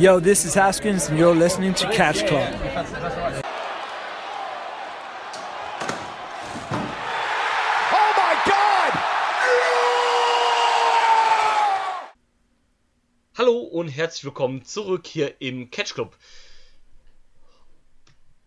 Yo, 0.00 0.18
this 0.18 0.46
is 0.46 0.54
Haskins, 0.54 1.10
and 1.10 1.18
you're 1.18 1.34
listening 1.34 1.74
to 1.74 1.86
Catch 1.90 2.26
Club. 2.26 2.48
Oh 7.92 8.12
my 8.16 8.34
God! 8.46 8.92
Hallo 13.36 13.58
und 13.58 13.88
herzlich 13.88 14.24
willkommen 14.24 14.64
zurück 14.64 15.06
hier 15.06 15.38
im 15.42 15.70
Catch 15.70 15.92
Club. 15.92 16.16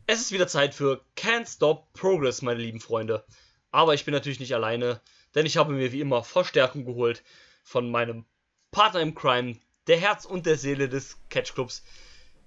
Es 0.08 0.22
ist 0.22 0.32
wieder 0.32 0.48
Zeit 0.48 0.74
für 0.74 1.06
Can't 1.16 1.48
Stop 1.48 1.94
Progress, 1.94 2.42
meine 2.42 2.62
lieben 2.62 2.80
Freunde. 2.80 3.24
Aber 3.70 3.94
ich 3.94 4.06
bin 4.06 4.16
natürlich 4.16 4.40
nicht 4.40 4.56
alleine, 4.56 5.02
denn 5.36 5.46
ich 5.46 5.58
habe 5.58 5.74
mir 5.74 5.92
wie 5.92 6.02
immer 6.02 6.24
Verstärkung 6.24 6.84
geholt 6.84 7.22
von 7.64 7.92
meinem 7.92 8.26
Partner 8.72 9.02
im 9.02 9.14
Crime, 9.14 9.60
der 9.88 9.98
Herz 10.00 10.26
und 10.26 10.46
der 10.46 10.58
Seele 10.58 10.88
des 10.90 11.18
Catch 11.30 11.54
Clubs. 11.54 11.84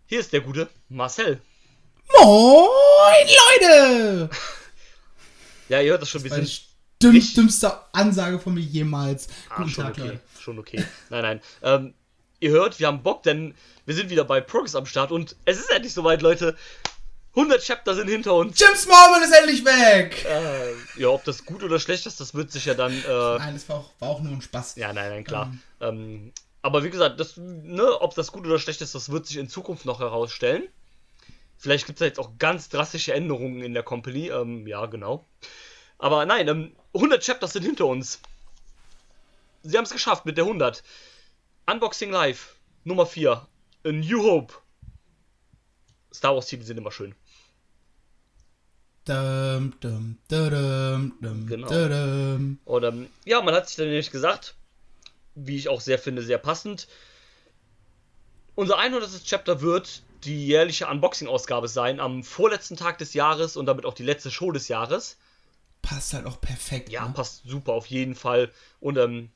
Hier 0.07 0.21
ist 0.21 0.33
der 0.33 0.41
gute 0.41 0.69
Marcel. 0.89 1.41
Moin, 2.21 2.69
Leute! 3.61 4.31
Ja, 5.69 5.81
ihr 5.81 5.91
hört 5.91 6.03
das 6.03 6.11
schon, 6.11 6.23
wir 6.23 6.31
Das 6.31 6.39
die 6.39 6.45
sind 6.47 6.63
dümm, 7.03 7.13
Nicht- 7.15 7.37
dümmste 7.37 7.77
Ansage 7.93 8.39
von 8.39 8.55
mir 8.55 8.61
jemals. 8.61 9.27
Ah, 9.51 9.57
Guten 9.57 9.69
schon 9.71 9.85
Tag, 9.85 9.95
okay. 9.95 10.07
Leute. 10.07 10.21
Schon 10.39 10.59
okay. 10.61 10.85
Nein, 11.11 11.23
nein. 11.23 11.41
Ähm, 11.61 11.95
ihr 12.39 12.51
hört, 12.53 12.79
wir 12.79 12.87
haben 12.87 13.03
Bock, 13.03 13.25
denn 13.25 13.53
wir 13.85 13.97
sind 13.97 14.09
wieder 14.09 14.23
bei 14.25 14.41
Progress 14.41 14.77
am 14.77 14.87
Start 14.87 15.11
und 15.11 15.35
es 15.45 15.59
ist 15.59 15.69
endlich 15.71 15.93
soweit, 15.93 16.23
Leute. 16.23 16.57
100 17.35 17.61
Chapter 17.65 17.97
sind 17.97 18.07
hinter 18.07 18.35
uns. 18.35 18.61
Jim 18.61 18.77
Smallman 18.77 19.25
ist 19.25 19.33
endlich 19.33 19.65
weg! 19.65 20.25
Äh, 20.25 21.01
ja, 21.01 21.09
ob 21.09 21.25
das 21.25 21.45
gut 21.45 21.65
oder 21.65 21.81
schlecht 21.81 22.07
ist, 22.07 22.21
das 22.21 22.33
wird 22.33 22.53
sich 22.53 22.67
ja 22.67 22.75
dann. 22.75 22.93
Äh, 22.93 23.09
Nein, 23.39 23.55
das 23.55 23.69
war 23.69 23.79
auch, 23.79 23.91
war 23.99 24.09
auch 24.11 24.21
nur 24.21 24.33
ein 24.35 24.41
Spaß. 24.41 24.77
ja, 24.77 24.93
nein, 24.93 25.11
nein, 25.11 25.25
klar. 25.25 25.53
Ähm, 25.81 26.33
aber 26.67 26.83
wie 26.83 26.91
gesagt, 26.91 27.21
das, 27.21 27.37
ne, 27.37 28.01
ob 28.01 28.17
das 28.17 28.33
gut 28.33 28.45
oder 28.45 28.59
schlecht 28.59 28.81
ist, 28.81 28.93
das 28.93 29.13
wird 29.13 29.25
sich 29.25 29.37
in 29.37 29.49
Zukunft 29.49 29.85
noch 29.85 30.01
herausstellen. 30.01 30.65
Vielleicht 31.57 31.87
gibt 31.87 31.99
es 31.99 32.01
da 32.01 32.07
jetzt 32.07 32.19
auch 32.19 32.39
ganz 32.41 32.69
drastische 32.69 33.15
Änderungen 33.15 33.63
in 33.63 33.73
der 33.73 33.85
Company. 33.85 34.31
Ähm, 34.31 34.67
ja, 34.67 34.87
genau. 34.87 35.25
Aber 35.97 36.27
nein, 36.27 36.49
ähm, 36.49 36.77
100 36.93 37.25
Chapters 37.25 37.53
sind 37.53 37.63
hinter 37.63 37.87
uns. 37.87 38.19
Sie 39.63 39.77
haben 39.77 39.85
es 39.85 39.93
geschafft 39.93 40.27
mit 40.27 40.39
der 40.39 40.45
100. 40.45 40.83
Unboxing 41.71 42.11
Live, 42.11 42.57
Nummer 42.83 43.07
4. 43.07 43.31
A 43.85 43.93
New 43.93 44.25
Hope. 44.25 44.55
Star 46.13 46.35
Wars 46.35 46.49
Titel 46.49 46.65
sind 46.65 46.79
immer 46.79 46.91
schön. 46.91 47.15
Dum, 49.05 49.73
dum, 49.79 50.19
dum, 50.27 51.13
dum, 51.21 51.47
Genau. 51.47 51.69
Und 52.65 52.83
ähm, 52.83 53.09
ja, 53.25 53.41
man 53.41 53.55
hat 53.55 53.69
sich 53.69 53.77
dann 53.77 53.87
nämlich 53.87 54.11
gesagt, 54.11 54.57
wie 55.37 55.57
ich 55.57 55.69
auch 55.69 55.81
sehr 55.81 55.99
finde, 55.99 56.23
sehr 56.23 56.39
passend. 56.39 56.89
Unser 58.57 58.79
100. 58.79 59.25
Chapter 59.25 59.61
wird 59.61 60.03
die 60.25 60.47
jährliche 60.47 60.89
Unboxing-Ausgabe 60.89 61.69
sein 61.69 62.01
am 62.01 62.25
vorletzten 62.25 62.77
Tag 62.77 62.99
des 62.99 63.15
Jahres 63.15 63.57
und 63.57 63.67
damit 63.67 63.85
auch 63.85 63.95
die 63.95 64.03
letzte 64.03 64.31
Show 64.31 64.51
des 64.51 64.69
Jahres. 64.69 65.19
Passt 65.83 66.15
halt 66.15 66.27
auch 66.27 66.41
perfekt. 66.41 66.89
Ja, 66.89 67.07
ne? 67.07 67.15
passt 67.15 67.43
super 67.45 67.73
auf 67.73 67.87
jeden 67.87 68.15
Fall. 68.15 68.51
Und 68.81 68.97
ähm, 68.97 69.31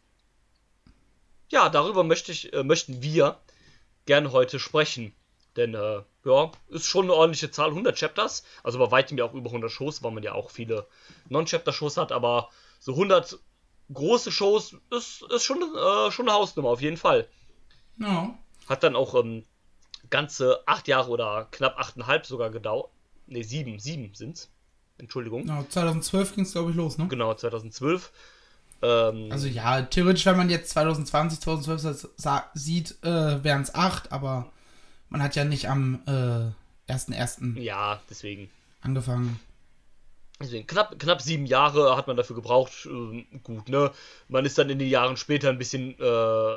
ja, 1.51 1.69
darüber 1.69 2.03
möchte 2.03 2.33
ich, 2.33 2.53
äh, 2.53 2.65
möchten 2.65 3.03
wir 3.03 3.39
gerne 4.07 4.33
heute 4.33 4.59
sprechen. 4.59 5.15
Denn, 5.57 5.75
äh, 5.75 6.03
ja, 6.25 6.53
ist 6.69 6.87
schon 6.87 7.05
eine 7.05 7.15
ordentliche 7.15 7.51
Zahl, 7.51 7.69
100 7.69 7.97
Chapters. 7.97 8.45
Also 8.63 8.79
bei 8.79 8.91
weitem 8.91 9.19
ja 9.19 9.25
auch 9.25 9.35
über 9.35 9.51
100 9.51 9.71
Shows, 9.71 10.03
weil 10.03 10.13
man 10.13 10.23
ja 10.23 10.33
auch 10.33 10.51
viele 10.51 10.87
Non-Chapter-Shows 11.29 11.97
hat. 11.97 12.11
Aber 12.11 12.51
so 12.79 12.93
100 12.93 13.39
große 13.93 14.31
Shows 14.33 14.77
ist, 14.91 15.23
ist 15.23 15.45
schon, 15.45 15.59
äh, 15.63 16.11
schon 16.11 16.29
eine 16.29 16.37
Hausnummer, 16.39 16.69
auf 16.71 16.81
jeden 16.81 16.97
Fall. 16.97 17.27
Ja. 17.99 18.39
Hat 18.69 18.83
dann 18.83 18.97
auch 18.97 19.15
ähm, 19.15 19.45
ganze 20.11 20.61
8 20.67 20.89
Jahre 20.89 21.11
oder 21.11 21.49
knapp 21.51 21.79
8,5 21.79 22.25
sogar 22.27 22.51
gedauert. 22.51 22.91
Ne, 23.27 23.43
7, 23.43 23.79
7 23.79 24.15
sind's. 24.15 24.51
Entschuldigung. 24.99 25.47
Ja, 25.47 25.65
2012 25.69 26.35
ging 26.35 26.45
es, 26.45 26.53
glaube 26.53 26.71
ich, 26.71 26.77
los, 26.77 26.99
ne? 26.99 27.09
Genau, 27.09 27.33
2012. 27.35 28.13
Ähm, 28.83 29.29
Also 29.31 29.47
ja, 29.47 29.83
theoretisch, 29.83 30.27
wenn 30.27 30.37
man 30.37 30.51
jetzt 30.51 30.71
2020, 30.71 31.41
2012 31.41 31.83
das 31.83 32.09
sa- 32.17 32.51
sieht, 32.55 32.97
äh, 33.03 33.43
wären 33.45 33.63
es 33.63 33.75
8, 33.75 34.13
aber 34.13 34.51
man 35.09 35.23
hat 35.23 35.37
ja 35.37 35.45
nicht 35.45 35.69
am 35.69 36.03
äh, 36.07 36.91
1.1. 36.93 37.59
Ja, 37.61 38.01
deswegen. 38.11 38.51
angefangen. 38.83 39.39
Deswegen 40.41 40.67
knapp, 40.67 40.99
knapp 40.99 41.21
sieben 41.21 41.45
Jahre 41.45 41.97
hat 41.97 42.07
man 42.07 42.17
dafür 42.17 42.37
gebraucht. 42.37 42.87
Ähm, 42.87 43.27
gut, 43.43 43.69
ne? 43.69 43.91
Man 44.29 44.47
ist 44.47 44.57
dann 44.57 44.71
in 44.71 44.79
den 44.79 44.89
Jahren 44.89 45.17
später 45.17 45.51
ein 45.51 45.59
bisschen 45.59 45.99
äh, 46.01 46.57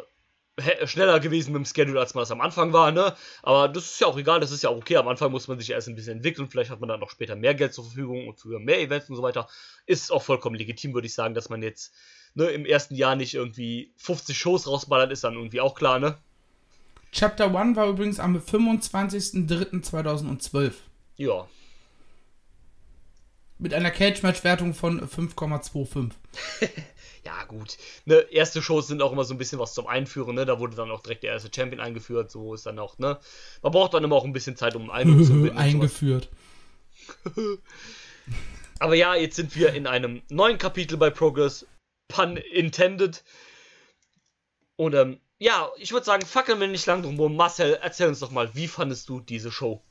schneller 0.86 1.20
gewesen 1.20 1.52
mit 1.52 1.60
dem 1.60 1.66
Schedule, 1.66 2.00
als 2.00 2.14
man 2.14 2.22
das 2.22 2.32
am 2.32 2.40
Anfang 2.42 2.74
war, 2.74 2.92
ne? 2.92 3.16
Aber 3.42 3.68
das 3.68 3.86
ist 3.86 4.00
ja 4.00 4.06
auch 4.08 4.18
egal, 4.18 4.40
das 4.40 4.52
ist 4.52 4.62
ja 4.64 4.70
auch 4.70 4.78
okay. 4.78 4.96
Am 4.98 5.08
Anfang 5.08 5.32
muss 5.32 5.48
man 5.48 5.60
sich 5.60 5.72
erst 5.72 5.90
ein 5.90 5.96
bisschen 5.96 6.18
entwickeln. 6.18 6.48
Vielleicht 6.48 6.70
hat 6.72 6.80
man 6.80 6.90
dann 6.90 7.02
noch 7.02 7.10
später 7.10 7.36
mehr 7.36 7.56
Geld 7.56 7.74
zur 7.74 7.86
Verfügung 7.86 8.28
und 8.28 8.40
für 8.40 8.60
mehr 8.60 8.80
Events 8.80 9.10
und 9.10 9.16
so 9.18 9.24
weiter. 9.24 9.48
Ist 9.86 10.12
auch 10.12 10.24
vollkommen 10.24 10.56
legitim, 10.56 10.94
würde 10.94 11.08
ich 11.08 11.14
sagen, 11.14 11.34
dass 11.34 11.50
man 11.50 11.62
jetzt 11.62 11.94
ne, 12.36 12.46
im 12.46 12.66
ersten 12.66 12.96
Jahr 12.96 13.16
nicht 13.16 13.34
irgendwie 13.34 13.94
50 13.98 14.38
Shows 14.38 14.68
rausballert, 14.68 15.12
ist 15.12 15.26
dann 15.26 15.34
irgendwie 15.34 15.62
auch 15.62 15.76
klar, 15.76 16.00
ne? 16.00 16.18
Chapter 17.12 17.54
1 17.54 17.76
war 17.76 17.88
übrigens 17.88 18.20
am 18.20 18.38
25.03.2012 18.38 20.72
Ja. 21.18 21.48
Mit 23.64 23.74
einer 23.74 23.92
Cage-Match-Wertung 23.92 24.74
von 24.74 25.02
5,25. 25.08 26.12
Ja, 27.26 27.46
gut. 27.46 27.78
Ne, 28.04 28.16
erste 28.32 28.62
Shows 28.62 28.88
sind 28.88 29.02
auch 29.02 29.14
immer 29.14 29.24
so 29.24 29.34
ein 29.34 29.38
bisschen 29.38 29.58
was 29.58 29.74
zum 29.74 29.88
Einführen, 29.88 30.36
ne? 30.36 30.46
Da 30.46 30.60
wurde 30.60 30.76
dann 30.76 30.92
auch 30.92 31.00
direkt 31.00 31.24
der 31.24 31.32
erste 31.32 31.50
Champion 31.56 31.80
eingeführt, 31.80 32.30
so 32.30 32.54
ist 32.54 32.66
dann 32.66 32.78
auch, 32.80 32.98
ne? 32.98 33.18
Man 33.62 33.72
braucht 33.72 33.94
dann 33.94 34.04
immer 34.04 34.18
auch 34.18 34.26
ein 34.26 34.34
bisschen 34.34 34.58
Zeit, 34.58 34.76
um 34.76 34.90
einen 34.92 35.24
zu. 35.24 35.50
Eingeführt. 35.56 36.28
Aber 38.80 38.96
ja, 38.96 39.16
jetzt 39.16 39.38
sind 39.38 39.56
wir 39.56 39.74
in 39.74 39.88
einem 39.88 40.22
neuen 40.28 40.58
Kapitel 40.58 40.98
bei 40.98 41.10
Progress. 41.12 41.66
Pun 42.10 42.36
intended. 42.36 43.24
Und 44.76 44.94
ähm, 44.94 45.22
ja, 45.40 45.70
ich 45.78 45.94
würde 45.94 46.06
sagen, 46.06 46.26
fackeln 46.26 46.60
wir 46.60 46.68
nicht 46.68 46.86
lang 46.88 47.04
drum 47.04 47.18
rum. 47.18 47.38
Marcel, 47.38 47.80
erzähl 47.82 48.10
uns 48.10 48.20
doch 48.20 48.32
mal, 48.32 48.54
wie 48.54 48.68
fandest 48.68 49.08
du 49.08 49.22
diese 49.22 49.50
Show? 49.50 49.82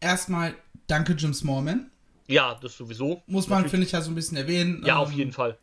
Erstmal 0.00 0.54
danke 0.86 1.12
Jim 1.12 1.34
Smallman. 1.34 1.90
Ja, 2.28 2.54
das 2.60 2.76
sowieso. 2.76 3.22
Muss 3.26 3.48
man, 3.48 3.68
finde 3.68 3.86
ich, 3.86 3.92
ja 3.92 4.00
so 4.00 4.10
ein 4.10 4.14
bisschen 4.14 4.36
erwähnen. 4.36 4.82
Ja, 4.84 4.96
auf 4.96 5.10
Ähm, 5.12 5.18
jeden 5.18 5.32
Fall. 5.32 5.56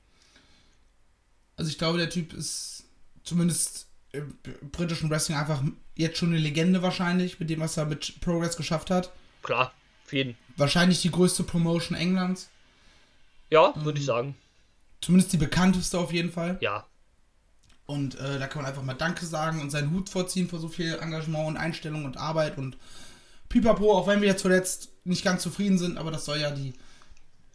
Also 1.58 1.70
ich 1.70 1.78
glaube, 1.78 1.98
der 1.98 2.10
Typ 2.10 2.34
ist 2.34 2.86
zumindest 3.24 3.88
im 4.12 4.38
britischen 4.72 5.10
Wrestling 5.10 5.38
einfach 5.38 5.62
jetzt 5.96 6.18
schon 6.18 6.30
eine 6.30 6.38
Legende 6.40 6.82
wahrscheinlich, 6.82 7.40
mit 7.40 7.50
dem, 7.50 7.60
was 7.60 7.78
er 7.78 7.86
mit 7.86 8.20
Progress 8.22 8.58
geschafft 8.58 8.90
hat. 8.90 9.12
Klar, 9.42 9.74
auf 10.06 10.14
jeden. 10.14 10.36
Wahrscheinlich 10.56 11.02
die 11.02 11.12
größte 11.12 11.44
Promotion 11.44 11.98
Englands. 11.98 12.50
Ja, 13.50 13.74
würde 13.76 14.00
ich 14.00 14.06
sagen. 14.06 14.36
Zumindest 15.02 15.34
die 15.34 15.38
bekannteste 15.38 16.00
auf 16.00 16.14
jeden 16.14 16.32
Fall. 16.32 16.58
Ja. 16.62 16.86
Und 17.86 18.16
äh, 18.16 18.40
da 18.40 18.48
kann 18.48 18.62
man 18.62 18.70
einfach 18.72 18.84
mal 18.84 18.94
Danke 18.94 19.26
sagen 19.26 19.62
und 19.62 19.70
seinen 19.70 19.92
Hut 19.92 20.10
vorziehen 20.10 20.48
für 20.48 20.58
so 20.58 20.70
viel 20.70 20.98
Engagement 21.02 21.48
und 21.50 21.58
Einstellung 21.58 22.06
und 22.06 22.18
Arbeit 22.18 22.58
und 22.58 22.78
Pipapo, 23.54 23.94
auch 23.94 24.08
wenn 24.08 24.22
wir 24.22 24.36
zuletzt 24.36 24.90
nicht 25.04 25.24
ganz 25.24 25.44
zufrieden 25.44 25.78
sind, 25.78 25.98
aber 25.98 26.10
das 26.10 26.26
soll 26.26 26.40
ja 26.40 26.50
die, 26.50 26.74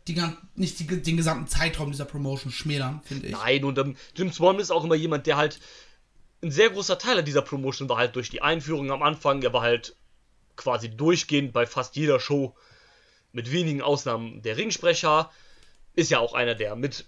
die 0.07 0.15
gan- 0.15 0.37
nicht 0.55 0.79
die, 0.79 0.87
den 0.87 1.17
gesamten 1.17 1.49
Zeitraum 1.49 1.91
dieser 1.91 2.05
Promotion 2.05 2.53
schmälern, 2.53 3.01
finde 3.05 3.27
ich. 3.27 3.33
Nein, 3.33 3.65
und 3.65 3.79
ähm, 3.79 3.97
Jim 4.15 4.33
Swan 4.33 4.61
ist 4.61 4.71
auch 4.71 4.85
immer 4.85 4.95
jemand, 4.95 5.27
der 5.27 5.37
halt 5.37 5.59
ein 6.41 6.53
sehr 6.53 6.71
großer 6.71 6.99
Teil 6.99 7.25
dieser 7.25 7.43
Promotion 7.43 7.89
war 7.89 7.97
halt 7.97 8.15
durch 8.15 8.31
die 8.31 8.43
Einführung 8.43 8.93
am 8.93 9.03
Anfang. 9.03 9.43
Er 9.43 9.53
war 9.53 9.63
halt 9.63 9.97
quasi 10.55 10.89
durchgehend 10.89 11.53
bei 11.53 11.67
fast 11.67 11.97
jeder 11.97 12.21
Show, 12.21 12.55
mit 13.33 13.51
wenigen 13.51 13.83
Ausnahmen 13.83 14.41
der 14.43 14.57
Ringsprecher. 14.57 15.31
Ist 15.97 16.13
ja 16.13 16.21
auch 16.21 16.35
einer 16.35 16.55
der 16.55 16.77
mit, 16.77 17.07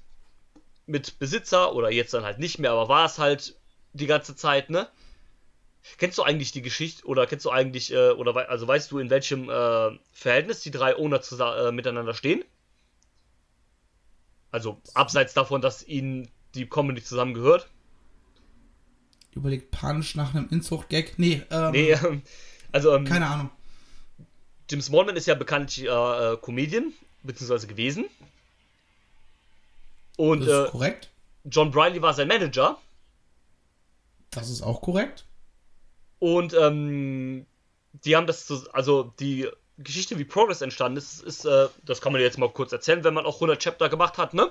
mit 0.86 1.20
Besitzer 1.20 1.76
oder 1.76 1.92
jetzt 1.92 2.12
dann 2.12 2.24
halt 2.24 2.40
nicht 2.40 2.58
mehr, 2.58 2.72
aber 2.72 2.88
war 2.88 3.06
es 3.06 3.18
halt 3.18 3.56
die 3.92 4.06
ganze 4.06 4.34
Zeit, 4.34 4.68
ne? 4.68 4.88
Kennst 5.98 6.18
du 6.18 6.22
eigentlich 6.22 6.52
die 6.52 6.62
Geschichte 6.62 7.04
oder 7.06 7.26
kennst 7.26 7.44
du 7.44 7.50
eigentlich, 7.50 7.92
äh, 7.92 8.10
oder 8.10 8.34
wei- 8.34 8.48
also 8.48 8.66
weißt 8.68 8.90
du, 8.90 8.98
in 8.98 9.10
welchem 9.10 9.48
äh, 9.48 9.98
Verhältnis 10.12 10.60
die 10.60 10.70
drei 10.70 10.96
Owner 10.96 11.20
äh, 11.30 11.72
miteinander 11.72 12.14
stehen? 12.14 12.44
Also 14.50 14.80
abseits 14.94 15.32
davon, 15.34 15.60
dass 15.60 15.86
ihnen 15.86 16.28
die 16.54 16.68
Comedy 16.68 17.02
zusammengehört. 17.02 17.68
Überlegt 19.32 19.70
panisch 19.70 20.16
nach 20.16 20.34
einem 20.34 20.48
Inzucht-Gag. 20.50 21.18
Nee, 21.18 21.42
ähm, 21.50 21.70
Nee, 21.72 21.90
ähm, 22.04 22.22
also 22.72 22.94
ähm, 22.94 23.04
keine 23.04 23.26
Ahnung. 23.26 23.50
Jim 24.68 24.80
Smallman 24.80 25.16
ist 25.16 25.26
ja 25.26 25.34
bekanntlich 25.34 25.86
äh, 25.86 25.88
äh, 25.88 26.36
Comedian, 26.36 26.92
beziehungsweise 27.22 27.66
gewesen. 27.66 28.06
Und 30.16 30.40
Das 30.40 30.48
ist 30.48 30.68
äh, 30.68 30.70
korrekt. 30.70 31.10
John 31.44 31.70
Briley 31.70 32.02
war 32.02 32.12
sein 32.14 32.28
Manager. 32.28 32.78
Das 34.30 34.50
ist 34.50 34.62
auch 34.62 34.80
korrekt. 34.82 35.24
Und 36.20 36.54
ähm, 36.54 37.46
die 37.92 38.14
haben 38.14 38.28
das, 38.28 38.46
zu, 38.46 38.72
also 38.72 39.12
die 39.18 39.48
Geschichte, 39.78 40.18
wie 40.18 40.24
Progress 40.24 40.60
entstanden 40.60 40.98
ist, 40.98 41.22
ist, 41.22 41.44
äh, 41.44 41.68
das 41.84 42.00
kann 42.00 42.12
man 42.12 42.20
jetzt 42.20 42.38
mal 42.38 42.50
kurz 42.50 42.70
erzählen, 42.72 43.02
wenn 43.02 43.14
man 43.14 43.26
auch 43.26 43.36
100 43.36 43.58
Chapter 43.60 43.88
gemacht 43.88 44.18
hat, 44.18 44.34
ne? 44.34 44.50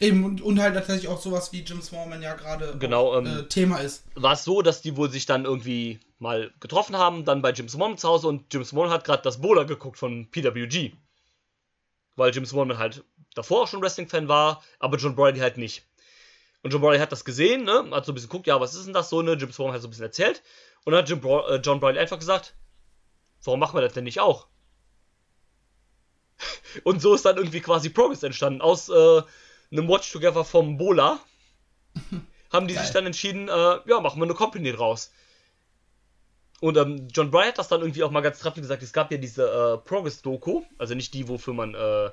Eben, 0.00 0.24
und, 0.24 0.40
und 0.40 0.60
halt 0.60 0.74
tatsächlich 0.74 1.08
auch 1.08 1.20
sowas 1.20 1.52
wie 1.52 1.60
Jim 1.60 1.80
Smallman 1.80 2.20
ja 2.22 2.34
gerade 2.34 2.76
Genau, 2.78 3.12
auch, 3.12 3.18
ähm, 3.18 3.26
äh, 3.26 3.42
Thema 3.44 3.78
ist. 3.78 4.04
war 4.14 4.32
es 4.32 4.44
so, 4.44 4.62
dass 4.62 4.82
die 4.82 4.96
wohl 4.96 5.10
sich 5.10 5.26
dann 5.26 5.44
irgendwie 5.44 6.00
mal 6.18 6.52
getroffen 6.60 6.96
haben, 6.96 7.24
dann 7.24 7.42
bei 7.42 7.50
Jim 7.50 7.68
Smallman 7.68 7.98
zu 7.98 8.08
Hause 8.08 8.28
und 8.28 8.52
Jim 8.52 8.64
Smallman 8.64 8.92
hat 8.92 9.04
gerade 9.04 9.22
das 9.22 9.40
Bowler 9.40 9.64
geguckt 9.64 9.98
von 9.98 10.30
PWG. 10.30 10.92
Weil 12.16 12.32
Jim 12.32 12.46
Smallman 12.46 12.78
halt 12.78 13.04
davor 13.34 13.62
auch 13.62 13.68
schon 13.68 13.82
Wrestling-Fan 13.82 14.28
war, 14.28 14.62
aber 14.78 14.96
John 14.96 15.16
Brody 15.16 15.40
halt 15.40 15.58
nicht. 15.58 15.84
Und 16.62 16.72
John 16.72 16.80
Brody 16.80 16.98
hat 16.98 17.12
das 17.12 17.24
gesehen, 17.24 17.64
ne? 17.64 17.88
Hat 17.90 18.04
so 18.06 18.12
ein 18.12 18.14
bisschen 18.14 18.30
geguckt, 18.30 18.46
ja, 18.46 18.60
was 18.60 18.74
ist 18.74 18.86
denn 18.86 18.94
das 18.94 19.10
so, 19.10 19.22
ne? 19.22 19.34
Jim 19.34 19.52
Smallman 19.52 19.74
hat 19.74 19.82
so 19.82 19.88
ein 19.88 19.90
bisschen 19.90 20.06
erzählt. 20.06 20.42
Und 20.84 20.92
dann 20.92 21.02
hat 21.02 21.08
Jim 21.08 21.20
Bro 21.20 21.48
äh, 21.48 21.56
John 21.56 21.80
Brody 21.80 21.98
einfach 21.98 22.18
gesagt, 22.18 22.54
warum 23.42 23.60
machen 23.60 23.76
wir 23.76 23.82
das 23.82 23.94
denn 23.94 24.04
nicht 24.04 24.20
auch? 24.20 24.46
Und 26.84 27.00
so 27.00 27.14
ist 27.14 27.24
dann 27.24 27.36
irgendwie 27.36 27.60
quasi 27.60 27.90
Progress 27.90 28.22
entstanden. 28.22 28.60
Aus 28.60 28.88
äh, 28.88 29.22
einem 29.70 29.88
Watch 29.88 30.12
Together 30.12 30.44
vom 30.44 30.76
Bola 30.76 31.20
haben 32.52 32.68
die 32.68 32.74
Geil. 32.74 32.84
sich 32.84 32.92
dann 32.92 33.06
entschieden, 33.06 33.48
äh, 33.48 33.52
ja, 33.86 34.00
machen 34.00 34.20
wir 34.20 34.24
eine 34.24 34.34
Company 34.34 34.72
draus. 34.72 35.12
Und 36.60 36.76
ähm, 36.76 37.08
John 37.12 37.30
Bryan 37.30 37.48
hat 37.48 37.58
das 37.58 37.68
dann 37.68 37.80
irgendwie 37.82 38.04
auch 38.04 38.10
mal 38.10 38.22
ganz 38.22 38.38
treffend 38.38 38.62
gesagt, 38.62 38.82
es 38.82 38.92
gab 38.92 39.10
ja 39.10 39.18
diese 39.18 39.44
äh, 39.44 39.78
Progress-Doku, 39.86 40.62
also 40.78 40.94
nicht 40.94 41.12
die, 41.12 41.28
wofür 41.28 41.52
man 41.52 41.74
äh, 41.74 42.10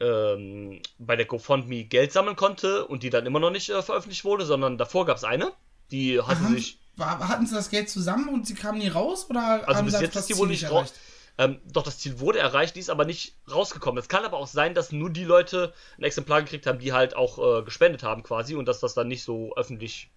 ähm, 0.00 0.80
bei 0.98 1.14
der 1.14 1.26
GoFundMe 1.26 1.84
Geld 1.84 2.12
sammeln 2.12 2.34
konnte 2.34 2.86
und 2.86 3.02
die 3.02 3.10
dann 3.10 3.26
immer 3.26 3.38
noch 3.38 3.50
nicht 3.50 3.68
äh, 3.68 3.82
veröffentlicht 3.82 4.24
wurde, 4.24 4.44
sondern 4.44 4.76
davor 4.76 5.06
gab 5.06 5.18
es 5.18 5.24
eine, 5.24 5.52
die 5.92 6.20
hatte 6.20 6.40
Haben, 6.40 6.54
sich, 6.54 6.79
war, 7.00 7.28
hatten 7.28 7.46
sie 7.46 7.54
das 7.54 7.70
Geld 7.70 7.90
zusammen 7.90 8.28
und 8.28 8.46
sie 8.46 8.54
kamen 8.54 8.78
nie 8.78 8.88
raus? 8.88 9.28
Oder 9.28 9.66
also 9.66 9.78
haben 9.78 9.86
bis 9.86 9.96
sie 9.96 10.04
jetzt 10.04 10.16
das 10.16 10.30
wohl 10.30 10.36
Ziel 10.36 10.46
nicht 10.48 10.70
raus. 10.70 10.92
Ähm, 11.38 11.58
doch, 11.64 11.82
das 11.82 11.98
Ziel 11.98 12.20
wurde 12.20 12.38
erreicht, 12.38 12.76
die 12.76 12.80
ist 12.80 12.90
aber 12.90 13.04
nicht 13.04 13.34
rausgekommen. 13.50 13.98
Es 13.98 14.08
kann 14.08 14.24
aber 14.24 14.36
auch 14.36 14.46
sein, 14.46 14.74
dass 14.74 14.92
nur 14.92 15.10
die 15.10 15.24
Leute 15.24 15.72
ein 15.96 16.02
Exemplar 16.02 16.42
gekriegt 16.42 16.66
haben, 16.66 16.78
die 16.78 16.92
halt 16.92 17.16
auch 17.16 17.60
äh, 17.60 17.62
gespendet 17.62 18.02
haben 18.02 18.22
quasi 18.22 18.54
und 18.54 18.66
dass 18.66 18.80
das 18.80 18.94
dann 18.94 19.08
nicht 19.08 19.24
so 19.24 19.54
öffentlich 19.56 20.10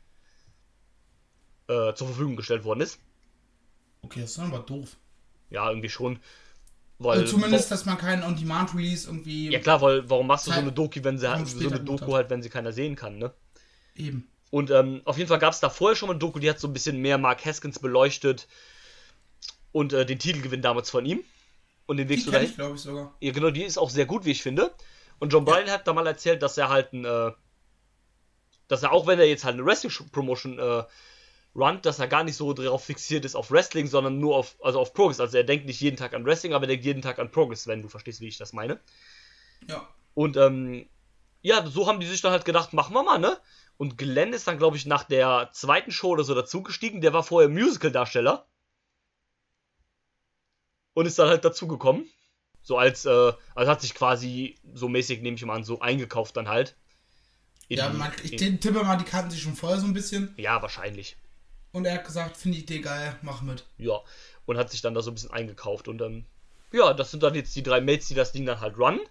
äh, 1.68 1.94
zur 1.94 2.08
Verfügung 2.08 2.36
gestellt 2.36 2.66
worden 2.66 2.82
ist. 2.82 3.00
Okay, 4.02 4.22
das 4.22 4.32
ist 4.32 4.40
aber 4.40 4.60
doof. 4.60 4.98
Ja, 5.50 5.70
irgendwie 5.70 5.90
schon. 5.90 6.20
Weil, 7.00 7.20
Also 7.20 7.38
zumindest, 7.38 7.72
dass 7.72 7.86
man 7.86 7.98
keinen 7.98 8.24
On-Demand-Release 8.24 9.08
irgendwie. 9.08 9.50
Ja 9.50 9.60
klar, 9.60 9.82
weil 9.82 10.10
warum 10.10 10.28
machst 10.28 10.48
du 10.48 10.52
so 10.52 10.60
eine 10.60 10.72
Doku, 10.72 11.04
wenn 11.04 11.18
sie 11.18 11.28
so 11.46 11.70
eine 11.70 11.80
Doku 11.80 12.14
halt, 12.14 12.30
wenn 12.30 12.42
sie 12.42 12.50
keiner 12.50 12.74
sehen 12.74 12.96
kann, 12.96 13.18
ne? 13.18 13.34
Eben. 13.96 14.28
Und 14.54 14.70
ähm, 14.70 15.02
auf 15.06 15.18
jeden 15.18 15.28
Fall 15.28 15.40
gab 15.40 15.52
es 15.52 15.62
da 15.62 15.72
vorher 15.72 15.96
schon 15.96 16.06
mal 16.06 16.14
eine 16.14 16.20
Doku, 16.20 16.38
die 16.38 16.48
hat 16.48 16.60
so 16.60 16.68
ein 16.68 16.74
bisschen 16.74 17.00
mehr 17.00 17.18
Mark 17.18 17.44
Haskins 17.44 17.80
beleuchtet 17.80 18.48
und 19.72 19.94
äh, 19.94 20.06
den 20.06 20.20
Titelgewinn 20.20 20.62
damals 20.62 20.92
von 20.92 21.08
ihm 21.08 21.24
und 21.88 21.98
den 21.98 22.08
Weg 22.08 22.20
Die 22.20 22.26
so 22.26 22.30
dahin. 22.30 22.50
ich, 22.50 22.56
glaube 22.56 22.76
ich, 22.76 22.82
sogar. 22.82 23.16
Ja, 23.20 23.32
genau, 23.32 23.50
die 23.50 23.64
ist 23.64 23.80
auch 23.80 23.90
sehr 23.90 24.06
gut, 24.06 24.26
wie 24.26 24.30
ich 24.30 24.44
finde. 24.44 24.72
Und 25.18 25.34
John 25.34 25.44
Bryan 25.44 25.72
hat 25.72 25.88
da 25.88 25.94
mal 25.94 26.06
erzählt, 26.06 26.44
dass 26.44 26.56
er 26.60 26.70
halt 26.70 26.94
ein, 26.94 27.04
äh, 27.04 27.32
dass 28.68 28.84
er 28.84 28.92
auch 28.92 29.08
wenn 29.08 29.18
er 29.18 29.26
jetzt 29.26 29.44
halt 29.44 29.56
eine 29.56 29.66
Wrestling-Promotion 29.66 30.60
äh, 30.60 30.84
runnt, 31.56 31.88
dass 31.88 31.98
er 31.98 32.08
gar 32.08 32.24
nicht 32.24 32.36
so 32.36 32.54
darauf 32.54 32.84
fixiert 32.84 33.26
ist 33.26 33.34
auf 33.34 33.50
Wrestling, 33.50 33.88
sondern 33.88 34.20
nur 34.20 34.36
auf, 34.36 34.56
also 34.62 34.80
auf 34.80 34.94
Progress. 34.94 35.20
Also 35.20 35.36
er 35.36 35.46
denkt 35.46 35.66
nicht 35.66 35.82
jeden 35.82 35.98
Tag 35.98 36.14
an 36.14 36.26
Wrestling, 36.28 36.54
aber 36.54 36.66
er 36.66 36.68
denkt 36.68 36.86
jeden 36.86 37.02
Tag 37.02 37.18
an 37.18 37.32
Progress, 37.32 37.66
wenn 37.66 37.82
du 37.82 37.90
verstehst, 37.90 38.22
wie 38.22 38.28
ich 38.28 38.38
das 38.38 38.54
meine. 38.54 38.80
Ja. 39.68 39.88
Und 40.14 40.38
ähm, 40.38 40.88
ja, 41.42 41.66
so 41.66 41.88
haben 41.88 42.00
die 42.00 42.06
sich 42.06 42.22
dann 42.22 42.34
halt 42.34 42.46
gedacht, 42.46 42.74
machen 42.74 42.94
wir 42.94 43.02
mal, 43.02 43.18
ne? 43.18 43.40
Und 43.84 43.98
Glenn 43.98 44.32
ist 44.32 44.48
dann, 44.48 44.58
glaube 44.58 44.78
ich, 44.78 44.86
nach 44.86 45.04
der 45.04 45.50
zweiten 45.52 45.92
Show 45.92 46.12
oder 46.12 46.24
so 46.24 46.34
dazugestiegen. 46.34 47.02
Der 47.02 47.12
war 47.12 47.22
vorher 47.22 47.50
Musical-Darsteller. 47.50 48.48
Und 50.94 51.06
ist 51.06 51.20
dann 51.20 51.28
halt 51.28 51.44
dazugekommen. 51.44 52.10
So 52.62 52.78
als, 52.78 53.04
äh, 53.04 53.34
also 53.56 53.70
hat 53.70 53.82
sich 53.82 53.94
quasi 53.94 54.56
so 54.74 54.88
mäßig, 54.88 55.22
nehme 55.22 55.36
ich 55.36 55.44
mal 55.44 55.56
an, 55.56 55.66
so 55.66 55.82
eingekauft 55.82 56.38
dann 56.38 56.48
halt. 56.48 56.78
In 57.68 57.76
Ja, 57.76 57.90
man, 57.90 58.10
ich 58.24 58.42
in, 58.42 58.62
tippe 58.62 58.86
mal, 58.86 58.96
die 58.96 59.04
kannten 59.04 59.32
sich 59.32 59.42
schon 59.42 59.58
vorher 59.58 59.82
so 59.82 59.86
ein 59.86 59.94
bisschen. 59.94 60.34
ja, 60.38 60.62
wahrscheinlich. 60.62 61.18
Und 61.74 61.84
er 61.84 61.96
hat 61.96 62.06
gesagt, 62.06 62.38
finde 62.38 62.60
die 62.60 62.64
Idee 62.64 62.80
geil, 62.80 63.20
mach 63.22 63.42
mit. 63.42 63.66
Ja. 63.78 64.00
Und 64.46 64.58
hat 64.58 64.72
sich 64.72 64.80
dann 64.80 64.94
da 64.94 65.02
so 65.02 65.12
ein 65.12 65.16
bisschen 65.16 65.32
eingekauft. 65.32 65.90
Und 65.90 66.02
ähm, 66.02 66.24
ja, 66.72 66.94
das 66.94 67.12
sind 67.12 67.22
dann 67.22 67.36
jetzt 67.36 67.54
die 67.54 67.64
drei 67.64 67.82
Mates, 67.82 68.08
die 68.08 68.16
das 68.16 68.32
Ding 68.32 68.46
dann 68.46 68.62
halt 68.62 68.78
runnen. 68.78 69.02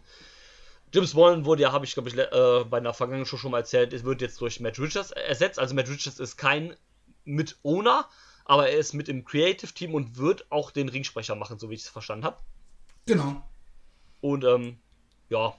Jim 0.93 1.07
Smallman 1.07 1.47
wurde 1.47 1.63
ja, 1.63 1.73
habe 1.73 1.85
ich 1.85 1.95
glaube 1.95 2.09
ich 2.09 2.17
äh, 2.17 2.65
bei 2.65 2.77
einer 2.77 2.93
vergangenen 2.93 3.27
Show 3.27 3.39
schon 3.39 3.51
mal 3.51 3.59
erzählt, 3.59 3.93
es 3.93 4.05
wird 4.05 4.21
jetzt 4.21 4.41
durch 4.41 4.61
Matt 4.61 4.79
Richards 4.79 5.11
ersetzt. 5.11 5.59
Also 5.59 5.75
Matt 5.75 5.89
Richards 5.89 6.21
ist 6.21 6.37
kein 6.37 6.77
Mit-Owner, 7.25 8.09
aber 8.45 8.69
er 8.69 8.79
ist 8.79 8.93
mit 8.93 9.09
im 9.09 9.25
Creative 9.25 9.73
Team 9.73 9.95
und 9.95 10.19
wird 10.19 10.51
auch 10.51 10.71
den 10.71 10.89
Ringsprecher 10.89 11.35
machen, 11.35 11.59
so 11.59 11.71
wie 11.71 11.75
ich 11.75 11.83
es 11.83 11.89
verstanden 11.89 12.25
habe. 12.27 12.37
Genau. 13.07 13.43
Und 14.21 14.45
ähm, 14.45 14.79
ja, 15.31 15.55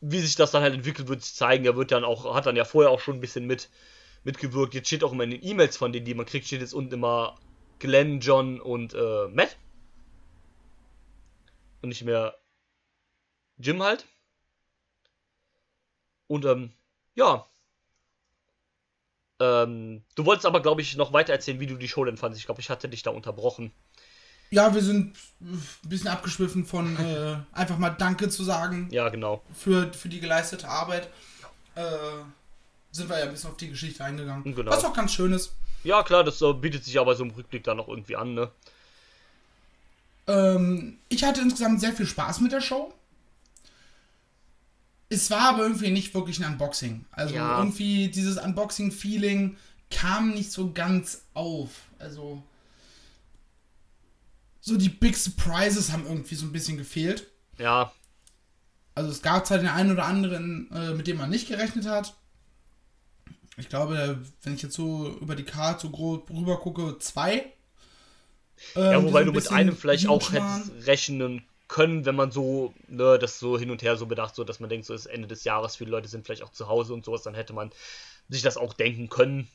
wie 0.00 0.20
sich 0.20 0.34
das 0.34 0.50
dann 0.50 0.62
halt 0.62 0.74
entwickelt, 0.74 1.08
wird 1.08 1.22
sich 1.22 1.34
zeigen. 1.34 1.64
Er 1.64 1.76
wird 1.76 1.92
dann 1.92 2.04
auch, 2.04 2.34
hat 2.34 2.46
dann 2.46 2.56
ja 2.56 2.64
vorher 2.64 2.90
auch 2.90 3.00
schon 3.00 3.16
ein 3.16 3.20
bisschen 3.20 3.46
mit 3.46 3.70
mitgewirkt. 4.24 4.74
Jetzt 4.74 4.88
steht 4.88 5.04
auch 5.04 5.12
immer 5.12 5.24
in 5.24 5.30
den 5.30 5.44
E-Mails 5.44 5.76
von 5.76 5.92
denen, 5.92 6.04
die 6.04 6.14
man 6.14 6.26
kriegt, 6.26 6.46
steht 6.46 6.60
jetzt 6.60 6.74
unten 6.74 6.94
immer 6.94 7.36
Glenn, 7.78 8.20
John 8.20 8.60
und 8.60 8.94
äh, 8.94 9.28
Matt. 9.28 9.56
Und 11.82 11.90
nicht 11.90 12.04
mehr 12.04 12.34
Jim 13.58 13.82
halt. 13.82 14.06
Und 16.26 16.44
ähm, 16.44 16.72
ja. 17.14 17.46
Ähm, 19.40 20.02
du 20.14 20.24
wolltest 20.24 20.46
aber, 20.46 20.60
glaube 20.60 20.80
ich, 20.80 20.96
noch 20.96 21.12
weiter 21.12 21.32
erzählen, 21.32 21.60
wie 21.60 21.66
du 21.66 21.76
die 21.76 21.88
Show 21.88 22.04
denn 22.04 22.16
fandest. 22.16 22.40
Ich 22.40 22.46
glaube, 22.46 22.60
ich 22.60 22.70
hatte 22.70 22.88
dich 22.88 23.02
da 23.02 23.10
unterbrochen. 23.10 23.72
Ja, 24.50 24.74
wir 24.74 24.82
sind 24.82 25.16
ein 25.40 25.62
bisschen 25.82 26.08
abgeschwiffen 26.08 26.64
von 26.64 26.96
äh, 26.96 27.36
einfach 27.52 27.76
mal 27.76 27.90
Danke 27.90 28.30
zu 28.30 28.44
sagen 28.44 28.88
Ja, 28.90 29.10
genau. 29.10 29.42
für, 29.52 29.92
für 29.92 30.08
die 30.08 30.20
geleistete 30.20 30.68
Arbeit. 30.68 31.08
Äh, 31.74 31.82
sind 32.90 33.10
wir 33.10 33.18
ja 33.18 33.24
ein 33.26 33.30
bisschen 33.30 33.50
auf 33.50 33.58
die 33.58 33.68
Geschichte 33.68 34.02
eingegangen. 34.02 34.54
Genau. 34.54 34.70
Was 34.70 34.84
auch 34.84 34.94
ganz 34.94 35.12
schön 35.12 35.32
ist. 35.32 35.54
Ja, 35.84 36.02
klar, 36.02 36.24
das 36.24 36.40
äh, 36.40 36.52
bietet 36.54 36.84
sich 36.84 36.98
aber 36.98 37.14
so 37.14 37.24
im 37.24 37.30
Rückblick 37.30 37.62
dann 37.64 37.76
noch 37.76 37.88
irgendwie 37.88 38.16
an, 38.16 38.34
ne? 38.34 38.50
Ähm, 40.26 40.98
ich 41.08 41.24
hatte 41.24 41.40
insgesamt 41.40 41.80
sehr 41.80 41.92
viel 41.92 42.06
Spaß 42.06 42.40
mit 42.40 42.52
der 42.52 42.60
Show. 42.60 42.92
Es 45.10 45.30
war 45.30 45.50
aber 45.54 45.62
irgendwie 45.62 45.90
nicht 45.90 46.12
wirklich 46.14 46.42
ein 46.42 46.52
Unboxing. 46.52 47.04
Also 47.12 47.34
Ja. 47.34 47.58
irgendwie 47.58 48.08
dieses 48.08 48.36
Unboxing-Feeling 48.36 49.56
kam 49.90 50.30
nicht 50.34 50.52
so 50.52 50.72
ganz 50.72 51.22
auf. 51.34 51.70
Also 51.98 52.42
so 54.60 54.76
die 54.76 54.90
Big 54.90 55.16
Surprises 55.16 55.92
haben 55.92 56.06
irgendwie 56.06 56.34
so 56.34 56.44
ein 56.44 56.52
bisschen 56.52 56.76
gefehlt. 56.76 57.26
Ja, 57.58 57.92
Also 58.94 59.10
es 59.10 59.22
gab 59.22 59.46
zwar 59.46 59.58
den 59.58 59.68
einen 59.68 59.92
oder 59.92 60.04
anderen, 60.06 60.70
äh, 60.72 60.92
mit 60.92 61.06
dem 61.06 61.18
man 61.18 61.30
nicht 61.30 61.46
gerechnet 61.48 61.86
hat. 61.86 62.14
Ich 63.56 63.68
glaube, 63.68 64.20
wenn 64.42 64.54
ich 64.54 64.62
jetzt 64.62 64.74
so 64.74 65.16
über 65.20 65.34
die 65.36 65.44
Karte 65.44 65.82
so 65.82 65.90
grob 65.90 66.30
rüber 66.30 66.58
gucke, 66.58 66.98
zwei. 66.98 67.52
ja 68.74 68.98
Ähm, 68.98 69.06
die 69.06 69.06
wobei 69.06 69.20
so 69.20 69.26
du 69.26 69.32
mit 69.32 69.48
einem 69.50 69.76
vielleicht 69.76 70.08
auch 70.08 70.32
hättest 70.32 70.86
rechnen 70.86 71.42
können, 71.68 72.06
wenn 72.06 72.16
man 72.16 72.30
so, 72.30 72.74
ne, 72.88 73.18
das 73.18 73.38
so 73.38 73.58
hin 73.58 73.70
und 73.70 73.82
her 73.82 73.96
so 73.96 74.06
bedacht, 74.06 74.34
so 74.34 74.42
dass 74.44 74.58
man 74.58 74.70
denkt, 74.70 74.86
so 74.86 74.94
ist 74.94 75.06
Ende 75.06 75.28
des 75.28 75.44
Jahres, 75.44 75.76
viele 75.76 75.90
Leute 75.90 76.08
sind 76.08 76.24
vielleicht 76.24 76.42
auch 76.42 76.52
zu 76.52 76.68
Hause 76.68 76.94
und 76.94 77.04
sowas, 77.04 77.22
dann 77.22 77.34
hätte 77.34 77.52
man 77.52 77.70
sich 78.28 78.42
das 78.42 78.56
auch 78.56 78.72
denken 78.72 79.08
können. 79.08 79.48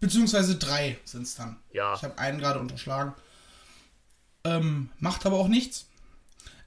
Beziehungsweise 0.00 0.56
drei 0.56 0.98
sind 1.04 1.22
es 1.22 1.36
dann. 1.36 1.58
Ja. 1.72 1.94
Ich 1.94 2.02
habe 2.02 2.18
einen 2.18 2.38
gerade 2.38 2.58
unterschlagen. 2.58 3.14
Ähm, 4.44 4.88
macht 4.98 5.24
aber 5.26 5.36
auch 5.36 5.48
nichts. 5.48 5.86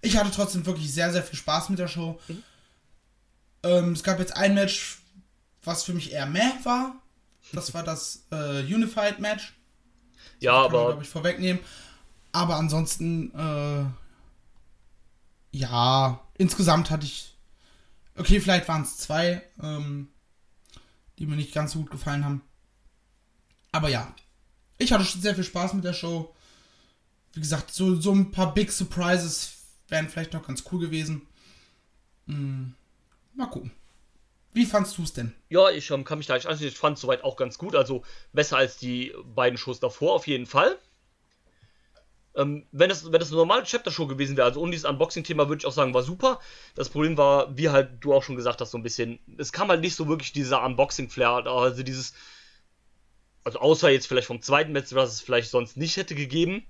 Ich 0.01 0.17
hatte 0.17 0.31
trotzdem 0.31 0.65
wirklich 0.65 0.93
sehr, 0.93 1.11
sehr 1.11 1.23
viel 1.23 1.37
Spaß 1.37 1.69
mit 1.69 1.79
der 1.79 1.87
Show. 1.87 2.19
Mhm. 2.27 2.43
Ähm, 3.63 3.91
es 3.93 4.03
gab 4.03 4.19
jetzt 4.19 4.37
ein 4.37 4.53
Match, 4.53 4.99
was 5.63 5.83
für 5.83 5.93
mich 5.93 6.13
eher 6.13 6.27
meh 6.27 6.51
war. 6.63 6.95
Das 7.51 7.73
war 7.73 7.83
das 7.83 8.23
äh, 8.31 8.61
Unified 8.61 9.19
Match. 9.19 9.53
Ja, 10.39 10.63
Kann 10.63 10.71
man, 10.71 10.81
aber 10.81 10.85
glaube 10.91 11.03
ich, 11.03 11.09
vorwegnehmen. 11.09 11.61
Aber 12.31 12.55
ansonsten, 12.55 13.31
äh, 13.33 13.85
ja, 15.55 16.19
insgesamt 16.37 16.89
hatte 16.89 17.05
ich, 17.05 17.33
okay, 18.17 18.41
vielleicht 18.41 18.67
waren 18.67 18.81
es 18.81 18.97
zwei, 18.97 19.41
ähm, 19.61 20.09
die 21.17 21.25
mir 21.25 21.37
nicht 21.37 21.53
ganz 21.53 21.71
so 21.71 21.79
gut 21.79 21.91
gefallen 21.91 22.25
haben. 22.25 22.41
Aber 23.71 23.89
ja, 23.89 24.13
ich 24.77 24.91
hatte 24.91 25.05
schon 25.05 25.21
sehr 25.21 25.35
viel 25.35 25.43
Spaß 25.45 25.73
mit 25.73 25.85
der 25.85 25.93
Show. 25.93 26.35
Wie 27.33 27.39
gesagt, 27.39 27.73
so, 27.73 27.99
so 27.99 28.13
ein 28.13 28.31
paar 28.31 28.53
Big 28.53 28.71
Surprises 28.71 29.57
wären 29.87 30.09
vielleicht 30.09 30.33
noch 30.33 30.45
ganz 30.45 30.63
cool 30.71 30.79
gewesen. 30.79 31.21
Hm, 32.27 32.73
mal 33.33 33.47
gucken. 33.47 33.71
Wie 34.51 34.65
fandst 34.65 34.97
du 34.97 35.03
es 35.03 35.13
denn? 35.13 35.33
ja, 35.49 35.69
ich 35.69 35.89
ähm, 35.91 36.03
kann 36.03 36.17
mich 36.17 36.27
da 36.27 36.35
nicht 36.35 36.47
anschließen. 36.47 36.73
Ich 36.73 36.77
fand 36.77 36.97
es 36.97 37.01
soweit 37.01 37.23
auch 37.23 37.35
ganz 37.37 37.57
gut. 37.57 37.75
Also 37.75 38.03
besser 38.33 38.57
als 38.57 38.77
die 38.77 39.13
beiden 39.23 39.57
Shows 39.57 39.79
davor, 39.79 40.13
auf 40.13 40.27
jeden 40.27 40.45
Fall. 40.45 40.77
Ähm, 42.35 42.65
wenn 42.71 42.91
es 42.91 43.05
wenn 43.05 43.19
das 43.19 43.29
eine 43.29 43.37
normale 43.37 43.63
Chapter-Show 43.63 44.07
gewesen 44.07 44.35
wäre, 44.35 44.47
also 44.47 44.59
ohne 44.59 44.71
dieses 44.71 44.85
Unboxing-Thema, 44.85 45.47
würde 45.47 45.61
ich 45.61 45.65
auch 45.65 45.71
sagen, 45.71 45.93
war 45.93 46.03
super. 46.03 46.39
Das 46.75 46.89
Problem 46.89 47.17
war, 47.17 47.55
wie 47.57 47.69
halt 47.69 47.91
du 48.01 48.13
auch 48.13 48.23
schon 48.23 48.35
gesagt 48.35 48.59
hast, 48.61 48.71
so 48.71 48.77
ein 48.77 48.83
bisschen, 48.83 49.19
es 49.37 49.53
kam 49.53 49.69
halt 49.69 49.81
nicht 49.81 49.95
so 49.95 50.07
wirklich 50.07 50.33
dieser 50.33 50.63
Unboxing-Flair, 50.63 51.47
also 51.47 51.83
dieses, 51.83 52.13
also 53.43 53.59
außer 53.59 53.89
jetzt 53.89 54.07
vielleicht 54.07 54.27
vom 54.27 54.41
zweiten 54.41 54.73
Match, 54.73 54.93
was 54.93 55.13
es 55.13 55.21
vielleicht 55.21 55.49
sonst 55.49 55.77
nicht 55.77 55.97
hätte 55.97 56.15
gegeben, 56.15 56.65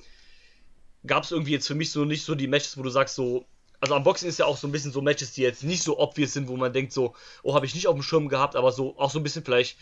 gab 1.07 1.23
es 1.23 1.31
irgendwie 1.31 1.53
jetzt 1.53 1.67
für 1.67 1.75
mich 1.75 1.91
so 1.91 2.05
nicht 2.05 2.23
so 2.23 2.35
die 2.35 2.47
Matches, 2.47 2.77
wo 2.77 2.83
du 2.83 2.89
sagst 2.89 3.15
so, 3.15 3.45
also 3.79 3.95
Unboxing 3.95 4.29
ist 4.29 4.39
ja 4.39 4.45
auch 4.45 4.57
so 4.57 4.67
ein 4.67 4.71
bisschen 4.71 4.91
so 4.91 5.01
Matches, 5.01 5.33
die 5.33 5.41
jetzt 5.41 5.63
nicht 5.63 5.83
so 5.83 5.99
obvious 5.99 6.33
sind, 6.33 6.47
wo 6.47 6.57
man 6.57 6.73
denkt 6.73 6.93
so, 6.93 7.15
oh, 7.43 7.55
habe 7.55 7.65
ich 7.65 7.75
nicht 7.75 7.87
auf 7.87 7.95
dem 7.95 8.03
Schirm 8.03 8.29
gehabt, 8.29 8.55
aber 8.55 8.71
so 8.71 8.97
auch 8.97 9.11
so 9.11 9.19
ein 9.19 9.23
bisschen 9.23 9.43
vielleicht 9.43 9.77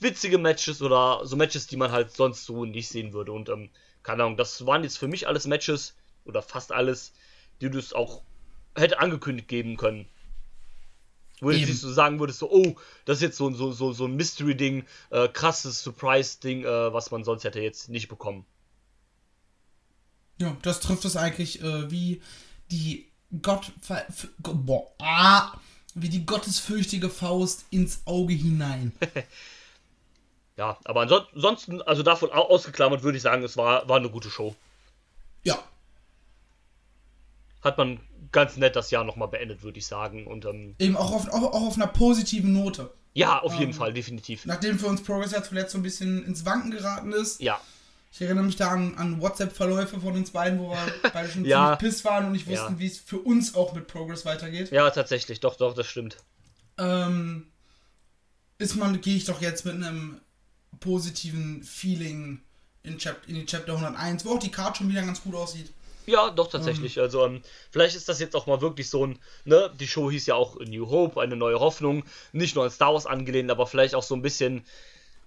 witzige 0.00 0.38
Matches 0.38 0.82
oder 0.82 1.20
so 1.24 1.36
Matches, 1.36 1.66
die 1.66 1.76
man 1.76 1.92
halt 1.92 2.12
sonst 2.12 2.44
so 2.44 2.64
nicht 2.64 2.88
sehen 2.88 3.12
würde. 3.12 3.32
Und 3.32 3.48
ähm, 3.48 3.70
keine 4.02 4.24
Ahnung, 4.24 4.36
das 4.36 4.66
waren 4.66 4.82
jetzt 4.82 4.98
für 4.98 5.08
mich 5.08 5.26
alles 5.26 5.46
Matches 5.46 5.94
oder 6.24 6.42
fast 6.42 6.72
alles, 6.72 7.12
die 7.60 7.70
du 7.70 7.78
es 7.78 7.92
auch 7.92 8.22
hätte 8.76 9.00
angekündigt 9.00 9.48
geben 9.48 9.76
können. 9.76 10.06
Wo 11.40 11.50
du 11.50 11.72
so 11.72 11.92
sagen 11.92 12.18
würdest, 12.18 12.40
so, 12.40 12.50
oh, 12.50 12.74
das 13.04 13.18
ist 13.18 13.22
jetzt 13.22 13.36
so, 13.36 13.52
so, 13.52 13.70
so, 13.70 13.92
so 13.92 14.06
ein 14.06 14.16
Mystery-Ding, 14.16 14.84
äh, 15.10 15.28
krasses 15.28 15.82
Surprise-Ding, 15.82 16.64
äh, 16.64 16.92
was 16.92 17.12
man 17.12 17.22
sonst 17.22 17.44
hätte 17.44 17.60
jetzt 17.60 17.88
nicht 17.88 18.08
bekommen. 18.08 18.44
Ja, 20.40 20.56
das 20.62 20.80
trifft 20.80 21.04
es 21.04 21.16
eigentlich 21.16 21.62
äh, 21.62 21.90
wie 21.90 22.22
die 22.70 23.08
Gott 23.42 23.72
boah, 24.42 24.90
ah, 24.98 25.52
wie 25.94 26.08
die 26.08 26.24
gottesfürchtige 26.24 27.10
Faust 27.10 27.66
ins 27.70 28.00
Auge 28.06 28.34
hinein. 28.34 28.92
Ja, 30.58 30.76
aber 30.84 31.02
anson- 31.02 31.24
ansonsten, 31.34 31.80
also 31.82 32.02
davon 32.02 32.30
au- 32.30 32.48
ausgeklammert, 32.50 33.02
würde 33.02 33.16
ich 33.16 33.22
sagen, 33.22 33.42
es 33.44 33.56
war, 33.56 33.88
war 33.88 33.96
eine 33.96 34.10
gute 34.10 34.28
Show. 34.28 34.54
ja, 35.44 35.56
Hat 37.62 37.78
man 37.78 38.00
ganz 38.32 38.56
nett 38.56 38.76
das 38.76 38.90
Jahr 38.90 39.04
nochmal 39.04 39.28
beendet, 39.28 39.62
würde 39.62 39.78
ich 39.78 39.86
sagen. 39.86 40.26
Und 40.26 40.44
ähm, 40.44 40.74
eben 40.78 40.96
auch 40.96 41.12
auf, 41.12 41.28
auch, 41.28 41.42
auch 41.54 41.66
auf 41.66 41.76
einer 41.76 41.86
positiven 41.86 42.52
Note. 42.52 42.90
ja, 43.14 43.40
auf 43.40 43.52
jeden 43.54 43.72
Ähm, 43.72 43.78
Fall, 43.78 43.92
definitiv. 43.92 44.44
Nachdem 44.46 44.78
für 44.78 44.86
uns 44.86 45.02
Progress 45.02 45.32
ja 45.32 45.42
zuletzt 45.42 45.72
so 45.72 45.78
ein 45.78 45.82
bisschen 45.82 46.24
ins 46.24 46.44
Wanken 46.44 46.70
geraten 46.70 47.12
ist. 47.12 47.40
Ja, 47.40 47.60
Ich 48.12 48.20
erinnere 48.20 48.44
mich 48.44 48.56
da 48.56 48.70
an, 48.70 48.96
an 48.96 49.20
WhatsApp-Verläufe 49.20 50.00
von 50.00 50.14
uns 50.14 50.30
beiden, 50.30 50.58
wo 50.60 50.70
wir 50.70 50.78
beide 51.12 51.28
schon 51.28 51.44
Ja. 51.44 51.78
ziemlich 51.78 51.94
piss 51.94 52.04
waren 52.04 52.26
und 52.26 52.32
nicht 52.32 52.46
wussten, 52.46 52.74
Ja. 52.74 52.78
wie 52.78 52.86
es 52.86 52.98
für 52.98 53.18
uns 53.18 53.54
auch 53.54 53.72
mit 53.74 53.86
Progress 53.86 54.24
weitergeht. 54.24 54.70
ja, 54.72 54.88
tatsächlich, 54.90 55.40
doch, 55.40 55.56
doch, 55.56 55.74
das 55.74 55.86
stimmt. 55.86 56.16
ähm, 56.78 57.46
ist 58.58 58.74
man, 58.76 59.00
gehe 59.00 59.16
ich 59.16 59.24
doch 59.24 59.40
jetzt 59.40 59.64
mit 59.64 59.74
einem 59.76 60.20
positiven 60.80 61.62
Feeling 61.62 62.40
in, 62.82 62.98
Chap 62.98 63.22
in 63.26 63.34
die 63.34 63.46
Chapter 63.46 63.72
101, 63.74 64.24
wo 64.24 64.34
auch 64.34 64.38
die 64.38 64.50
Card 64.50 64.76
schon 64.76 64.88
wieder 64.88 65.02
ganz 65.02 65.22
gut 65.22 65.34
aussieht. 65.34 65.72
Ja, 66.06 66.30
doch, 66.30 66.48
tatsächlich. 66.48 66.98
Also, 66.98 67.26
ähm, 67.26 67.42
vielleicht 67.70 67.94
ist 67.94 68.08
das 68.08 68.18
jetzt 68.18 68.34
auch 68.34 68.46
mal 68.46 68.62
wirklich 68.62 68.88
so 68.88 69.06
ein, 69.06 69.18
ne, 69.44 69.70
die 69.78 69.86
Show 69.86 70.10
hieß 70.10 70.24
ja 70.24 70.36
auch 70.36 70.58
New 70.58 70.88
Hope, 70.88 71.20
eine 71.20 71.36
neue 71.36 71.60
Hoffnung, 71.60 72.02
nicht 72.32 72.54
nur 72.54 72.64
an 72.64 72.70
Star 72.70 72.94
Wars 72.94 73.04
angelehnt, 73.04 73.50
aber 73.50 73.66
vielleicht 73.66 73.94
auch 73.94 74.02
so 74.02 74.14
ein 74.14 74.22
bisschen 74.22 74.64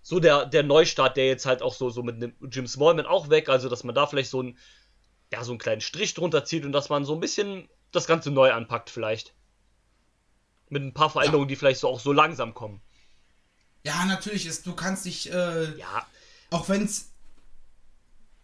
so 0.02 0.20
der, 0.20 0.48
der 0.48 0.64
Neustart, 0.64 1.18
der 1.18 1.28
jetzt 1.28 1.46
halt 1.46 1.62
auch 1.62 1.76
so, 1.76 1.92
so 1.92 2.02
mit 2.02 2.34
Jim 2.50 2.66
Smallman 2.66 3.06
auch 3.06 3.30
weg, 3.30 3.48
also 3.48 3.70
dass 3.70 3.84
man 3.84 3.94
da 3.94 4.08
vielleicht 4.08 4.32
so 4.32 4.42
ein, 4.42 4.58
ja, 5.32 5.44
so 5.44 5.52
einen 5.52 5.60
kleinen 5.60 5.82
Strich 5.82 6.16
drunter 6.16 6.46
zieht 6.46 6.66
und 6.66 6.72
dass 6.72 6.90
man 6.90 7.06
so 7.06 7.14
ein 7.14 7.20
bisschen 7.20 7.70
das 7.92 8.08
Ganze 8.08 8.32
neu 8.32 8.52
anpackt, 8.52 8.90
vielleicht. 8.90 9.36
Mit 10.70 10.82
ein 10.82 10.94
paar 10.94 11.12
Veränderungen, 11.12 11.48
die 11.48 11.56
vielleicht 11.56 11.80
so 11.80 11.90
auch 11.90 12.00
so 12.00 12.12
langsam 12.12 12.56
kommen. 12.56 12.82
Ja, 13.84 14.06
natürlich 14.06 14.46
ist, 14.46 14.66
du 14.66 14.74
kannst 14.74 15.06
dich, 15.06 15.32
äh, 15.32 15.78
Ja, 15.78 16.06
auch 16.50 16.70
wenn 16.70 16.86
es, 16.86 17.10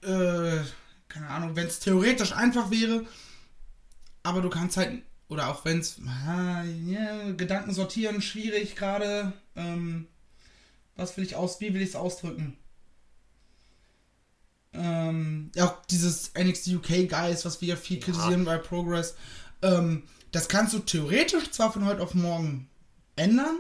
äh, 0.02 0.64
keine 1.08 1.30
Ahnung, 1.30 1.56
wenn 1.56 1.68
es 1.68 1.80
theoretisch 1.80 2.32
einfach 2.34 2.72
wäre, 2.72 3.06
aber 4.24 4.42
du 4.42 4.50
kannst 4.50 4.78
halt, 4.78 5.04
oder 5.30 5.50
auch 5.50 5.66
wenn 5.66 5.80
es, 5.80 6.00
ja, 6.86 7.32
Gedanken 7.34 7.74
sortieren, 7.74 8.22
schwierig 8.22 8.76
gerade, 8.76 9.34
ähm, 9.56 10.08
was 10.96 11.16
will 11.18 11.24
ich 11.24 11.36
aus, 11.36 11.60
wie 11.62 11.74
will 11.74 11.82
ich 11.82 11.90
es 11.90 11.96
ausdrücken? 11.96 12.58
Ähm, 14.74 15.52
ja, 15.56 15.66
auch 15.66 15.86
dieses 15.86 16.32
NXT 16.36 16.68
UK 16.68 17.10
Guys, 17.10 17.46
was 17.46 17.62
wir 17.62 17.70
ja 17.70 17.76
viel 17.76 18.00
kritisieren 18.00 18.46
bei 18.46 18.58
Progress, 18.58 19.16
ähm, 19.62 20.04
das 20.32 20.50
kannst 20.50 20.74
du 20.74 20.80
theoretisch 20.80 21.52
zwar 21.52 21.72
von 21.72 21.86
heute 21.86 22.02
auf 22.02 22.14
morgen 22.14 22.70
ändern, 23.16 23.58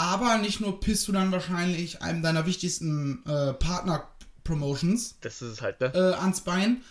aber 0.00 0.38
nicht 0.38 0.60
nur 0.60 0.80
pisst 0.80 1.06
du 1.08 1.12
dann 1.12 1.30
wahrscheinlich 1.30 2.00
einem 2.00 2.22
deiner 2.22 2.46
wichtigsten 2.46 3.22
äh, 3.26 3.52
Partner-Promotions 3.52 5.16
das 5.20 5.42
ist 5.42 5.52
es 5.52 5.60
halt, 5.62 5.80
ne? 5.80 5.92
äh, 5.94 6.14
ans 6.14 6.40
Bein 6.40 6.82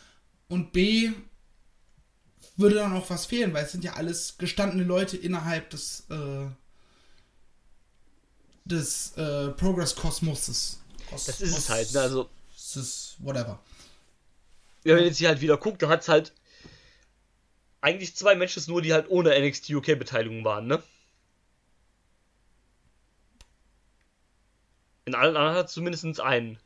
und 0.48 0.72
B 0.72 1.12
würde 2.56 2.75
dann 2.75 2.94
auch 2.94 3.10
was 3.10 3.25
fehlen, 3.25 3.54
weil 3.54 3.66
es 3.66 3.72
sind 3.72 3.84
ja 3.84 3.94
alles 3.94 4.38
gestandene 4.38 4.84
Leute 4.84 5.18
innerhalb 5.18 5.70
des 5.70 6.06
äh, 6.10 6.48
des 8.66 9.18
äh, 9.18 9.50
Progress-Kosmoses. 9.50 10.80
Kos 11.10 11.25
Das 11.25 11.42
ist 11.42 11.58
es 11.58 11.70
halt, 11.70 11.92
ne? 11.94 12.01
Also, 12.01 12.30
Kosmoses, 12.54 13.16
whatever. 13.20 13.60
wenn 14.84 14.98
man 14.98 15.06
jetzt 15.06 15.18
hier 15.18 15.30
halt 15.30 15.42
wieder 15.42 15.58
guckt, 15.58 15.82
dann 15.82 15.89
hat 15.89 16.01
es 16.01 16.08
halt 16.08 16.34
eigentlich 17.82 18.16
zwei 18.16 18.36
Matches 18.36 18.68
nur, 18.68 18.82
die 18.82 18.94
halt 18.94 19.10
ohne 19.10 19.39
NXT 19.39 19.72
UK 19.72 19.98
Beteiligung 19.98 20.44
waren, 20.44 20.68
ne? 20.68 20.84
In 25.10 25.16
allen 25.16 25.36
anderen 25.36 25.58
hat 25.58 25.66
es 25.68 25.74
zumindest 25.74 26.22
einen. 26.22 26.60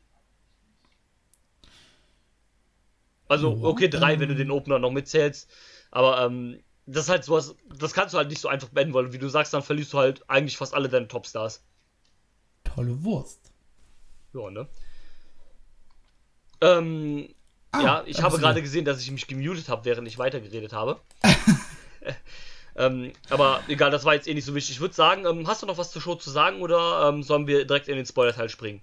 Also, 3.26 3.58
okay, 3.62 3.88
drei, 3.88 4.14
ähm. 4.14 4.20
wenn 4.20 4.28
du 4.28 4.34
den 4.34 4.50
Opener 4.50 4.78
noch 4.78 4.90
mitzählst. 4.90 5.50
Aber, 5.90 6.20
ähm, 6.26 6.62
das 6.84 7.04
ist 7.04 7.08
halt 7.08 7.24
sowas, 7.24 7.56
das 7.74 7.94
kannst 7.94 8.12
du 8.12 8.18
halt 8.18 8.28
nicht 8.28 8.42
so 8.42 8.48
einfach 8.48 8.68
beenden, 8.68 8.92
weil, 8.92 9.14
wie 9.14 9.18
du 9.18 9.28
sagst, 9.28 9.54
dann 9.54 9.62
verlierst 9.62 9.94
du 9.94 9.98
halt 9.98 10.28
eigentlich 10.28 10.58
fast 10.58 10.74
alle 10.74 10.90
deine 10.90 11.08
Topstars. 11.08 11.64
Tolle 12.64 13.02
Wurst. 13.02 13.50
Ja, 14.34 14.50
ne? 14.50 14.68
Ähm, 16.60 17.34
Ah, 17.74 17.82
ja, 17.82 18.02
ich 18.06 18.22
habe 18.22 18.38
gerade 18.38 18.62
gesehen, 18.62 18.84
dass 18.84 19.00
ich 19.00 19.10
mich 19.10 19.26
gemutet 19.26 19.68
habe, 19.68 19.84
während 19.84 20.06
ich 20.06 20.16
weitergeredet 20.16 20.72
habe. 20.72 21.00
ähm, 22.76 23.12
aber 23.30 23.62
egal, 23.68 23.90
das 23.90 24.04
war 24.04 24.14
jetzt 24.14 24.26
eh 24.28 24.34
nicht 24.34 24.44
so 24.44 24.54
wichtig. 24.54 24.76
Ich 24.76 24.80
würde 24.80 24.94
sagen, 24.94 25.24
ähm, 25.26 25.46
hast 25.46 25.62
du 25.62 25.66
noch 25.66 25.78
was 25.78 25.90
zur 25.92 26.02
Show 26.02 26.14
zu 26.16 26.30
sagen 26.30 26.60
oder 26.60 27.08
ähm, 27.08 27.22
sollen 27.22 27.46
wir 27.46 27.64
direkt 27.66 27.88
in 27.88 27.96
den 27.96 28.06
Spoiler-Teil 28.06 28.48
springen? 28.48 28.80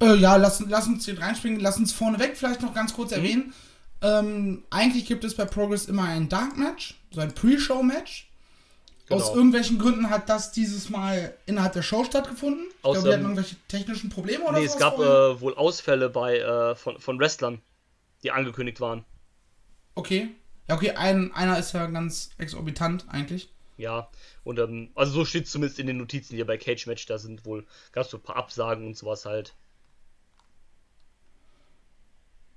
Äh, 0.00 0.14
ja, 0.16 0.36
lass, 0.36 0.60
lass 0.68 0.86
uns 0.86 1.04
hier 1.04 1.20
reinspringen. 1.20 1.60
Lass 1.60 1.76
uns 1.78 1.92
vorneweg 1.92 2.36
vielleicht 2.36 2.62
noch 2.62 2.74
ganz 2.74 2.92
Mhm. 2.92 2.96
kurz 2.96 3.12
erwähnen. 3.12 3.52
Ähm, 4.00 4.62
eigentlich 4.70 5.06
gibt 5.06 5.24
es 5.24 5.34
bei 5.34 5.44
Progress 5.44 5.86
immer 5.86 6.04
ein 6.04 6.28
Dark 6.28 6.56
Match, 6.56 6.94
so 7.10 7.20
ein 7.20 7.34
Pre-Show-Match. 7.34 8.26
Aus 9.10 9.24
Genau. 9.24 9.36
irgendwelchen 9.36 9.78
Gründen 9.78 10.10
hat 10.10 10.28
das 10.28 10.52
dieses 10.52 10.90
Mal 10.90 11.34
innerhalb 11.46 11.72
der 11.72 11.82
Show 11.82 12.04
stattgefunden. 12.04 12.66
Ich 12.68 12.84
Aus, 12.84 12.94
glaube, 12.94 13.08
die 13.08 13.14
hatten 13.14 13.24
ähm, 13.24 13.30
irgendwelche 13.30 13.56
technischen 13.66 14.10
Probleme 14.10 14.44
oder 14.44 14.60
Nee, 14.60 14.66
so. 14.66 14.74
es 14.74 14.78
gab 14.78 14.98
äh, 14.98 15.40
wohl 15.40 15.54
Ausfälle 15.54 16.10
bei, 16.10 16.38
äh, 16.38 16.74
von, 16.76 16.98
von 17.00 17.18
Wrestlern, 17.18 17.60
die 18.22 18.30
angekündigt 18.30 18.80
waren. 18.80 19.04
Okay. 19.98 20.28
Ja, 20.68 20.74
okay, 20.76 20.92
ein, 20.92 21.32
einer 21.32 21.58
ist 21.58 21.72
ja 21.72 21.86
ganz 21.86 22.30
exorbitant 22.38 23.06
eigentlich. 23.08 23.50
Ja, 23.78 24.08
und 24.44 24.58
ähm, 24.58 24.90
also 24.94 25.12
so 25.12 25.24
steht 25.24 25.48
zumindest 25.48 25.78
in 25.78 25.86
den 25.86 25.98
Notizen 25.98 26.34
hier 26.34 26.46
bei 26.46 26.58
Cage 26.58 26.86
Match, 26.86 27.06
da 27.06 27.18
sind 27.18 27.44
wohl, 27.44 27.66
gab 27.92 28.04
es 28.04 28.10
so 28.10 28.16
ein 28.18 28.22
paar 28.22 28.36
Absagen 28.36 28.86
und 28.86 28.96
sowas 28.96 29.24
halt. 29.24 29.54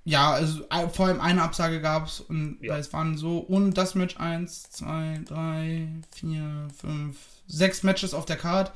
Ja, 0.04 0.32
also 0.32 0.64
vor 0.92 1.06
allem 1.06 1.20
eine 1.20 1.42
Absage 1.42 1.80
gab 1.80 2.06
es 2.08 2.20
und 2.20 2.58
Ja. 2.60 2.76
es 2.76 2.92
waren 2.92 3.16
so 3.16 3.38
und 3.38 3.74
das 3.74 3.94
Match 3.94 4.16
1, 4.16 4.70
2, 4.70 5.20
3, 5.24 5.88
4, 6.10 6.68
5, 6.80 7.16
6 7.46 7.82
Matches 7.84 8.12
auf 8.12 8.24
der 8.24 8.36
Card. 8.36 8.72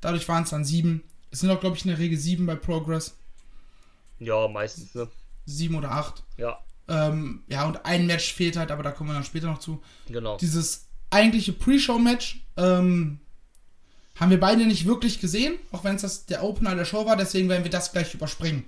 Dadurch 0.00 0.26
waren 0.28 0.44
es 0.44 0.50
dann 0.50 0.64
7. 0.64 1.02
Es 1.30 1.40
sind 1.40 1.50
auch, 1.50 1.60
glaube 1.60 1.76
ich, 1.76 1.84
in 1.84 1.90
der 1.90 1.98
Regel 1.98 2.18
7 2.18 2.46
bei 2.46 2.54
Progress. 2.56 3.14
Ja, 4.18 4.48
meistens, 4.48 4.94
ne? 4.94 5.08
7 5.44 5.74
oder 5.74 5.90
8. 5.90 6.22
Ja, 6.38 6.58
Ähm, 6.92 7.42
ja, 7.48 7.64
und 7.66 7.86
ein 7.86 8.06
Match 8.06 8.34
fehlt 8.34 8.56
halt, 8.58 8.70
aber 8.70 8.82
da 8.82 8.90
kommen 8.90 9.08
wir 9.08 9.14
dann 9.14 9.24
später 9.24 9.46
noch 9.46 9.60
zu. 9.60 9.82
genau. 10.08 10.36
Dieses 10.36 10.88
eigentliche 11.08 11.54
Pre-Show-Match 11.54 12.44
ähm, 12.58 13.18
haben 14.20 14.30
wir 14.30 14.38
beide 14.38 14.66
nicht 14.66 14.86
wirklich 14.86 15.18
gesehen, 15.18 15.54
auch 15.70 15.84
wenn 15.84 15.96
es 15.96 16.02
das 16.02 16.26
der 16.26 16.44
Opener 16.44 16.74
der 16.74 16.84
Show 16.84 17.06
war, 17.06 17.16
deswegen 17.16 17.48
werden 17.48 17.64
wir 17.64 17.70
das 17.70 17.92
gleich 17.92 18.12
überspringen. 18.12 18.64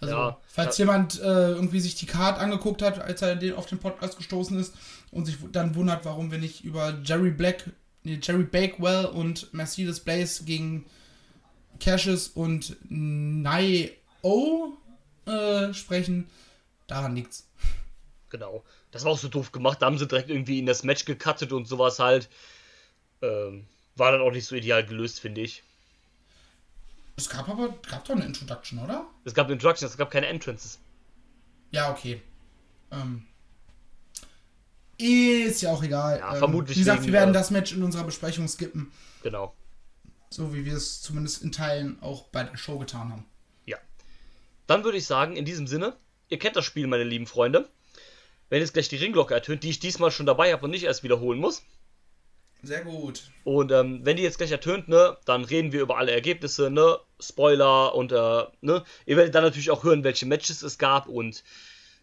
Also, 0.00 0.14
Ja, 0.14 0.36
falls 0.46 0.76
jemand 0.76 1.20
äh, 1.20 1.52
irgendwie 1.52 1.80
sich 1.80 1.94
die 1.94 2.06
Card 2.06 2.38
angeguckt 2.38 2.82
hat, 2.82 3.00
als 3.00 3.22
er 3.22 3.34
den 3.34 3.54
auf 3.54 3.66
den 3.66 3.78
Podcast 3.78 4.18
gestoßen 4.18 4.58
ist 4.58 4.74
und 5.10 5.24
sich 5.24 5.36
dann 5.50 5.74
wundert, 5.74 6.04
warum 6.04 6.30
wir 6.30 6.38
nicht 6.38 6.64
über 6.64 6.98
Jerry 7.02 7.30
Black, 7.30 7.70
nee, 8.04 8.18
Jerry 8.22 8.44
Bakewell 8.44 9.06
und 9.06 9.52
Mercedes 9.54 10.00
Blaze 10.00 10.44
gegen 10.44 10.84
Cassius 11.80 12.28
und 12.28 12.76
Nai 12.88 13.92
O 14.22 14.74
äh, 15.26 15.72
sprechen, 15.72 16.28
daran 16.88 17.14
liegt's. 17.14 17.48
Genau. 18.30 18.64
Das 18.90 19.04
war 19.04 19.12
auch 19.12 19.18
so 19.18 19.28
doof 19.28 19.52
gemacht. 19.52 19.80
Da 19.80 19.86
haben 19.86 19.98
sie 19.98 20.08
direkt 20.08 20.28
irgendwie 20.28 20.58
in 20.58 20.66
das 20.66 20.82
Match 20.82 21.04
gecuttet 21.04 21.52
und 21.52 21.66
sowas 21.68 21.98
halt. 22.00 22.28
Ähm, 23.22 23.66
war 23.96 24.12
dann 24.12 24.20
auch 24.20 24.32
nicht 24.32 24.46
so 24.46 24.56
ideal 24.56 24.84
gelöst, 24.84 25.20
finde 25.20 25.40
ich. 25.40 25.62
Es 27.16 27.28
gab 27.28 27.48
aber, 27.48 27.70
gab 27.88 28.04
doch 28.04 28.14
eine 28.14 28.24
Introduction, 28.24 28.78
oder? 28.78 29.06
Es 29.24 29.34
gab 29.34 29.50
Instructions, 29.50 29.92
es 29.92 29.98
gab 29.98 30.10
keine 30.10 30.26
Entrances. 30.26 30.78
Ja, 31.70 31.90
okay. 31.90 32.22
Ähm, 32.92 33.26
ist 34.98 35.62
ja 35.62 35.72
auch 35.72 35.82
egal. 35.82 36.18
Ja, 36.18 36.32
ähm, 36.32 36.38
vermutlich 36.38 36.76
Wie 36.76 36.80
gesagt, 36.80 37.02
wegen, 37.02 37.12
wir 37.12 37.20
werden 37.20 37.30
äh, 37.30 37.34
das 37.34 37.50
Match 37.50 37.72
in 37.72 37.82
unserer 37.82 38.04
Besprechung 38.04 38.46
skippen. 38.48 38.92
Genau. 39.22 39.54
So 40.30 40.54
wie 40.54 40.64
wir 40.64 40.74
es 40.74 41.02
zumindest 41.02 41.42
in 41.42 41.52
Teilen 41.52 42.00
auch 42.02 42.28
bei 42.28 42.44
der 42.44 42.56
Show 42.56 42.78
getan 42.78 43.10
haben. 43.10 43.24
Ja. 43.64 43.78
Dann 44.66 44.84
würde 44.84 44.98
ich 44.98 45.06
sagen, 45.06 45.36
in 45.36 45.44
diesem 45.44 45.66
Sinne, 45.66 45.96
ihr 46.28 46.38
kennt 46.38 46.56
das 46.56 46.64
Spiel, 46.64 46.86
meine 46.86 47.04
lieben 47.04 47.26
Freunde. 47.26 47.68
Wenn 48.48 48.60
jetzt 48.60 48.72
gleich 48.72 48.88
die 48.88 48.96
Ringglocke 48.96 49.34
ertönt, 49.34 49.62
die 49.62 49.70
ich 49.70 49.78
diesmal 49.78 50.10
schon 50.10 50.26
dabei 50.26 50.52
habe 50.52 50.64
und 50.64 50.70
nicht 50.70 50.84
erst 50.84 51.02
wiederholen 51.02 51.38
muss. 51.38 51.62
Sehr 52.62 52.82
gut. 52.82 53.30
Und 53.44 53.70
ähm, 53.70 54.00
wenn 54.04 54.16
die 54.16 54.22
jetzt 54.22 54.38
gleich 54.38 54.50
ertönt, 54.50 54.88
ne, 54.88 55.16
dann 55.26 55.44
reden 55.44 55.72
wir 55.72 55.80
über 55.80 55.98
alle 55.98 56.12
Ergebnisse, 56.12 56.70
ne, 56.70 56.98
Spoiler 57.20 57.94
und 57.94 58.10
äh, 58.10 58.44
ne, 58.62 58.84
ihr 59.06 59.16
werdet 59.16 59.34
dann 59.34 59.44
natürlich 59.44 59.70
auch 59.70 59.84
hören, 59.84 60.02
welche 60.02 60.26
Matches 60.26 60.62
es 60.62 60.78
gab 60.78 61.08
und 61.08 61.44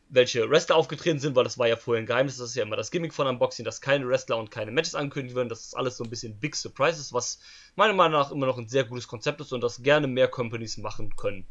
welche 0.07 0.49
Wrestler 0.49 0.75
aufgetreten 0.75 1.19
sind, 1.19 1.35
weil 1.35 1.43
das 1.43 1.57
war 1.57 1.67
ja 1.67 1.75
vorher 1.75 2.01
ein 2.01 2.05
Geheimnis, 2.05 2.37
das 2.37 2.49
ist 2.49 2.55
ja 2.55 2.63
immer 2.63 2.75
das 2.75 2.91
Gimmick 2.91 3.13
von 3.13 3.27
Unboxing, 3.27 3.65
dass 3.65 3.81
keine 3.81 4.07
Wrestler 4.07 4.37
und 4.37 4.51
keine 4.51 4.71
Matches 4.71 4.95
angekündigt 4.95 5.35
werden, 5.35 5.49
das 5.49 5.65
ist 5.65 5.75
alles 5.75 5.97
so 5.97 6.03
ein 6.03 6.09
bisschen 6.09 6.39
Big 6.39 6.55
Surprises, 6.55 7.11
was 7.11 7.39
meiner 7.75 7.93
Meinung 7.93 8.19
nach 8.19 8.31
immer 8.31 8.45
noch 8.45 8.57
ein 8.57 8.69
sehr 8.69 8.83
gutes 8.83 9.07
Konzept 9.07 9.41
ist 9.41 9.51
und 9.51 9.61
das 9.61 9.81
gerne 9.81 10.07
mehr 10.07 10.27
Companies 10.27 10.77
machen 10.77 11.15
können. 11.15 11.47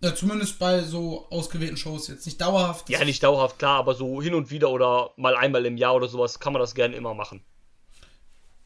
Ja, 0.00 0.14
zumindest 0.14 0.58
bei 0.60 0.82
so 0.82 1.28
ausgewählten 1.30 1.76
Shows 1.76 2.06
jetzt 2.06 2.24
nicht 2.24 2.40
dauerhaft. 2.40 2.88
Ja, 2.88 3.04
nicht 3.04 3.22
dauerhaft, 3.22 3.58
klar, 3.58 3.78
aber 3.78 3.94
so 3.94 4.22
hin 4.22 4.34
und 4.34 4.50
wieder 4.50 4.70
oder 4.70 5.10
mal 5.16 5.34
einmal 5.36 5.66
im 5.66 5.76
Jahr 5.76 5.94
oder 5.94 6.06
sowas 6.06 6.38
kann 6.38 6.52
man 6.52 6.60
das 6.60 6.74
gerne 6.74 6.94
immer 6.94 7.14
machen. 7.14 7.42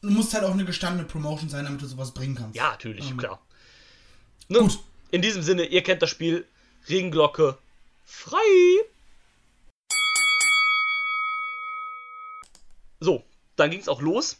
Du 0.01 0.09
musst 0.11 0.33
halt 0.33 0.43
auch 0.43 0.51
eine 0.51 0.65
gestandene 0.65 1.07
Promotion 1.07 1.49
sein, 1.49 1.65
damit 1.65 1.81
du 1.81 1.87
sowas 1.87 2.13
bringen 2.13 2.35
kannst. 2.35 2.55
Ja, 2.55 2.71
natürlich, 2.71 3.09
Ähm, 3.09 3.17
klar. 3.17 3.41
Ne? 4.49 4.59
Gut. 4.59 4.77
In 5.09 5.21
diesem 5.21 5.41
Sinne, 5.41 5.65
ihr 5.65 5.81
kennt 5.81 6.01
das 6.01 6.09
Spiel. 6.09 6.45
Regenglocke 6.89 7.57
frei. 8.03 8.37
So, 12.99 13.23
dann 13.55 13.71
ging 13.71 13.79
es 13.79 13.87
auch 13.87 14.01
los 14.01 14.37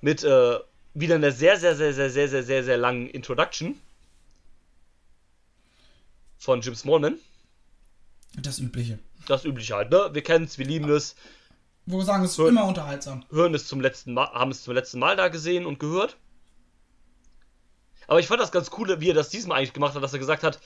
mit 0.00 0.22
äh, 0.22 0.58
wieder 0.94 1.16
einer 1.16 1.32
sehr, 1.32 1.56
sehr, 1.58 1.74
sehr, 1.74 1.92
sehr, 1.92 2.10
sehr, 2.10 2.28
sehr, 2.28 2.42
sehr, 2.42 2.64
sehr 2.64 2.76
langen 2.76 3.08
Introduction 3.08 3.80
von 6.38 6.60
Jim 6.60 6.74
Smallman. 6.74 7.18
Das 8.40 8.58
Übliche. 8.58 8.98
Das 9.26 9.44
übliche 9.44 9.74
halt, 9.74 9.90
ne? 9.90 10.10
Wir 10.12 10.22
kennen 10.22 10.44
es, 10.44 10.58
wir 10.58 10.66
lieben 10.66 10.88
es, 10.90 11.16
Wo 11.86 11.98
wir 11.98 12.04
sagen, 12.04 12.24
es 12.24 12.32
ist 12.32 12.38
immer 12.38 12.64
unterhaltsam. 12.64 13.24
hören 13.30 13.54
es 13.54 13.66
zum 13.66 13.80
letzten 13.80 14.14
Mal, 14.14 14.28
haben 14.32 14.50
es 14.50 14.62
zum 14.62 14.74
letzten 14.74 14.98
Mal 14.98 15.16
da 15.16 15.28
gesehen 15.28 15.66
und 15.66 15.78
gehört. 15.78 16.16
Aber 18.06 18.20
ich 18.20 18.26
fand 18.26 18.40
das 18.40 18.52
ganz 18.52 18.70
cool, 18.78 19.00
wie 19.00 19.10
er 19.10 19.14
das 19.14 19.28
diesmal 19.28 19.58
eigentlich 19.58 19.74
gemacht 19.74 19.94
hat, 19.94 20.02
dass 20.02 20.12
er 20.14 20.18
gesagt 20.18 20.42
hat, 20.42 20.60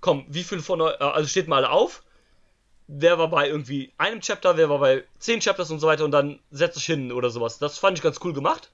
komm, 0.00 0.26
wie 0.28 0.44
viel 0.44 0.60
von 0.60 0.80
euch, 0.80 0.94
äh, 1.00 1.04
also 1.04 1.28
steht 1.28 1.48
mal 1.48 1.56
alle 1.64 1.70
auf, 1.70 2.04
wer 2.86 3.18
war 3.18 3.28
bei 3.28 3.48
irgendwie 3.48 3.92
einem 3.98 4.20
Chapter, 4.20 4.56
wer 4.56 4.68
war 4.68 4.78
bei 4.78 5.04
zehn 5.18 5.40
Chapters 5.40 5.70
und 5.70 5.80
so 5.80 5.86
weiter 5.86 6.04
und 6.04 6.12
dann 6.12 6.38
setzt 6.50 6.76
euch 6.76 6.86
hin 6.86 7.10
oder 7.10 7.30
sowas. 7.30 7.58
Das 7.58 7.78
fand 7.78 7.98
ich 7.98 8.02
ganz 8.02 8.20
cool 8.22 8.32
gemacht. 8.32 8.70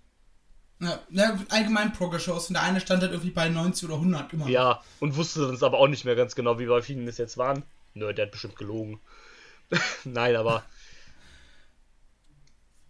Ja, 0.81 0.99
ja, 1.11 1.39
allgemein 1.51 1.93
Progress-Shows 1.93 2.49
und 2.49 2.55
der 2.55 2.63
eine 2.63 2.81
stand 2.81 3.03
halt 3.03 3.13
irgendwie 3.13 3.31
bei 3.33 3.49
90 3.49 3.85
oder 3.89 3.97
100 3.97 4.33
immer. 4.33 4.49
Ja, 4.49 4.83
und 4.99 5.15
wusste 5.17 5.47
uns 5.47 5.63
aber 5.63 5.79
auch 5.79 5.89
nicht 5.89 6.05
mehr 6.07 6.17
ganz 6.17 6.35
genau, 6.35 6.59
wie 6.59 6.67
bei 6.67 6.81
vielen 6.81 7.07
es 7.07 7.19
jetzt 7.19 7.37
waren. 7.37 7.63
Nö, 7.93 8.13
der 8.15 8.25
hat 8.27 8.33
bestimmt 8.33 8.57
gelogen. 8.57 9.01
Nein, 10.05 10.37
aber. 10.37 10.65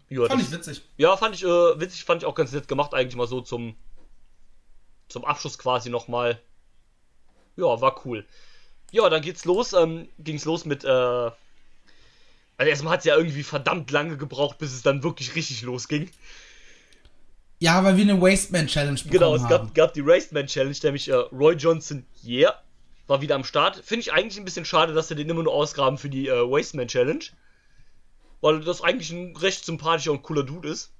Ja, 0.09 0.25
Fand 0.27 0.41
das- 0.41 0.47
ich 0.49 0.53
witzig. 0.53 0.81
Ja, 0.97 1.15
fand 1.15 1.35
ich 1.35 1.43
äh, 1.43 1.47
witzig, 1.79 2.03
fand 2.03 2.21
ich 2.21 2.27
auch 2.27 2.35
ganz 2.35 2.51
nett 2.51 2.67
gemacht, 2.67 2.93
eigentlich 2.93 3.15
mal 3.15 3.27
so 3.27 3.39
zum, 3.39 3.77
zum 5.07 5.23
Abschluss 5.23 5.57
quasi 5.57 5.89
nochmal. 5.89 6.41
Ja, 7.55 7.79
war 7.79 8.05
cool. 8.05 8.25
Ja, 8.91 9.09
dann 9.09 9.21
geht's 9.21 9.45
los, 9.45 9.71
ähm, 9.71 10.09
ging's 10.19 10.43
los 10.43 10.65
mit, 10.65 10.83
äh, 10.83 10.87
also 10.87 11.33
erstmal 12.57 12.93
hat's 12.93 13.05
ja 13.05 13.15
irgendwie 13.15 13.43
verdammt 13.43 13.89
lange 13.91 14.17
gebraucht, 14.17 14.57
bis 14.57 14.73
es 14.73 14.81
dann 14.81 15.01
wirklich 15.01 15.33
richtig 15.35 15.61
losging. 15.61 16.11
Ja, 17.61 17.83
weil 17.83 17.95
wir 17.95 18.03
eine 18.03 18.19
Wasteman-Challenge 18.19 18.95
bekommen 18.95 19.11
Genau, 19.11 19.35
es 19.35 19.43
haben. 19.43 19.49
gab, 19.49 19.75
gab 19.75 19.93
die 19.93 20.01
Raceman 20.03 20.47
Challenge, 20.47 20.75
nämlich 20.81 21.07
äh, 21.09 21.13
Roy 21.13 21.53
Johnson, 21.53 22.07
yeah, 22.25 22.55
war 23.05 23.21
wieder 23.21 23.35
am 23.35 23.43
Start. 23.43 23.75
Finde 23.85 24.01
ich 24.01 24.11
eigentlich 24.11 24.39
ein 24.39 24.45
bisschen 24.45 24.65
schade, 24.65 24.93
dass 24.93 25.09
sie 25.09 25.15
den 25.15 25.29
immer 25.29 25.43
nur 25.43 25.53
ausgraben 25.53 25.99
für 25.99 26.09
die 26.09 26.27
äh, 26.27 26.31
Wasteman 26.31 26.87
Challenge. 26.87 27.23
Weil 28.41 28.61
das 28.61 28.81
eigentlich 28.81 29.11
ein 29.11 29.35
recht 29.37 29.63
sympathischer 29.63 30.11
und 30.11 30.23
cooler 30.23 30.41
Dude 30.41 30.69
ist. 30.69 30.91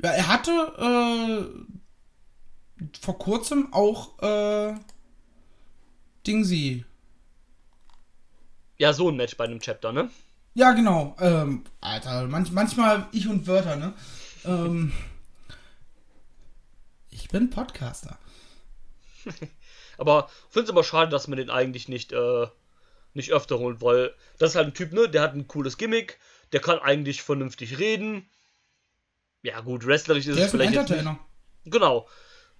Ja, 0.00 0.10
er 0.10 0.28
hatte 0.28 1.42
äh, 2.78 2.84
vor 3.00 3.18
kurzem 3.18 3.72
auch 3.72 4.16
äh, 4.22 4.74
Dingsy. 6.24 6.84
Ja, 8.76 8.92
so 8.92 9.08
ein 9.08 9.16
Match 9.16 9.36
bei 9.36 9.42
einem 9.42 9.58
Chapter, 9.58 9.92
ne? 9.92 10.08
Ja, 10.54 10.70
genau. 10.70 11.16
Ähm, 11.18 11.64
Alter, 11.80 12.28
manch, 12.28 12.52
manchmal 12.52 13.08
ich 13.10 13.26
und 13.26 13.48
Wörter, 13.48 13.74
ne? 13.74 13.92
Ähm, 14.44 14.92
ich 17.10 17.28
bin 17.28 17.50
Podcaster. 17.50 18.18
Aber 19.98 20.30
finde 20.48 20.64
es 20.66 20.70
aber 20.70 20.84
schade, 20.84 21.10
dass 21.10 21.26
man 21.26 21.38
den 21.38 21.50
eigentlich 21.50 21.88
nicht, 21.88 22.12
äh, 22.12 22.46
nicht 23.14 23.32
öfter 23.32 23.58
holt, 23.58 23.82
weil 23.82 24.14
das 24.38 24.50
ist 24.50 24.56
halt 24.56 24.68
ein 24.68 24.74
Typ, 24.74 24.92
ne? 24.92 25.08
Der 25.08 25.22
hat 25.22 25.34
ein 25.34 25.48
cooles 25.48 25.76
Gimmick, 25.76 26.18
der 26.52 26.60
kann 26.60 26.78
eigentlich 26.78 27.22
vernünftig 27.22 27.80
reden. 27.80 28.28
Ja, 29.42 29.60
gut, 29.60 29.84
wrestlerisch 29.86 30.26
ist 30.26 30.36
Der 30.36 30.46
es 30.46 30.54
ist 30.54 30.54
ein 30.54 30.60
vielleicht 30.60 30.70
nicht. 30.70 30.80
Entertainer. 30.80 31.18
Genau. 31.64 32.08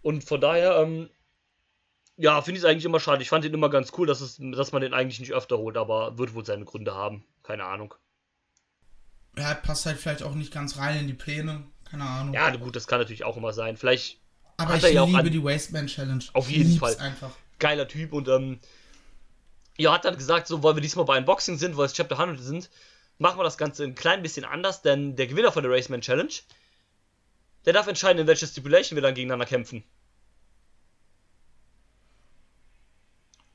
Und 0.03 0.25
von 0.25 0.41
daher, 0.41 0.79
ähm, 0.79 1.09
ja, 2.17 2.43
finde 2.43 2.59
ich 2.59 2.65
es 2.65 2.69
eigentlich 2.69 2.85
immer 2.85 3.01
schade. 3.01 3.23
Ich 3.23 3.29
fand 3.29 3.45
ihn 3.45 3.55
immer 3.55 3.71
ganz 3.71 3.93
cool, 3.97 4.07
dass, 4.07 4.21
es, 4.21 4.41
dass 4.41 4.73
man 4.73 4.83
den 4.83 4.93
eigentlich 4.95 5.21
nicht 5.21 5.33
öfter 5.33 5.59
holt, 5.59 5.77
aber 5.77 6.19
wird 6.19 6.35
wohl 6.35 6.45
seine 6.45 6.65
Gründe 6.65 6.95
haben. 6.95 7.25
Keine 7.45 7.65
Ahnung. 7.65 7.95
Ja, 9.39 9.55
passt 9.55 9.87
halt 9.87 9.99
vielleicht 9.99 10.23
auch 10.23 10.35
nicht 10.35 10.53
ganz 10.53 10.77
rein 10.79 10.99
in 10.99 11.07
die 11.07 11.15
Pläne. 11.15 11.65
Keine 11.91 12.05
Ahnung. 12.05 12.35
Ja, 12.35 12.55
gut, 12.57 12.77
das 12.77 12.87
kann 12.87 12.99
natürlich 12.99 13.25
auch 13.25 13.37
immer 13.37 13.53
sein. 13.53 13.77
Vielleicht 13.77 14.19
Aber 14.57 14.71
hat 14.71 14.79
ich 14.79 14.85
er 14.85 14.91
ja 14.91 15.03
auch 15.03 15.09
liebe 15.09 15.31
die 15.31 15.43
Wasteman 15.43 15.87
Challenge. 15.87 16.25
Auf 16.33 16.51
jeden 16.51 16.79
Fall. 16.79 16.97
einfach. 16.99 17.31
geiler 17.59 17.89
Typ 17.89 18.13
und 18.13 18.29
ähm, 18.29 18.61
ja, 19.79 19.93
hat 19.93 20.05
dann 20.05 20.17
gesagt, 20.17 20.49
so, 20.49 20.63
weil 20.63 20.75
wir 20.75 20.83
diesmal 20.83 21.05
bei 21.05 21.17
Unboxing 21.19 21.57
sind, 21.57 21.77
weil 21.77 21.87
es 21.87 21.95
Chapter 21.95 22.19
100 22.19 22.43
sind, 22.43 22.69
machen 23.19 23.39
wir 23.39 23.45
das 23.45 23.57
Ganze 23.57 23.85
ein 23.85 23.95
klein 23.95 24.23
bisschen 24.23 24.45
anders, 24.45 24.83
denn 24.83 25.17
der 25.17 25.29
Gewinner 25.29 25.53
von 25.53 25.63
der 25.63 25.73
Raceman 25.73 26.01
Challenge, 26.01 26.33
der 27.65 27.73
darf 27.73 27.87
entscheiden, 27.87 28.21
in 28.21 28.27
welcher 28.27 28.47
Stipulation 28.47 28.97
wir 28.97 29.03
dann 29.03 29.15
gegeneinander 29.15 29.47
kämpfen. 29.47 29.85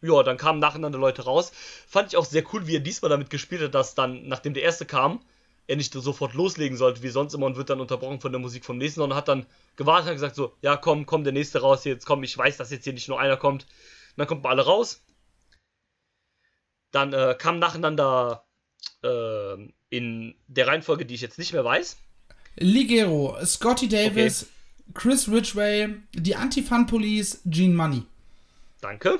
Ja, 0.02 0.22
dann 0.24 0.38
kamen 0.38 0.60
nacheinander 0.60 1.00
Leute 1.00 1.24
raus. 1.24 1.52
Fand 1.88 2.10
ich 2.10 2.17
auch 2.17 2.26
sehr 2.26 2.43
cool, 2.54 2.67
wie 2.67 2.76
er 2.76 2.82
diesmal 2.82 3.10
damit 3.10 3.30
gespielt 3.30 3.62
hat, 3.62 3.74
dass 3.74 3.96
dann, 3.96 4.28
nachdem 4.28 4.54
der 4.54 4.63
erste 4.63 4.86
kam, 4.86 5.22
er 5.67 5.76
nicht 5.78 5.93
sofort 5.93 6.34
loslegen 6.34 6.78
sollte, 6.78 7.04
wie 7.04 7.10
sonst 7.10 7.34
immer, 7.34 7.45
und 7.45 7.56
wird 7.56 7.69
dann 7.69 7.80
unterbrochen 7.80 8.19
von 8.19 8.32
der 8.32 8.41
Musik 8.41 8.65
vom 8.65 8.78
nächsten, 8.78 8.99
sondern 8.99 9.17
hat 9.17 9.28
dann 9.28 9.45
gewartet 9.76 10.10
und 10.10 10.15
gesagt 10.15 10.36
so, 10.36 10.56
ja 10.62 10.76
komm, 10.76 11.06
komm, 11.06 11.23
der 11.23 11.34
nächste 11.34 11.62
raus, 11.62 11.86
jetzt 11.86 12.06
komm, 12.06 12.23
ich 12.23 12.38
weiß, 12.38 12.58
dass 12.58 12.71
jetzt 12.71 12.84
hier 12.84 12.93
nicht 12.93 13.08
nur 13.08 13.19
einer 13.19 13.38
kommt. 13.38 13.63
Und 13.63 13.69
dann 14.17 14.28
kommt 14.28 14.43
mal 14.43 14.49
alle 14.49 14.65
raus. 14.65 15.02
Dann 16.91 17.13
äh, 17.13 17.36
kamen 17.38 17.60
nacheinander 17.60 18.45
äh, 19.04 19.69
in 19.89 20.36
der 20.47 20.67
Reihenfolge, 20.67 21.06
die 21.06 21.15
ich 21.15 21.21
jetzt 21.21 21.39
nicht 21.39 21.54
mehr 21.54 21.63
weiß. 21.63 21.97
Ligero, 22.56 23.38
Scotty 23.43 23.88
Davis, 23.88 24.47
Chris 24.93 25.28
Ridgway, 25.28 25.95
die 26.13 26.36
Anti-Fun 26.36 26.86
Police, 26.86 27.41
Gene 27.45 27.73
Money. 27.73 28.04
Danke. 28.82 29.19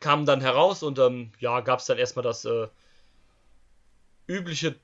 Kamen 0.00 0.26
dann 0.26 0.40
heraus 0.40 0.82
und 0.82 0.98
ähm, 0.98 1.32
ja, 1.38 1.60
gab 1.60 1.78
es 1.78 1.86
dann 1.86 1.98
erstmal 1.98 2.22
das 2.22 2.44
äh, 2.44 2.68
übliche 4.30 4.76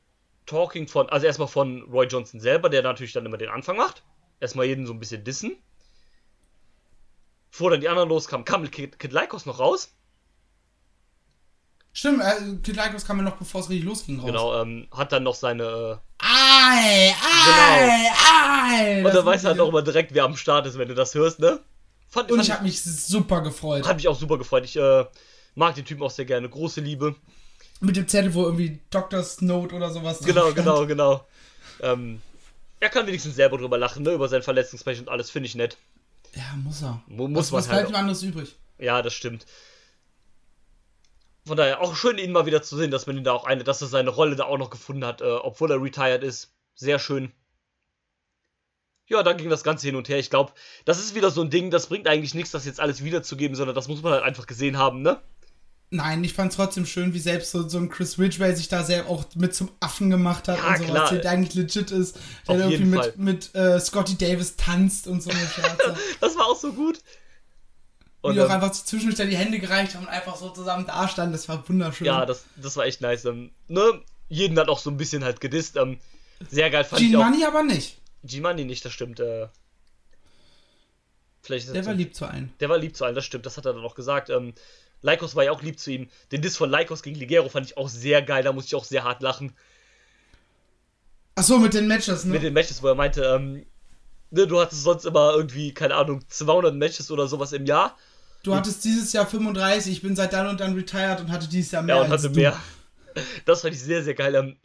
Talking 0.47 0.89
von, 0.89 1.09
also 1.09 1.27
erstmal 1.27 1.49
von 1.49 1.83
Roy 1.91 2.07
Johnson 2.07 2.41
selber, 2.41 2.69
der 2.69 2.83
natürlich 2.83 3.13
dann 3.13 3.27
immer 3.27 3.37
den 3.37 3.49
Anfang 3.49 3.77
macht. 3.77 4.03
Erstmal 4.41 4.67
jeden 4.67 4.87
so 4.87 4.93
ein 4.93 5.01
bisschen 5.01 5.25
dissen. 5.25 5.57
Bevor 7.51 7.71
dann 7.71 7.81
die 7.81 7.89
anderen 7.89 8.09
loskamen, 8.09 8.45
kam 8.45 8.71
Kid, 8.71 8.99
Kid 8.99 9.13
Lycos 9.13 9.47
noch 9.47 9.59
raus. 9.59 9.93
Stimmt, 11.93 12.23
äh, 12.23 12.57
Kid 12.63 12.77
Lycos 12.77 13.07
kam 13.07 13.17
ja 13.19 13.23
noch 13.25 13.37
bevor 13.37 13.63
es 13.63 13.71
richtig 13.71 13.87
losging 13.87 14.19
raus. 14.19 14.27
Genau, 14.27 14.61
ähm, 14.61 14.87
hat 14.93 15.13
dann 15.13 15.23
noch 15.23 15.35
seine. 15.35 16.01
Ei, 16.19 17.15
ei, 17.15 18.11
ei. 18.13 18.93
Äh, 18.93 18.99
und 18.99 19.05
das 19.05 19.15
dann 19.15 19.27
weißt 19.27 19.45
du 19.45 19.49
halt 19.49 19.61
auch 19.61 19.69
immer 19.69 19.83
direkt, 19.83 20.13
wer 20.13 20.25
am 20.25 20.37
Start 20.37 20.67
ist, 20.67 20.77
wenn 20.79 20.89
du 20.89 20.95
das 20.95 21.15
hörst, 21.15 21.41
ne? 21.41 21.61
Fand, 22.09 22.31
Und 22.31 22.37
fand 22.37 22.49
ich 22.49 22.55
habe 22.55 22.65
mich 22.65 22.83
super 22.83 23.41
gefreut. 23.41 23.87
Hat 23.87 23.97
mich 23.97 24.09
auch 24.09 24.19
super 24.19 24.39
gefreut. 24.39 24.65
Ich 24.65 24.77
äh, 24.77 25.07
mag 25.55 25.75
den 25.75 25.85
Typen 25.85 26.03
auch 26.03 26.11
sehr 26.11 26.25
gerne. 26.25 26.49
Große 26.49 26.81
Liebe. 26.81 27.17
Mit 27.81 27.97
dem 27.97 28.09
Zettel, 28.09 28.33
wo 28.35 28.45
irgendwie 28.45 28.81
Doctor's 28.91 29.41
Note 29.43 29.75
oder 29.75 29.91
sowas 29.91 30.19
drauf 30.19 30.27
Genau, 30.27 30.53
genau, 30.53 30.87
genau. 30.87 31.27
Ähm, 31.81 32.23
er 32.81 32.89
kann 32.89 33.07
wenigstens 33.07 33.37
selber 33.37 33.59
drüber 33.59 33.77
lachen, 33.79 34.03
ne? 34.03 34.13
Über 34.13 34.29
sein 34.29 34.43
Verletzungspech 34.43 34.99
und 35.01 35.09
alles. 35.09 35.31
Finde 35.31 35.47
ich 35.47 35.55
nett. 35.55 35.77
Ja, 36.35 36.55
muss 36.63 36.83
er. 36.83 37.03
Mu- 37.07 37.29
muss 37.29 37.47
was, 37.47 37.51
man 37.53 37.59
was 37.61 37.69
halt 37.69 37.79
bleibt 37.87 37.91
ihm 37.91 38.01
anderes 38.01 38.23
übrig? 38.23 38.57
Ja, 38.79 39.03
das 39.03 39.15
stimmt. 39.15 39.47
Von 41.47 41.57
daher 41.57 41.81
auch 41.81 41.95
schön, 41.95 42.19
ihn 42.19 42.33
mal 42.33 42.47
wieder 42.47 42.63
zu 42.63 42.77
sehen, 42.77 42.91
dass 42.91 43.07
man 43.07 43.17
ihn 43.17 43.25
da 43.25 43.33
auch 43.33 43.45
eine, 43.45 43.63
dass 43.63 43.81
er 43.81 43.89
seine 43.89 44.11
Rolle 44.11 44.37
da 44.37 44.45
auch 44.45 44.59
noch 44.59 44.71
gefunden 44.71 45.05
hat, 45.05 45.21
äh, 45.21 45.25
obwohl 45.25 45.71
er 45.71 45.81
retired 45.81 46.23
ist. 46.23 46.53
Sehr 46.75 46.99
schön. 46.99 47.33
Ja, 49.09 49.23
dann 49.23 49.37
ging 49.37 49.49
das 49.49 49.63
Ganze 49.63 49.87
hin 49.87 49.95
und 49.97 50.09
her. 50.09 50.19
Ich 50.19 50.31
glaube, 50.31 50.53
das 50.85 50.99
ist 50.99 51.15
wieder 51.15 51.31
so 51.31 51.41
ein 51.43 51.51
Ding, 51.51 51.71
das 51.71 51.87
bringt 51.87 52.09
eigentlich 52.09 52.35
nichts, 52.35 52.51
das 52.51 52.67
jetzt 52.67 52.81
alles 52.81 53.05
wiederzugeben, 53.05 53.55
sondern 53.55 53.77
das 53.77 53.87
muss 53.87 54.03
man 54.03 54.13
halt 54.13 54.25
einfach 54.25 54.47
gesehen 54.47 54.77
haben, 54.77 55.03
ne? 55.03 55.21
Nein, 55.91 56.25
ich 56.25 56.35
fand 56.35 56.53
trotzdem 56.53 56.85
schön, 56.85 57.15
wie 57.15 57.21
selbst 57.21 57.53
so, 57.53 57.69
so 57.69 57.79
ein 57.79 57.89
Chris 57.89 58.19
Ridgway 58.19 58.55
sich 58.57 58.69
da 58.69 58.83
sehr 58.83 59.09
auch 59.09 59.25
mit 59.37 59.55
zum 59.55 59.71
Affen 59.79 60.11
gemacht 60.11 60.49
hat 60.49 60.59
Ja, 60.59 60.69
und 60.69 60.79
sowas, 60.79 61.09
klar. 61.09 61.21
der 61.21 61.31
eigentlich 61.31 61.55
legit 61.55 61.93
ist. 61.93 62.17
Der 62.49 62.57
Auf 62.57 62.61
irgendwie 62.61 62.85
mit, 62.85 63.19
mit 63.19 63.55
äh, 63.55 63.79
Scotty 63.79 64.19
Davis 64.19 64.57
tanzt 64.57 65.07
und 65.07 65.23
so 65.23 65.31
eine 65.31 65.39
Scherze. 65.47 65.97
Das 66.21 66.37
war 66.37 66.47
auch 66.47 66.59
so 66.59 66.73
gut. 66.73 66.99
Und, 68.21 68.35
die 68.35 68.41
auch 68.41 68.51
einfach 68.51 68.73
zwischendurch 68.73 69.17
dann 69.17 69.31
die 69.31 69.37
Hände 69.37 69.61
gereicht 69.61 69.95
haben 69.95 70.03
und 70.03 70.09
einfach 70.09 70.37
so 70.37 70.51
zusammen 70.51 70.87
dastanden. 70.87 71.33
Das 71.33 71.49
war 71.49 71.69
wunderschön. 71.69 72.07
Ja, 72.07 72.27
das, 72.27 72.45
das 72.57 72.77
war 72.77 72.85
echt 72.85 73.01
nice. 73.01 73.25
Ähm, 73.25 73.53
ne? 73.69 74.03
Jeden 74.29 74.59
hat 74.59 74.69
auch 74.69 74.81
so 74.81 74.91
ein 74.91 74.97
bisschen 74.97 75.23
halt 75.23 75.41
gedisst. 75.41 75.77
Ähm, 75.77 76.01
sehr 76.51 76.71
geil 76.71 76.83
fand 76.83 77.01
ich 77.01 77.09
Gene 77.09 77.21
auch. 77.21 77.31
Money 77.31 77.45
aber 77.45 77.63
nicht. 77.63 77.99
G-Money 78.25 78.65
nicht, 78.65 78.85
das 78.85 78.93
stimmt. 78.93 79.21
Äh, 79.21 79.47
vielleicht 81.43 81.67
ist 81.67 81.75
Der 81.75 81.87
war 81.87 81.95
lieb 81.95 82.15
zu 82.15 82.27
allen. 82.27 82.53
Der 82.61 82.69
war 82.69 82.79
lieb 82.79 82.97
zu 82.97 83.05
allen, 83.05 83.15
das 83.15 83.25
stimmt, 83.25 83.47
das 83.47 83.57
hat 83.57 83.67
er 83.67 83.73
dann 83.73 83.85
auch 83.85 83.95
gesagt. 83.95 84.31
Ähm, 84.31 84.53
Lycos 85.03 85.35
war 85.37 85.45
ja 85.45 85.53
auch 85.53 85.63
lieb 85.63 85.79
zu 85.79 85.91
ihm. 85.93 86.09
Den 86.33 86.43
Diss 86.43 86.57
von 86.57 86.71
Lycos 86.71 87.03
gegen 87.03 87.19
Ligero 87.19 87.49
fand 87.49 87.67
ich 87.67 87.77
auch 87.77 87.89
sehr 87.89 88.23
geil, 88.23 88.43
da 88.43 88.53
musste 88.53 88.69
ich 88.69 88.75
auch 88.75 88.85
sehr 88.85 89.05
hart 89.05 89.23
lachen. 89.23 89.55
Achso, 91.35 91.59
mit 91.59 91.75
den 91.75 91.87
Matches, 91.87 92.25
ne? 92.25 92.33
Mit 92.33 92.43
den 92.43 92.55
Matches, 92.55 92.83
wo 92.83 92.89
er 92.89 92.95
meinte, 92.95 93.23
ähm, 93.23 93.67
ne, 94.31 94.47
du 94.47 94.61
hattest 94.61 94.83
sonst 94.83 95.05
immer 95.05 95.35
irgendwie, 95.35 95.75
keine 95.75 95.95
Ahnung, 95.95 96.25
200 96.29 96.75
Matches 96.75 97.11
oder 97.11 97.27
sowas 97.29 97.53
im 97.53 97.67
Jahr. 97.67 97.97
du 98.43 98.55
hattest 98.55 98.85
dieses 98.85 99.13
Jahr 99.13 99.27
35, 99.27 99.93
ich 99.93 100.03
bin 100.03 100.17
seit 100.17 100.33
dann 100.33 100.47
und 100.49 100.61
dann 100.61 100.75
retired 100.75 101.21
und 101.21 101.31
hatte 101.31 101.47
dieses 101.49 101.73
Jahr 101.73 101.83
mehr 101.83 101.97
Ja, 101.97 102.03
und 102.03 102.11
als 102.11 102.23
hatte 102.23 102.33
du. 102.33 102.41
mehr. 102.41 102.57
Das 103.45 103.63
fand 103.63 103.75
ich 103.75 103.81
sehr, 103.83 104.03
sehr 104.03 104.15
geil. 104.15 104.35
Ähm, 104.35 104.57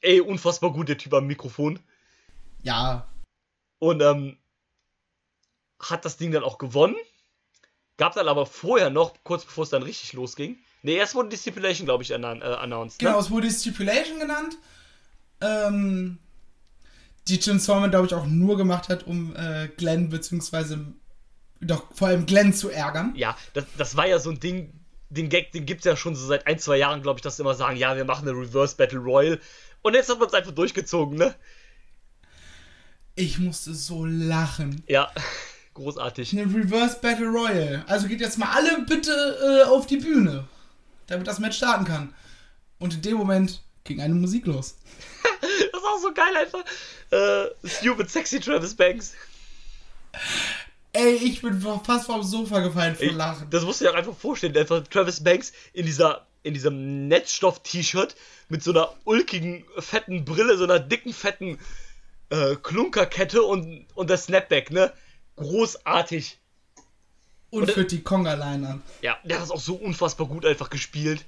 ey, 0.00 0.20
unfassbar 0.20 0.72
gut, 0.72 0.88
der 0.88 0.98
Typ 0.98 1.14
am 1.14 1.26
Mikrofon. 1.26 1.78
Ja, 2.62 3.06
Und 3.78 4.02
ähm, 4.02 4.38
hat 5.80 6.04
das 6.04 6.16
Ding 6.16 6.32
dann 6.32 6.42
auch 6.42 6.58
gewonnen. 6.58 6.96
Gab 7.98 8.14
dann 8.14 8.28
aber 8.28 8.46
vorher 8.46 8.88
noch, 8.90 9.14
kurz 9.24 9.44
bevor 9.44 9.64
es 9.64 9.70
dann 9.70 9.82
richtig 9.82 10.14
losging. 10.14 10.56
Ne, 10.82 10.92
erst 10.92 11.14
wurde 11.14 11.28
die 11.30 11.36
Stipulation, 11.36 11.84
glaube 11.84 12.02
ich, 12.04 12.10
äh, 12.12 12.14
announced. 12.14 12.98
genau, 13.00 13.12
Ne? 13.12 13.18
es 13.18 13.30
wurde 13.30 13.50
Stipulation 13.50 14.20
genannt. 14.20 14.56
Ähm, 15.40 16.18
die 17.26 17.36
Jim 17.36 17.58
Storman, 17.58 17.90
glaube 17.90 18.06
ich, 18.06 18.14
auch 18.14 18.24
nur 18.26 18.56
gemacht 18.56 18.88
hat, 18.88 19.06
um 19.06 19.34
äh, 19.36 19.68
Glenn, 19.76 20.08
beziehungsweise 20.08 20.94
doch 21.60 21.92
vor 21.92 22.08
allem 22.08 22.24
Glenn 22.26 22.54
zu 22.54 22.70
ärgern. 22.70 23.12
Ja, 23.16 23.36
das, 23.52 23.64
das 23.76 23.96
war 23.96 24.06
ja 24.06 24.18
so 24.20 24.30
ein 24.30 24.40
Ding, 24.40 24.72
den 25.10 25.28
Gag, 25.28 25.52
den 25.52 25.66
gibt 25.66 25.80
es 25.80 25.84
ja 25.84 25.96
schon 25.96 26.14
so 26.14 26.24
seit 26.26 26.46
ein, 26.46 26.58
zwei 26.58 26.76
Jahren, 26.78 27.02
glaube 27.02 27.18
ich, 27.18 27.22
dass 27.22 27.36
sie 27.36 27.42
immer 27.42 27.54
sagen, 27.54 27.76
ja, 27.76 27.96
wir 27.96 28.04
machen 28.04 28.28
eine 28.28 28.38
Reverse 28.38 28.76
Battle 28.76 29.00
Royale. 29.00 29.40
Und 29.82 29.94
jetzt 29.94 30.08
hat 30.08 30.18
man 30.20 30.28
es 30.28 30.34
einfach 30.34 30.52
durchgezogen, 30.52 31.18
ne? 31.18 31.34
Ich 33.16 33.38
musste 33.40 33.74
so 33.74 34.04
lachen. 34.04 34.82
Ja, 34.86 35.10
großartig. 35.78 36.32
Eine 36.32 36.54
Reverse 36.54 36.98
Battle 37.00 37.28
Royale. 37.28 37.84
Also 37.86 38.06
geht 38.08 38.20
jetzt 38.20 38.38
mal 38.38 38.50
alle 38.50 38.82
bitte 38.82 39.64
äh, 39.66 39.68
auf 39.68 39.86
die 39.86 39.96
Bühne, 39.96 40.44
damit 41.06 41.26
das 41.26 41.38
Match 41.38 41.56
starten 41.56 41.84
kann. 41.84 42.14
Und 42.78 42.94
in 42.94 43.02
dem 43.02 43.16
Moment 43.16 43.62
ging 43.84 44.00
eine 44.00 44.14
Musik 44.14 44.46
los. 44.46 44.76
Das 45.40 45.82
ist 45.82 45.86
auch 45.86 45.98
so 46.00 46.12
geil 46.12 46.36
einfach. 46.36 46.64
Äh, 47.10 47.68
Stupid 47.68 48.10
Sexy 48.10 48.40
Travis 48.40 48.74
Banks. 48.74 49.14
Ey, 50.92 51.14
ich 51.14 51.42
bin 51.42 51.60
fast 51.84 52.06
vom 52.06 52.22
Sofa 52.22 52.60
gefallen 52.60 52.96
vor 52.96 53.12
Lachen. 53.12 53.48
das 53.50 53.64
musst 53.64 53.80
du 53.80 53.84
dir 53.84 53.92
auch 53.92 53.96
einfach 53.96 54.16
vorstellen. 54.16 54.56
Einfach 54.56 54.82
Travis 54.88 55.22
Banks 55.22 55.52
in 55.72 55.86
dieser 55.86 56.26
in 56.42 56.54
diesem 56.54 57.08
Netzstoff-T-Shirt 57.08 58.16
mit 58.48 58.62
so 58.62 58.70
einer 58.70 58.94
ulkigen, 59.04 59.64
fetten 59.78 60.24
Brille, 60.24 60.56
so 60.56 60.64
einer 60.64 60.80
dicken, 60.80 61.12
fetten 61.12 61.58
äh, 62.30 62.56
Klunkerkette 62.56 63.42
und, 63.42 63.86
und 63.94 64.10
der 64.10 64.16
Snapback, 64.18 64.70
ne? 64.70 64.92
Großartig. 65.38 66.38
Und 67.50 67.62
und- 67.62 67.70
führt 67.70 67.90
die 67.92 68.02
Conga-Line 68.02 68.68
an. 68.68 68.82
Ja, 69.02 69.18
der 69.24 69.36
hat 69.36 69.42
das 69.42 69.50
auch 69.50 69.60
so 69.60 69.74
unfassbar 69.76 70.26
gut 70.26 70.44
einfach 70.44 70.70
gespielt. 70.70 71.24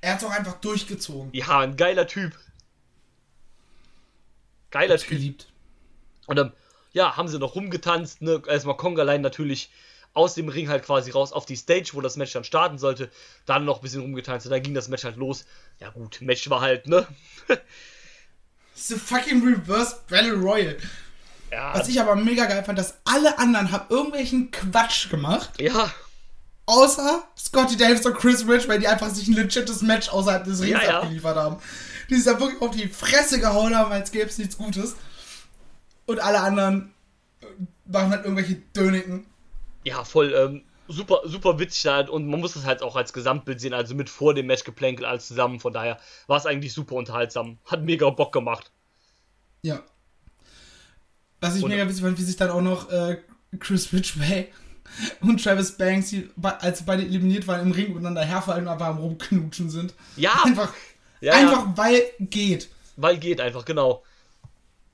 Er 0.00 0.12
hat 0.12 0.18
es 0.18 0.24
auch 0.24 0.30
einfach 0.30 0.60
durchgezogen. 0.60 1.30
Ja, 1.32 1.60
ein 1.60 1.76
geiler 1.76 2.06
Typ. 2.06 2.38
Geiler 4.70 4.98
Typ. 4.98 5.08
Geliebt. 5.08 5.48
Und 6.26 6.36
dann, 6.36 6.52
ja, 6.92 7.16
haben 7.16 7.28
sie 7.28 7.38
noch 7.38 7.54
rumgetanzt, 7.54 8.20
ne? 8.22 8.42
Erstmal 8.46 8.76
Kongalein 8.76 9.20
natürlich 9.22 9.70
aus 10.12 10.34
dem 10.34 10.48
Ring 10.48 10.68
halt 10.68 10.84
quasi 10.84 11.10
raus 11.10 11.32
auf 11.32 11.46
die 11.46 11.56
Stage, 11.56 11.90
wo 11.94 12.00
das 12.00 12.16
Match 12.16 12.32
dann 12.32 12.44
starten 12.44 12.78
sollte. 12.78 13.10
Dann 13.46 13.64
noch 13.64 13.76
ein 13.78 13.82
bisschen 13.82 14.02
rumgetanzt 14.02 14.46
und 14.46 14.52
dann 14.52 14.62
ging 14.62 14.74
das 14.74 14.88
Match 14.88 15.04
halt 15.04 15.16
los. 15.16 15.44
Ja 15.80 15.90
gut, 15.90 16.20
Match 16.20 16.48
war 16.50 16.60
halt, 16.60 16.86
ne? 16.86 17.06
The 18.74 18.96
fucking 18.96 19.42
Reverse 19.46 20.00
Battle 20.08 20.34
Royale. 20.34 20.78
Ja, 21.50 21.74
Was 21.78 21.88
ich 21.88 22.00
aber 22.00 22.16
mega 22.16 22.46
geil 22.46 22.64
fand, 22.64 22.78
dass 22.78 22.94
alle 23.04 23.38
anderen 23.38 23.70
haben 23.70 23.84
irgendwelchen 23.88 24.50
Quatsch 24.50 25.08
gemacht, 25.10 25.60
ja, 25.60 25.92
außer 26.66 27.24
Scotty 27.38 27.76
Davis 27.76 28.04
und 28.06 28.14
Chris 28.14 28.46
Rich, 28.48 28.68
weil 28.68 28.80
die 28.80 28.88
einfach 28.88 29.10
sich 29.10 29.28
ein 29.28 29.34
legites 29.34 29.82
Match 29.82 30.08
außerhalb 30.08 30.44
des 30.44 30.60
Rings 30.62 30.82
Ja, 30.82 31.00
abgeliefert 31.00 31.36
haben. 31.36 31.56
Die 32.10 32.16
sich 32.16 32.24
da 32.24 32.38
wirklich 32.40 32.60
auf 32.60 32.70
die 32.70 32.88
Fresse 32.88 33.38
gehauen 33.40 33.76
haben, 33.76 33.92
als 33.92 34.10
gäbe 34.10 34.26
es 34.28 34.38
nichts 34.38 34.58
Gutes. 34.58 34.96
Und 36.06 36.20
alle 36.20 36.40
anderen 36.40 36.92
äh, 37.40 37.46
machen 37.86 38.10
halt 38.10 38.24
irgendwelche 38.24 38.56
Döniken. 38.76 39.26
ja, 39.84 40.04
voll, 40.04 40.34
ähm, 40.34 40.64
super, 40.88 41.20
super 41.24 41.58
witzig 41.58 41.86
halt. 41.86 42.10
und 42.10 42.26
man 42.28 42.40
muss 42.40 42.54
das 42.54 42.64
halt 42.64 42.82
auch 42.82 42.96
als 42.96 43.12
Gesamtbild 43.12 43.60
sehen, 43.60 43.74
also 43.74 43.94
mit 43.94 44.10
vor 44.10 44.34
dem 44.34 44.46
Match 44.46 44.64
geplänkel 44.64 45.06
alles 45.06 45.28
zusammen. 45.28 45.60
Von 45.60 45.72
daher 45.72 45.98
war 46.26 46.38
es 46.38 46.46
eigentlich 46.46 46.72
super 46.72 46.94
unterhaltsam. 46.96 47.58
Hat 47.64 47.82
mega 47.82 48.08
Bock 48.10 48.32
gemacht. 48.32 48.70
Ja. 49.62 49.82
Was 51.48 51.56
ich 51.56 51.62
Und- 51.62 51.70
mega 51.70 51.88
witzig 51.88 52.02
fand, 52.02 52.18
wie 52.18 52.22
sich 52.22 52.36
dann 52.36 52.50
auch 52.50 52.60
noch 52.62 52.90
äh, 52.90 53.18
Chris 53.58 53.92
Ridgway 53.92 54.48
und 55.20 55.42
Travis 55.42 55.72
Banks, 55.76 56.10
die, 56.10 56.28
als 56.42 56.78
sie 56.78 56.84
beide 56.84 57.02
eliminiert 57.02 57.46
waren, 57.46 57.60
im 57.60 57.72
Ring 57.72 57.88
miteinander 57.88 58.22
herfallen 58.22 58.68
einfach 58.68 58.86
am 58.86 58.98
Rumknutschen 58.98 59.70
sind. 59.70 59.94
Ja, 60.16 60.42
Einfach, 60.44 60.72
ja, 61.20 61.32
einfach 61.34 61.66
ja, 61.66 61.72
weil 61.76 62.02
geht. 62.20 62.68
weil 62.96 63.18
geht 63.18 63.40
einfach, 63.40 63.64
genau. 63.64 64.02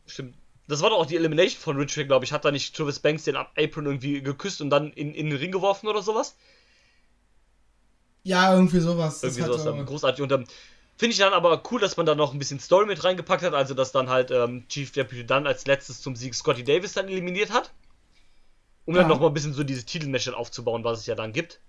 Stimmt. 0.07 0.35
Das 0.69 0.81
war 0.83 0.91
doch 0.91 0.99
auch 0.99 1.07
die 1.07 1.17
Elimination 1.17 1.61
von 1.61 1.77
Richard, 1.79 2.07
glaube 2.07 2.25
ich. 2.25 2.33
Hat 2.33 2.45
da 2.45 2.51
nicht 2.53 2.77
Travis 2.77 3.01
Banks 3.01 3.25
den 3.25 3.35
Apron 3.37 3.87
irgendwie 3.87 4.23
geküsst 4.23 4.61
und 4.61 4.71
dann 4.71 4.93
in, 4.93 5.15
in 5.15 5.31
den 5.31 5.39
Ring 5.39 5.51
geworfen 5.51 5.89
oder 5.89 6.01
sowas? 6.01 6.37
Ja, 8.23 8.55
irgendwie 8.55 8.81
sowas. 8.81 9.23
Irgendwie 9.23 9.43
sowas. 9.43 9.87
großartig. 9.87 10.23
Und 10.23 10.33
ähm, 10.33 10.45
finde 11.01 11.13
ich 11.15 11.19
dann 11.19 11.33
aber 11.33 11.61
cool, 11.71 11.81
dass 11.81 11.97
man 11.97 12.07
da 12.07 12.15
noch 12.15 12.33
ein 12.33 12.39
bisschen 12.39 12.61
Story 12.61 12.87
mit 12.87 13.03
reingepackt 13.03 13.43
hat. 13.43 13.55
Also, 13.55 13.75
dass 13.75 13.91
dann 13.91 14.09
halt 14.09 14.31
ähm, 14.31 14.69
Chief 14.69 14.93
Deputy 14.93 15.27
dann 15.27 15.47
als 15.47 15.67
letztes 15.67 16.01
zum 16.01 16.15
Sieg 16.15 16.35
Scotty 16.35 16.63
Davis 16.63 16.93
dann 16.93 17.09
eliminiert 17.09 17.51
hat. 17.51 17.73
Um 18.87 18.95
dann 18.95 19.05
Ja. 19.05 19.09
noch 19.09 19.21
mal 19.21 19.27
ein 19.27 19.35
bisschen 19.35 19.53
so 19.53 19.65
diese 19.65 19.85
Titelmatch 19.85 20.27
dann 20.27 20.35
aufzubauen, 20.35 20.85
was 20.85 21.01
es 21.01 21.07
ja 21.07 21.15
dann 21.17 21.33
gibt. 21.33 21.61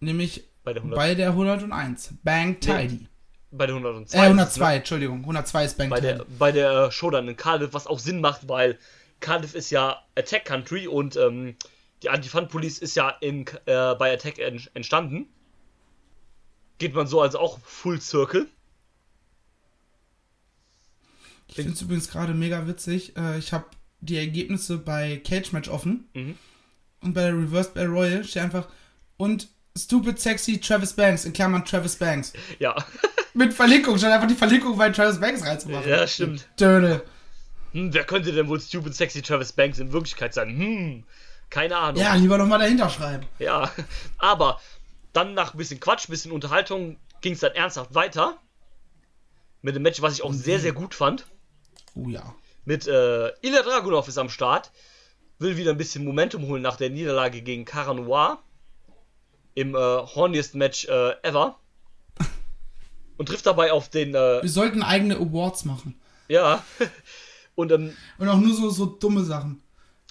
nämlich 0.00 0.44
Bei 0.64 0.72
der 0.72 0.82
100, 0.82 0.96
bei 0.98 1.14
der 1.14 1.28
101. 1.30 2.14
Bang 2.22 2.58
Tidy. 2.60 3.06
bei 3.50 3.66
der 3.66 3.76
102. 3.76 4.16
Äh, 4.16 4.20
102, 4.22 4.70
ne? 4.70 4.76
Entschuldigung. 4.76 5.20
102 5.20 5.64
ist 5.64 5.78
Bang 5.78 5.90
Bei 5.90 6.00
Tidy. 6.00 6.14
der, 6.18 6.26
bei 6.38 6.52
der 6.52 6.72
äh, 6.72 6.90
Show 6.92 7.10
dann 7.10 7.28
in 7.28 7.36
Cardiff, 7.36 7.72
was 7.72 7.86
auch 7.86 7.98
Sinn 7.98 8.20
macht, 8.20 8.48
weil 8.48 8.78
Cardiff 9.20 9.54
ist 9.54 9.70
ja 9.70 10.02
Attack 10.16 10.44
Country 10.46 10.86
und 10.86 11.16
ähm, 11.16 11.56
die 12.02 12.08
Anti-Fun-Police 12.08 12.78
ist 12.78 12.94
ja 12.96 13.10
in, 13.20 13.46
äh, 13.66 13.94
bei 13.94 14.12
Attack 14.12 14.38
en 14.38 14.60
entstanden. 14.74 15.28
Geht 16.80 16.94
man 16.94 17.06
so 17.06 17.20
also 17.20 17.38
auch 17.38 17.60
Full 17.60 18.00
Circle. 18.00 18.48
Ich 21.46 21.54
finde 21.56 21.72
es 21.72 21.82
übrigens 21.82 22.08
gerade 22.10 22.32
mega 22.34 22.66
witzig. 22.66 23.16
Äh, 23.16 23.38
ich 23.38 23.52
habe 23.52 23.66
die 24.00 24.16
Ergebnisse 24.16 24.78
bei 24.78 25.20
Cage 25.24 25.52
Match 25.52 25.68
offen. 25.68 26.08
Mhm. 26.14 26.38
Und 27.02 27.12
bei 27.12 27.22
der 27.22 27.34
Reverse 27.34 27.70
Battle 27.70 27.90
Royale 27.90 28.24
steht 28.24 28.42
einfach 28.42 28.68
und 29.16 29.48
Stupid 29.78 30.18
Sexy 30.18 30.58
Travis 30.58 30.94
Banks, 30.94 31.24
in 31.24 31.32
Klammern 31.32 31.64
Travis 31.64 31.96
Banks. 31.96 32.32
Ja, 32.58 32.74
Mit 33.34 33.54
Verlinkung, 33.54 33.96
statt 33.98 34.12
einfach 34.12 34.26
die 34.26 34.34
Verlinkung 34.34 34.76
bei 34.76 34.90
Travis 34.90 35.20
Banks 35.20 35.44
reinzumachen. 35.44 35.88
ja, 35.88 36.06
stimmt. 36.06 36.48
Dödel. 36.58 37.02
Hm, 37.72 37.94
wer 37.94 38.04
könnte 38.04 38.32
denn 38.32 38.48
wohl 38.48 38.60
Stupid 38.60 38.94
Sexy 38.94 39.22
Travis 39.22 39.52
Banks 39.52 39.78
in 39.78 39.92
Wirklichkeit 39.92 40.34
sein? 40.34 40.48
Hm, 40.48 41.04
keine 41.50 41.76
Ahnung. 41.76 42.02
Ja, 42.02 42.14
lieber 42.14 42.38
nochmal 42.38 42.58
dahinter 42.58 42.88
schreiben. 42.88 43.26
Ja, 43.38 43.70
aber 44.18 44.60
dann 45.12 45.34
nach 45.34 45.54
ein 45.54 45.58
bisschen 45.58 45.80
Quatsch, 45.80 46.08
ein 46.08 46.12
bisschen 46.12 46.32
Unterhaltung 46.32 46.98
ging 47.20 47.34
es 47.34 47.40
dann 47.40 47.52
ernsthaft 47.52 47.94
weiter. 47.94 48.38
Mit 49.62 49.74
dem 49.74 49.82
Match, 49.82 50.00
was 50.00 50.14
ich 50.14 50.22
auch 50.22 50.32
sehr, 50.32 50.58
sehr 50.60 50.72
gut 50.72 50.94
fand. 50.94 51.26
Oh 51.94 52.08
ja. 52.08 52.34
Mit 52.64 52.86
äh, 52.86 53.28
Ilya 53.42 53.62
Dragunov 53.62 54.08
ist 54.08 54.18
am 54.18 54.30
Start. 54.30 54.70
Will 55.38 55.56
wieder 55.56 55.70
ein 55.72 55.76
bisschen 55.78 56.04
Momentum 56.04 56.46
holen 56.46 56.62
nach 56.62 56.76
der 56.76 56.90
Niederlage 56.90 57.42
gegen 57.42 57.64
Cara 57.64 57.92
Noir. 57.94 58.38
Im 59.54 59.74
äh, 59.74 59.78
horniest 59.78 60.54
Match 60.54 60.86
äh, 60.86 61.12
ever. 61.22 61.58
Und 63.18 63.26
trifft 63.26 63.46
dabei 63.46 63.72
auf 63.72 63.88
den, 63.88 64.14
äh, 64.14 64.42
Wir 64.42 64.48
sollten 64.48 64.82
eigene 64.82 65.16
Awards 65.16 65.64
machen. 65.64 66.00
ja. 66.28 66.64
Und 67.56 67.72
ähm, 67.72 67.94
Und 68.16 68.28
auch 68.28 68.38
nur 68.38 68.54
so, 68.54 68.70
so 68.70 68.86
dumme 68.86 69.22
Sachen. 69.24 69.62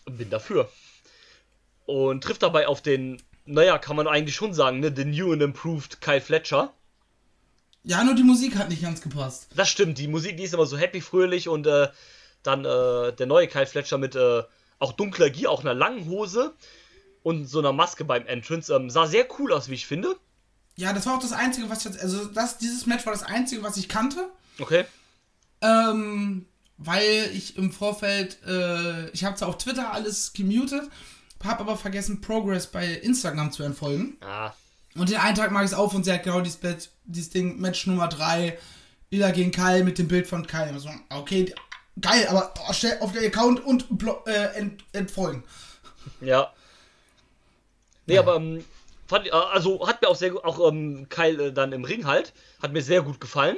bin 0.06 0.30
dafür. 0.30 0.70
Und 1.88 2.24
trifft 2.24 2.44
dabei 2.44 2.68
auf 2.68 2.82
den, 2.84 3.20
naja, 3.50 3.78
kann 3.78 3.96
man 3.96 4.08
eigentlich 4.08 4.36
schon 4.36 4.54
sagen, 4.54 4.80
ne, 4.80 4.92
den 4.92 5.12
New 5.12 5.34
and 5.34 5.42
Improved 5.42 6.02
Kyle 6.02 6.22
Fletcher. 6.22 6.72
Ja, 7.84 8.04
nur 8.04 8.14
die 8.14 8.24
Musik 8.24 8.56
hat 8.58 8.70
nicht 8.70 8.82
ganz 8.82 9.02
gepasst. 9.02 9.48
Das 9.56 9.70
stimmt, 9.70 9.98
die 9.98 10.08
Musik, 10.08 10.38
die 10.38 10.44
ist 10.44 10.54
immer 10.54 10.66
so 10.66 10.78
happy, 10.78 11.02
fröhlich 11.02 11.48
und 11.48 11.66
äh, 11.66 11.88
dann 12.44 12.66
äh, 12.66 13.14
der 13.14 13.26
neue 13.26 13.48
Kyle 13.48 13.66
Fletcher 13.66 13.98
mit 13.98 14.16
äh, 14.16 14.44
auch 14.80 14.94
dunkler 14.94 15.30
Gier, 15.30 15.50
auch 15.50 15.62
einer 15.62 15.74
langen 15.74 16.06
Hose 16.08 16.54
und 17.24 17.48
so 17.48 17.60
einer 17.60 17.74
Maske 17.74 18.06
beim 18.06 18.26
Entrance. 18.28 18.74
Ähm, 18.74 18.90
sah 18.90 19.08
sehr 19.08 19.28
cool 19.40 19.54
aus, 19.54 19.70
wie 19.70 19.74
ich 19.74 19.88
finde. 19.88 20.16
Ja, 20.76 20.94
das 20.94 21.06
war 21.06 21.16
auch 21.16 21.22
das 21.22 21.34
Einzige, 21.34 21.70
was 21.70 21.86
ich. 21.86 22.02
Also, 22.02 22.26
das, 22.26 22.58
dieses 22.58 22.86
Match 22.86 23.06
war 23.06 23.14
das 23.14 23.24
Einzige, 23.24 23.64
was 23.64 23.78
ich 23.78 23.90
kannte. 23.90 24.30
Okay. 24.60 24.86
Ähm, 25.62 26.46
weil 26.78 27.30
ich 27.34 27.58
im 27.58 27.72
Vorfeld, 27.72 28.38
äh, 28.48 29.10
ich 29.10 29.26
habe 29.26 29.36
zwar 29.36 29.50
auf 29.50 29.58
Twitter 29.58 29.92
alles 29.92 30.32
gemutet, 30.32 30.90
habe 31.44 31.60
aber 31.62 31.78
vergessen, 31.78 32.22
Progress 32.22 32.68
bei 32.68 32.86
Instagram 32.86 33.52
zu 33.52 33.64
entfolgen. 33.64 34.18
Ah, 34.22 34.52
Und 34.96 35.10
den 35.10 35.18
einen 35.18 35.36
Tag 35.36 35.52
mache 35.52 35.64
ich 35.66 35.72
es 35.72 35.78
auf 35.78 35.94
und 35.94 36.04
sie 36.04 36.12
hat 36.14 36.24
genau 36.24 36.42
dieses, 36.42 36.60
dieses 37.06 37.30
Ding, 37.30 37.60
Match 37.60 37.86
Nummer 37.88 38.08
3, 38.08 38.58
Ila 39.12 39.32
gegen 39.32 39.52
Kyle 39.52 39.84
mit 39.84 39.98
dem 39.98 40.08
Bild 40.08 40.28
von 40.28 40.46
Kyle. 40.46 40.70
Und 40.72 40.80
so, 40.80 40.90
okay, 41.10 41.54
geil, 42.02 42.28
aber 42.28 42.54
oh, 42.68 42.74
stell 42.74 42.98
auf 43.00 43.12
den 43.12 43.26
Account 43.26 43.64
und 43.66 43.86
äh, 44.28 44.56
ent, 44.58 44.84
entfolgen. 44.94 45.44
ja. 46.22 46.52
Nee, 48.06 48.18
aber 48.18 48.38
ähm, 48.38 48.64
fand, 49.08 49.28
äh, 49.28 49.32
also 49.32 49.88
hat 49.88 50.02
mir 50.02 50.08
auch 50.10 50.16
sehr 50.16 50.32
gut, 50.32 50.44
auch 50.44 50.68
ähm, 50.72 51.08
Kyle 51.10 51.48
äh, 51.48 51.54
dann 51.54 51.72
im 51.74 51.84
Ring 51.84 52.06
halt, 52.06 52.34
hat 52.62 52.74
mir 52.74 52.82
sehr 52.82 53.02
gut 53.04 53.20
gefallen. 53.22 53.58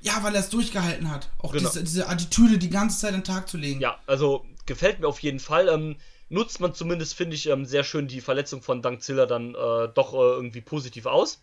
Ja, 0.00 0.22
weil 0.22 0.34
er 0.34 0.40
es 0.40 0.50
durchgehalten 0.50 1.10
hat. 1.10 1.28
Auch 1.38 1.52
Genau. 1.52 1.68
diese, 1.68 1.82
diese 1.84 2.08
Attitüde 2.08 2.58
die 2.58 2.70
ganze 2.70 2.98
Zeit 2.98 3.14
an 3.14 3.20
den 3.20 3.24
Tag 3.24 3.48
zu 3.48 3.56
legen. 3.56 3.80
Ja, 3.80 3.98
also 4.06 4.44
gefällt 4.66 5.00
mir 5.00 5.08
auf 5.08 5.20
jeden 5.20 5.40
Fall. 5.40 5.68
Ähm, 5.68 5.96
nutzt 6.34 6.60
man 6.60 6.74
zumindest, 6.74 7.14
finde 7.14 7.34
ich, 7.36 7.46
ähm, 7.48 7.64
sehr 7.64 7.84
schön 7.84 8.08
die 8.08 8.20
Verletzung 8.20 8.62
von 8.62 8.82
Dankzilla 8.82 9.26
dann 9.26 9.54
äh, 9.54 9.88
doch 9.94 10.12
äh, 10.14 10.18
irgendwie 10.18 10.60
positiv 10.60 11.06
aus. 11.06 11.42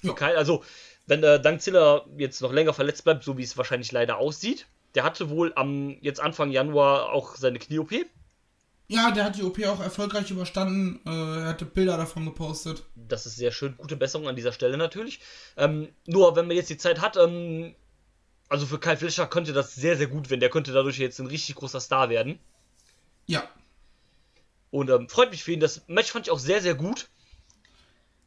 Für 0.00 0.08
Ja. 0.08 0.12
Kyle. 0.14 0.36
Also, 0.36 0.64
wenn 1.06 1.22
äh, 1.22 1.40
Dankzilla 1.40 2.04
jetzt 2.16 2.40
noch 2.42 2.52
länger 2.52 2.72
verletzt 2.72 3.04
bleibt, 3.04 3.22
so 3.22 3.38
wie 3.38 3.42
es 3.42 3.56
wahrscheinlich 3.56 3.92
leider 3.92 4.18
aussieht, 4.18 4.66
der 4.94 5.04
hatte 5.04 5.30
wohl 5.30 5.52
am 5.54 5.96
jetzt 6.00 6.20
Anfang 6.20 6.50
Januar 6.50 7.12
auch 7.12 7.36
seine 7.36 7.58
Knie-OP. 7.58 7.92
Ja, 8.88 9.12
der 9.12 9.24
hat 9.24 9.36
die 9.36 9.44
OP 9.44 9.64
auch 9.66 9.78
erfolgreich 9.80 10.30
überstanden. 10.32 11.00
Äh, 11.06 11.42
er 11.42 11.48
hatte 11.48 11.64
Bilder 11.64 11.96
davon 11.96 12.24
gepostet. 12.24 12.82
Das 12.96 13.24
ist 13.24 13.36
sehr 13.36 13.52
schön. 13.52 13.76
Gute 13.76 13.96
Besserung 13.96 14.26
an 14.26 14.34
dieser 14.34 14.52
Stelle 14.52 14.76
natürlich. 14.76 15.20
Ähm, 15.56 15.90
nur, 16.06 16.34
wenn 16.34 16.48
man 16.48 16.56
jetzt 16.56 16.70
die 16.70 16.76
Zeit 16.76 17.00
hat, 17.00 17.16
ähm, 17.16 17.76
also 18.48 18.66
für 18.66 18.80
Kyle 18.80 18.96
Fletcher 18.96 19.28
könnte 19.28 19.52
das 19.52 19.76
sehr, 19.76 19.96
sehr 19.96 20.08
gut 20.08 20.28
werden. 20.28 20.40
Der 20.40 20.50
könnte 20.50 20.72
dadurch 20.72 20.98
jetzt 20.98 21.20
ein 21.20 21.28
richtig 21.28 21.54
großer 21.54 21.78
Star 21.80 22.08
werden. 22.10 22.40
Ja. 23.26 23.48
Und 24.70 24.90
ähm, 24.90 25.08
freut 25.08 25.30
mich 25.30 25.42
für 25.44 25.52
ihn. 25.52 25.60
Das 25.60 25.82
Match 25.88 26.10
fand 26.12 26.26
ich 26.26 26.30
auch 26.32 26.38
sehr, 26.38 26.60
sehr 26.62 26.74
gut. 26.74 27.08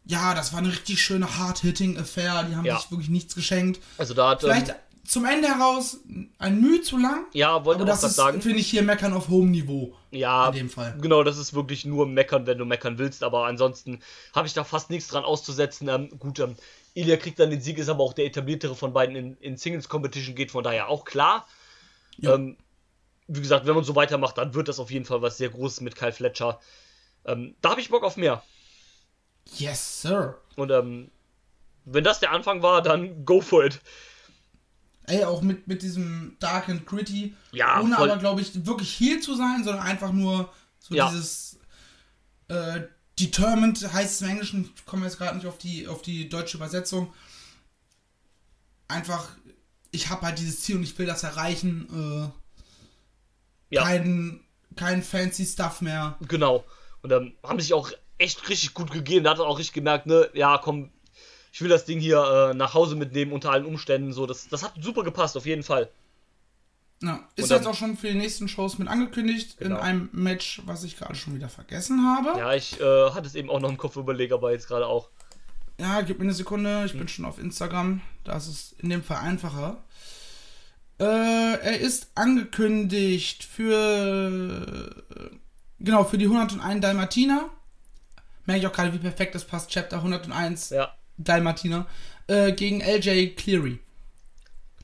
Ja, 0.05 0.33
das 0.33 0.51
war 0.51 0.59
eine 0.59 0.69
richtig 0.69 1.01
schöne 1.01 1.37
Hard-Hitting-Affair. 1.37 2.43
Die 2.49 2.55
haben 2.55 2.65
Ja. 2.65 2.77
sich 2.79 2.91
wirklich 2.91 3.09
nichts 3.09 3.35
geschenkt. 3.35 3.79
Also 3.97 4.13
da 4.13 4.31
hat. 4.31 4.41
Vielleicht 4.41 4.69
Ähm, 4.69 4.75
zum 5.05 5.25
Ende 5.25 5.47
heraus 5.49 5.97
ein 6.39 6.61
Mühe 6.61 6.81
zu 6.81 6.97
lang. 6.97 7.25
ja, 7.33 7.63
wollte 7.65 7.81
Aber 7.81 7.89
das 7.91 8.01
das 8.01 8.11
ist, 8.11 8.17
sagen. 8.17 8.41
finde 8.41 8.59
ich, 8.59 8.67
hier 8.69 8.83
Meckern 8.83 9.13
auf 9.13 9.27
hohem 9.29 9.51
Niveau. 9.51 9.93
Ja, 10.11 10.47
in 10.49 10.53
dem 10.55 10.69
Fall. 10.69 10.97
genau, 11.01 11.23
das 11.23 11.37
ist 11.37 11.53
wirklich 11.53 11.83
nur 11.85 12.05
meckern, 12.07 12.45
wenn 12.45 12.57
du 12.57 12.65
meckern 12.65 12.97
willst. 12.97 13.23
Aber 13.23 13.45
ansonsten 13.45 13.99
habe 14.33 14.47
ich 14.47 14.53
da 14.53 14.63
fast 14.63 14.89
nichts 14.89 15.07
dran 15.09 15.23
auszusetzen. 15.25 15.87
Ähm, 15.89 16.09
gut, 16.19 16.39
ähm, 16.39 16.55
Ilya 16.93 17.17
kriegt 17.17 17.39
dann 17.39 17.49
den 17.49 17.59
Sieg, 17.61 17.77
ist 17.79 17.89
aber 17.89 18.03
auch 18.03 18.13
der 18.13 18.25
etabliertere 18.25 18.75
von 18.75 18.93
beiden 18.93 19.15
in, 19.15 19.37
in 19.41 19.57
Singles 19.57 19.89
Competition, 19.89 20.35
geht 20.35 20.51
von 20.51 20.63
daher 20.63 20.87
auch 20.89 21.05
klar. 21.05 21.47
Ja. 22.17 22.35
Ähm, 22.35 22.55
wie 23.27 23.41
gesagt, 23.41 23.65
wenn 23.65 23.75
man 23.75 23.83
so 23.83 23.95
weitermacht, 23.95 24.37
dann 24.37 24.53
wird 24.53 24.67
das 24.67 24.79
auf 24.79 24.91
jeden 24.91 25.05
Fall 25.05 25.21
was 25.21 25.37
sehr 25.37 25.49
Großes 25.49 25.81
mit 25.81 25.95
Kyle 25.95 26.11
Fletcher. 26.11 26.59
Ähm, 27.25 27.55
da 27.61 27.71
habe 27.71 27.81
ich 27.81 27.89
Bock 27.89 28.03
auf 28.03 28.17
mehr. 28.17 28.43
Yes, 29.57 30.01
sir. 30.01 30.37
Und 30.55 30.71
ähm, 30.71 31.09
wenn 31.85 32.03
das 32.03 32.19
der 32.19 32.31
Anfang 32.31 32.61
war, 32.61 32.81
dann 32.81 33.25
go 33.25 33.41
for 33.41 33.65
it. 33.65 33.81
Ey, 35.05 35.23
auch 35.25 35.41
mit, 35.41 35.67
mit 35.67 35.81
diesem 35.81 36.37
Dark 36.39 36.69
and 36.69 36.85
Gritty. 36.85 37.35
Ja, 37.51 37.81
Ohne 37.81 37.95
voll. 37.95 38.09
aber, 38.09 38.19
glaube 38.19 38.41
ich, 38.41 38.65
wirklich 38.65 38.93
hier 38.93 39.19
zu 39.21 39.35
sein, 39.35 39.63
sondern 39.63 39.83
einfach 39.85 40.11
nur 40.13 40.51
so 40.79 40.95
Ja. 40.95 41.09
dieses 41.09 41.59
äh, 42.47 42.81
Determined 43.19 43.81
heißt 43.93 44.13
es 44.15 44.21
im 44.21 44.29
Englischen, 44.29 44.71
ich 44.75 44.85
komme 44.85 45.05
jetzt 45.05 45.17
gerade 45.17 45.35
nicht 45.37 45.45
auf 45.45 45.57
die, 45.57 45.87
auf 45.87 46.01
die 46.01 46.29
deutsche 46.29 46.57
Übersetzung. 46.57 47.13
Einfach, 48.87 49.29
ich 49.91 50.09
habe 50.09 50.25
halt 50.25 50.39
dieses 50.39 50.61
Ziel 50.61 50.77
und 50.77 50.83
ich 50.83 50.97
will 50.97 51.05
das 51.05 51.23
erreichen. 51.23 52.31
Äh, 52.31 52.42
Ja. 53.73 53.83
kein, 53.83 54.39
kein 54.75 55.03
fancy 55.03 55.45
Stuff 55.45 55.81
mehr. 55.81 56.15
Genau. 56.27 56.63
Und 57.01 57.11
ähm, 57.11 57.33
haben 57.43 57.59
sich 57.59 57.73
auch 57.73 57.91
echt 58.17 58.47
richtig 58.49 58.73
gut 58.73 58.91
gegeben. 58.91 59.23
Da 59.25 59.31
hat 59.31 59.39
er 59.39 59.45
auch 59.45 59.57
richtig 59.59 59.73
gemerkt, 59.73 60.05
ne, 60.05 60.29
ja, 60.33 60.57
komm, 60.57 60.91
ich 61.51 61.61
will 61.61 61.69
das 61.69 61.85
Ding 61.85 61.99
hier 61.99 62.51
äh, 62.51 62.53
nach 62.55 62.73
Hause 62.73 62.95
mitnehmen 62.95 63.31
unter 63.31 63.51
allen 63.51 63.65
Umständen. 63.65 64.13
So, 64.13 64.25
das, 64.25 64.47
das 64.47 64.63
hat 64.63 64.73
super 64.79 65.03
gepasst, 65.03 65.35
auf 65.37 65.45
jeden 65.45 65.63
Fall. 65.63 65.89
Ja, 67.01 67.19
ist 67.35 67.51
dann- 67.51 67.57
jetzt 67.57 67.67
auch 67.67 67.75
schon 67.75 67.97
für 67.97 68.07
die 68.07 68.15
nächsten 68.17 68.47
Shows 68.47 68.77
mit 68.77 68.87
angekündigt 68.87 69.57
Genau. 69.57 69.75
in 69.75 69.81
einem 69.81 70.09
Match, 70.13 70.61
was 70.65 70.83
ich 70.83 70.95
gerade 70.97 71.15
schon 71.15 71.35
wieder 71.35 71.49
vergessen 71.49 72.05
habe. 72.05 72.39
Ja, 72.39 72.53
ich 72.53 72.79
äh, 72.79 73.09
hatte 73.11 73.27
es 73.27 73.35
eben 73.35 73.49
auch 73.49 73.59
noch 73.59 73.69
im 73.69 73.77
Kopf 73.77 73.97
überlegt, 73.97 74.31
aber 74.31 74.51
jetzt 74.51 74.67
gerade 74.67 74.87
auch. 74.87 75.09
Ja, 75.79 76.01
gib 76.01 76.19
mir 76.19 76.23
eine 76.25 76.33
Sekunde. 76.33 76.79
Hm. 76.79 76.85
Ich 76.85 76.93
bin 76.93 77.07
schon 77.07 77.25
auf 77.25 77.39
Instagram. 77.39 78.01
Da 78.23 78.37
ist 78.37 78.47
es 78.47 78.75
in 78.79 78.89
dem 78.89 79.03
Fall 79.03 79.17
einfacher. 79.17 79.77
Äh, 81.03 81.55
er 81.59 81.79
ist 81.79 82.11
angekündigt 82.15 83.43
für. 83.43 85.03
Genau, 85.79 86.05
für 86.05 86.17
die 86.17 86.25
101 86.25 86.79
Dalmatiner. 86.81 87.49
Merke 88.45 88.61
ich 88.61 88.67
auch 88.67 88.71
gerade, 88.73 88.93
wie 88.93 88.99
perfekt 88.99 89.35
das 89.35 89.43
passt. 89.43 89.69
Chapter 89.69 89.97
101 89.97 90.69
Ja. 90.69 90.95
Dalmatiner. 91.17 91.87
Äh, 92.27 92.53
gegen 92.53 92.79
LJ 92.81 93.35
Cleary. 93.35 93.79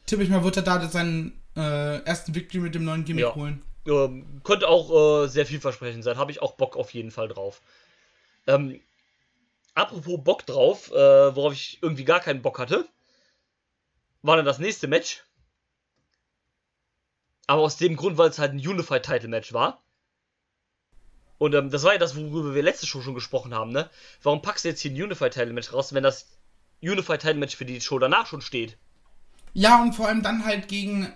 Tippe 0.05 0.23
ich 0.23 0.29
mal, 0.29 0.43
wird 0.43 0.57
er 0.57 0.63
da 0.63 0.89
seinen 0.89 1.41
äh, 1.55 1.99
ersten 2.03 2.35
Victory 2.35 2.59
mit 2.63 2.75
dem 2.75 2.83
neuen 2.83 3.05
Gimmick 3.05 3.23
Ja. 3.23 3.35
holen. 3.35 3.61
Ähm, 3.87 4.41
könnte 4.43 4.67
auch 4.67 5.23
äh, 5.23 5.27
sehr 5.29 5.45
vielversprechend 5.45 6.03
sein. 6.03 6.17
Habe 6.17 6.31
ich 6.31 6.41
auch 6.41 6.53
Bock 6.53 6.75
auf 6.75 6.93
jeden 6.93 7.11
Fall 7.11 7.29
drauf. 7.29 7.61
Ähm, 8.45 8.81
apropos 9.73 10.21
Bock 10.21 10.45
drauf, 10.45 10.91
äh, 10.91 10.95
worauf 11.35 11.53
ich 11.53 11.79
irgendwie 11.81 12.03
gar 12.03 12.19
keinen 12.19 12.41
Bock 12.41 12.59
hatte, 12.59 12.85
war 14.21 14.35
dann 14.35 14.45
das 14.45 14.59
nächste 14.59 14.87
Match. 14.87 15.23
Aber 17.49 17.63
aus 17.63 17.77
dem 17.77 17.95
Grund, 17.95 18.19
weil 18.19 18.29
es 18.29 18.37
halt 18.37 18.51
ein 18.51 18.59
Unified 18.59 19.01
Title 19.01 19.27
Match 19.27 19.53
war. 19.53 19.81
Und 21.39 21.55
ähm, 21.55 21.71
das 21.71 21.81
war 21.81 21.93
ja 21.93 21.97
das, 21.97 22.15
worüber 22.15 22.53
wir 22.53 22.61
letzte 22.61 22.85
Show 22.85 23.01
schon 23.01 23.15
gesprochen 23.15 23.55
haben, 23.55 23.71
ne? 23.71 23.89
Warum 24.21 24.43
packst 24.43 24.65
du 24.65 24.69
jetzt 24.69 24.81
hier 24.81 24.91
ein 24.91 25.01
Unified 25.01 25.33
Title 25.33 25.53
Match 25.53 25.73
raus, 25.73 25.91
wenn 25.91 26.03
das 26.03 26.27
Unified 26.83 27.21
Title 27.21 27.39
Match 27.39 27.55
für 27.55 27.65
die 27.65 27.81
Show 27.81 27.97
danach 27.97 28.27
schon 28.27 28.41
steht? 28.41 28.77
Ja, 29.53 29.81
und 29.81 29.93
vor 29.93 30.07
allem 30.07 30.21
dann 30.21 30.45
halt 30.45 30.67
gegen. 30.67 31.11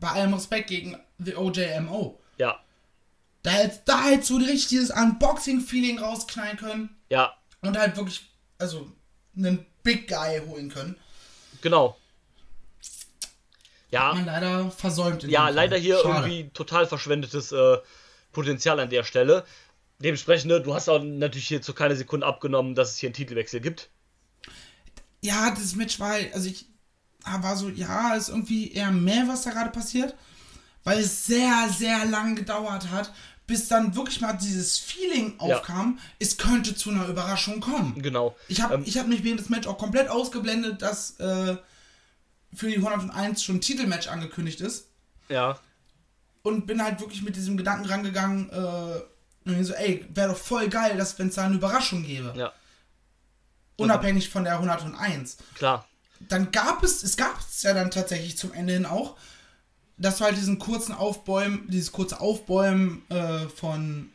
Bei 0.00 0.12
allem 0.12 0.32
Respekt 0.32 0.68
gegen 0.68 0.98
The 1.18 1.36
OJMO. 1.36 2.18
Ja, 2.38 2.58
Da 3.42 3.50
hättest 3.50 3.82
da 3.84 4.02
hättest 4.02 4.30
du 4.30 4.38
richtig 4.38 4.68
dieses 4.68 4.90
Unboxing-Feeling 4.92 5.98
rausknallen 5.98 6.56
können 6.56 6.96
ja, 7.10 7.36
und 7.60 7.76
halt 7.76 7.96
wirklich, 7.98 8.30
also, 8.56 8.90
einen 9.36 9.66
Big 9.82 10.08
Guy 10.08 10.40
holen 10.46 10.70
können. 10.70 10.96
genau. 11.60 11.98
Ja, 13.94 14.14
Man 14.14 14.26
leider 14.26 14.70
versäumt. 14.70 15.22
Ja, 15.24 15.48
leider 15.48 15.76
hier 15.76 15.98
Schade. 16.02 16.28
irgendwie 16.28 16.50
total 16.50 16.86
verschwendetes 16.86 17.52
äh, 17.52 17.78
Potenzial 18.32 18.80
an 18.80 18.90
der 18.90 19.04
Stelle. 19.04 19.44
Dementsprechend, 20.00 20.50
ne, 20.50 20.60
du 20.60 20.74
hast 20.74 20.88
auch 20.88 21.02
natürlich 21.02 21.46
hier 21.48 21.62
zu 21.62 21.72
keine 21.72 21.96
Sekunde 21.96 22.26
abgenommen, 22.26 22.74
dass 22.74 22.90
es 22.90 22.98
hier 22.98 23.08
einen 23.08 23.14
Titelwechsel 23.14 23.60
gibt. 23.60 23.88
Ja, 25.22 25.50
das 25.50 25.74
Match 25.76 25.98
war, 26.00 26.16
also 26.34 26.48
ich 26.48 26.66
war 27.24 27.56
so, 27.56 27.68
ja, 27.70 28.14
ist 28.14 28.28
irgendwie 28.28 28.72
eher 28.72 28.90
mehr, 28.90 29.24
was 29.28 29.42
da 29.42 29.50
gerade 29.50 29.70
passiert, 29.70 30.14
weil 30.82 30.98
es 30.98 31.26
sehr, 31.26 31.68
sehr 31.70 32.04
lang 32.04 32.36
gedauert 32.36 32.90
hat, 32.90 33.12
bis 33.46 33.68
dann 33.68 33.94
wirklich 33.96 34.20
mal 34.20 34.34
dieses 34.34 34.78
Feeling 34.78 35.34
Ja. 35.40 35.56
aufkam, 35.58 35.98
es 36.18 36.36
könnte 36.36 36.74
zu 36.74 36.90
einer 36.90 37.06
Überraschung 37.08 37.60
kommen. 37.60 38.02
Genau. 38.02 38.36
Ich 38.48 38.60
habe 38.60 38.74
Ähm, 38.74 38.82
ich 38.84 38.98
hab 38.98 39.06
mich 39.06 39.22
während 39.24 39.40
des 39.40 39.48
Match 39.48 39.66
auch 39.66 39.78
komplett 39.78 40.08
ausgeblendet, 40.08 40.82
dass 40.82 41.18
äh, 41.20 41.56
für 42.54 42.68
die 42.68 42.76
101 42.76 43.42
schon 43.42 43.56
ein 43.56 43.60
Titelmatch 43.60 44.08
angekündigt 44.08 44.60
ist. 44.60 44.88
Ja, 45.28 45.58
Und 46.42 46.66
bin 46.66 46.82
halt 46.82 47.00
wirklich 47.00 47.22
mit 47.22 47.36
diesem 47.36 47.56
Gedanken 47.56 47.86
rangegangen, 47.86 48.50
äh, 48.50 49.62
so, 49.64 49.74
ey, 49.74 50.04
wäre 50.10 50.28
doch 50.30 50.38
voll 50.38 50.68
geil, 50.68 50.96
dass 50.96 51.18
wenn 51.18 51.28
es 51.28 51.34
da 51.34 51.44
eine 51.44 51.54
Überraschung 51.56 52.02
gäbe. 52.02 52.32
ja, 52.36 52.52
Unabhängig 53.76 54.28
von 54.30 54.44
der 54.44 54.54
101. 54.54 55.38
klar. 55.54 55.86
Dann 56.20 56.52
gab 56.52 56.82
es, 56.82 57.02
es 57.02 57.16
gab 57.16 57.38
es 57.40 57.62
ja 57.62 57.74
dann 57.74 57.90
tatsächlich 57.90 58.38
zum 58.38 58.52
Ende 58.52 58.72
hin 58.72 58.86
auch, 58.86 59.16
dass 59.96 60.18
du 60.18 60.24
halt 60.24 60.36
diesen 60.36 60.58
kurzen 60.58 60.94
Aufbäumen, 60.94 61.66
dieses 61.68 61.92
kurze 61.92 62.20
Aufbäumen 62.20 63.02
äh, 63.10 63.48
von 63.48 64.10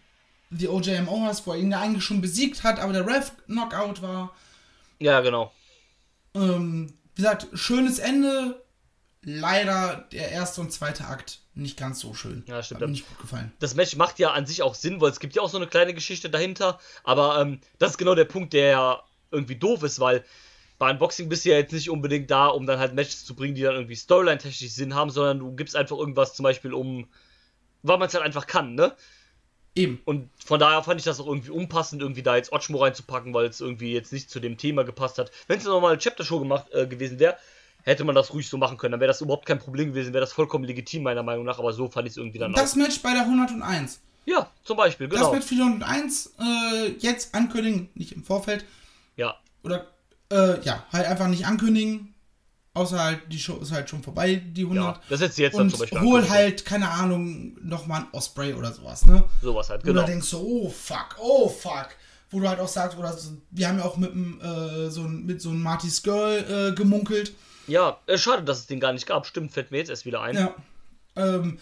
The 0.52 0.69
OJMO 0.69 1.23
hast, 1.25 1.45
wo 1.45 1.52
er 1.54 1.60
ihn 1.60 1.71
ja 1.71 1.80
eigentlich 1.82 2.04
schon 2.04 2.21
besiegt 2.21 2.63
hat, 2.63 2.80
aber 2.80 2.93
der 2.93 3.06
Ref 3.06 3.32
Knockout 3.45 4.02
war. 4.02 4.34
Ja, 4.99 5.19
genau. 5.21 5.54
Ähm, 6.34 6.93
wie 7.19 7.23
gesagt, 7.23 7.47
schönes 7.51 7.99
Ende. 7.99 8.63
Leider 9.23 10.08
der 10.13 10.32
erste 10.32 10.62
und 10.62 10.71
zweite 10.71 11.05
Akt 11.08 11.39
nicht 11.53 11.75
ganz 11.75 11.99
so 11.99 12.13
schön. 12.13 12.45
Ja, 12.47 12.63
stimmt. 12.63 12.79
Hat 12.79 12.88
mir 12.88 12.93
nicht 12.93 13.10
gut 13.10 13.19
gefallen. 13.19 13.51
Das 13.60 13.75
Match 13.75 13.97
macht 13.97 14.19
ja 14.19 14.32
an 14.32 14.45
sich 14.45 14.62
auch 14.62 14.73
Sinn, 14.73 15.01
weil 15.01 15.12
es 15.12 15.19
gibt 15.19 15.36
ja 15.36 15.41
auch 15.41 15.49
so 15.49 15.58
eine 15.58 15.67
kleine 15.67 15.93
Geschichte 15.93 16.29
dahinter. 16.29 16.79
Aber 17.03 17.41
ähm, 17.41 17.60
das 17.77 17.91
ist 17.91 17.97
genau 17.97 18.15
der 18.15 18.23
Punkt, 18.23 18.53
der 18.53 18.69
ja 18.69 19.03
irgendwie 19.32 19.58
doof 19.58 19.84
ist, 19.84 19.99
weil 19.99 20.23
bei 20.77 20.89
Unboxing 20.89 21.27
bist 21.27 21.43
du 21.43 21.49
ja 21.49 21.58
jetzt 21.58 21.73
nicht 21.73 21.89
unbedingt 21.89 22.32
da, 22.32 22.47
um 22.47 22.65
dann 22.65 22.79
halt 22.79 22.93
Matches 22.93 23.25
zu 23.25 23.36
bringen, 23.36 23.53
die 23.53 23.63
dann 23.63 23.75
irgendwie 23.75 23.97
Storyline-technisch 23.97 24.71
Sinn 24.71 24.95
haben, 24.95 25.10
sondern 25.10 25.39
du 25.39 25.53
gibst 25.53 25.75
einfach 25.75 25.97
irgendwas 25.97 26.36
zum 26.36 26.43
Beispiel 26.43 26.73
um, 26.73 27.10
weil 27.84 27.97
man 27.97 28.08
es 28.08 28.13
halt 28.13 28.23
einfach 28.23 28.47
kann, 28.47 28.75
ne? 28.75 28.95
Eben. 29.80 30.02
Und 30.04 30.30
von 30.44 30.60
daher 30.60 30.84
fand 30.84 31.00
ich 31.00 31.06
das 31.06 31.20
auch 31.20 31.28
irgendwie 31.28 31.52
unpassend, 31.52 32.02
irgendwie 32.02 32.22
da 32.22 32.36
jetzt 32.36 32.52
Otschmo 32.52 32.80
reinzupacken, 32.80 33.34
weil 33.34 33.46
es 33.46 33.62
irgendwie 33.62 33.94
jetzt 33.94 34.12
nicht 34.12 34.30
zu 34.30 34.39
dem 34.39 34.58
Thema 34.58 34.84
gepasst 34.84 35.18
hat. 35.18 35.32
Wenn 35.48 35.58
es 35.58 35.65
eine 35.65 35.74
normale 35.74 35.98
Chapter-Show 35.98 36.39
gemacht 36.39 36.65
äh, 36.74 36.86
gewesen 36.86 37.20
wäre, 37.20 37.38
hätte 37.84 38.04
man 38.04 38.13
das 38.13 38.34
ruhig 38.34 38.50
so 38.50 38.58
machen 38.58 38.78
können. 38.78 38.92
Dann 38.92 39.00
wäre 39.00 39.08
das 39.08 39.22
überhaupt 39.22 39.46
kein 39.46 39.60
Problem 39.60 39.89
gewesen, 39.89 40.13
wäre 40.13 40.22
das 40.22 40.34
vollkommen 40.34 40.65
legitim, 40.65 41.04
meiner 41.04 41.24
Meinung 41.24 41.46
nach. 41.46 41.60
Aber 41.60 41.72
so 41.72 41.88
fand 41.88 42.08
ich 42.08 42.12
es 42.12 42.18
irgendwie 42.18 42.39
dann 42.39 42.52
Das 42.52 42.76
Match 42.76 43.02
bei 43.02 43.13
der 43.13 43.22
101. 43.22 43.96
auch. 43.96 44.10
Ja, 44.30 44.50
zum 44.63 44.76
Beispiel, 44.76 45.08
Das 45.08 45.20
genau. 45.20 45.34
mit 45.34 45.44
401 45.44 46.34
äh, 46.39 46.89
jetzt 47.00 47.34
ankündigen, 47.34 47.89
nicht 47.96 48.12
im 48.12 48.24
Vorfeld. 48.24 48.65
Ja, 49.15 49.38
Oder, 49.63 49.88
äh, 50.30 50.62
ja, 50.62 50.86
halt 50.92 51.08
einfach 51.08 51.28
nicht 51.28 51.46
ankündigen. 51.48 52.13
Außer 52.73 53.03
halt, 53.03 53.21
die 53.32 53.39
Show 53.39 53.58
ist 53.58 53.71
halt 53.71 53.89
schon 53.89 54.03
vorbei, 54.03 54.36
die 54.36 54.62
100. 54.62 54.84
ja. 54.84 55.01
Das 55.10 55.19
du 55.19 55.41
jetzt 55.41 55.55
dann 55.55 55.63
und 55.63 55.69
zum 55.71 55.79
Beispiel 55.79 56.01
hol 56.01 56.29
halt, 56.29 56.65
keine 56.65 56.89
Ahnung, 56.89 57.58
nochmal 57.62 58.01
ein 58.01 58.08
Osprey 58.12 58.53
oder 58.53 58.71
sowas, 58.71 59.05
ne? 59.05 59.23
Sowas 59.41 59.69
halt, 59.69 59.82
du 59.82 59.88
genau. 59.88 60.01
da 60.01 60.08
denkst 60.08 60.27
so, 60.27 60.39
oh 60.39 60.69
fuck, 60.69 61.15
oh 61.19 61.49
fuck. 61.49 61.89
Wo 62.32 62.39
du 62.39 62.47
halt 62.47 62.60
auch 62.60 62.67
sagst, 62.67 62.95
oder 62.97 63.12
so, 63.12 63.32
wir 63.49 63.67
haben 63.67 63.79
ja 63.79 63.86
auch 63.86 63.97
mit, 63.97 64.12
äh, 64.13 64.89
so, 64.89 65.01
mit 65.01 65.41
so 65.41 65.49
einem 65.49 65.63
Marty's 65.63 66.03
Girl 66.03 66.69
äh, 66.69 66.75
gemunkelt. 66.75 67.34
Ja, 67.65 67.99
äh, 68.05 68.19
schade, 68.19 68.43
dass 68.43 68.60
es 68.60 68.67
den 68.67 68.79
gar 68.79 68.93
nicht 68.93 69.08
gab. 69.08 69.25
Stimmt, 69.25 69.51
fällt 69.51 69.71
mir 69.71 69.77
jetzt 69.77 69.89
erst 69.89 70.05
wieder 70.05 70.21
ein. 70.21 70.36
Ja. 70.36 70.55
Ähm, 71.15 71.58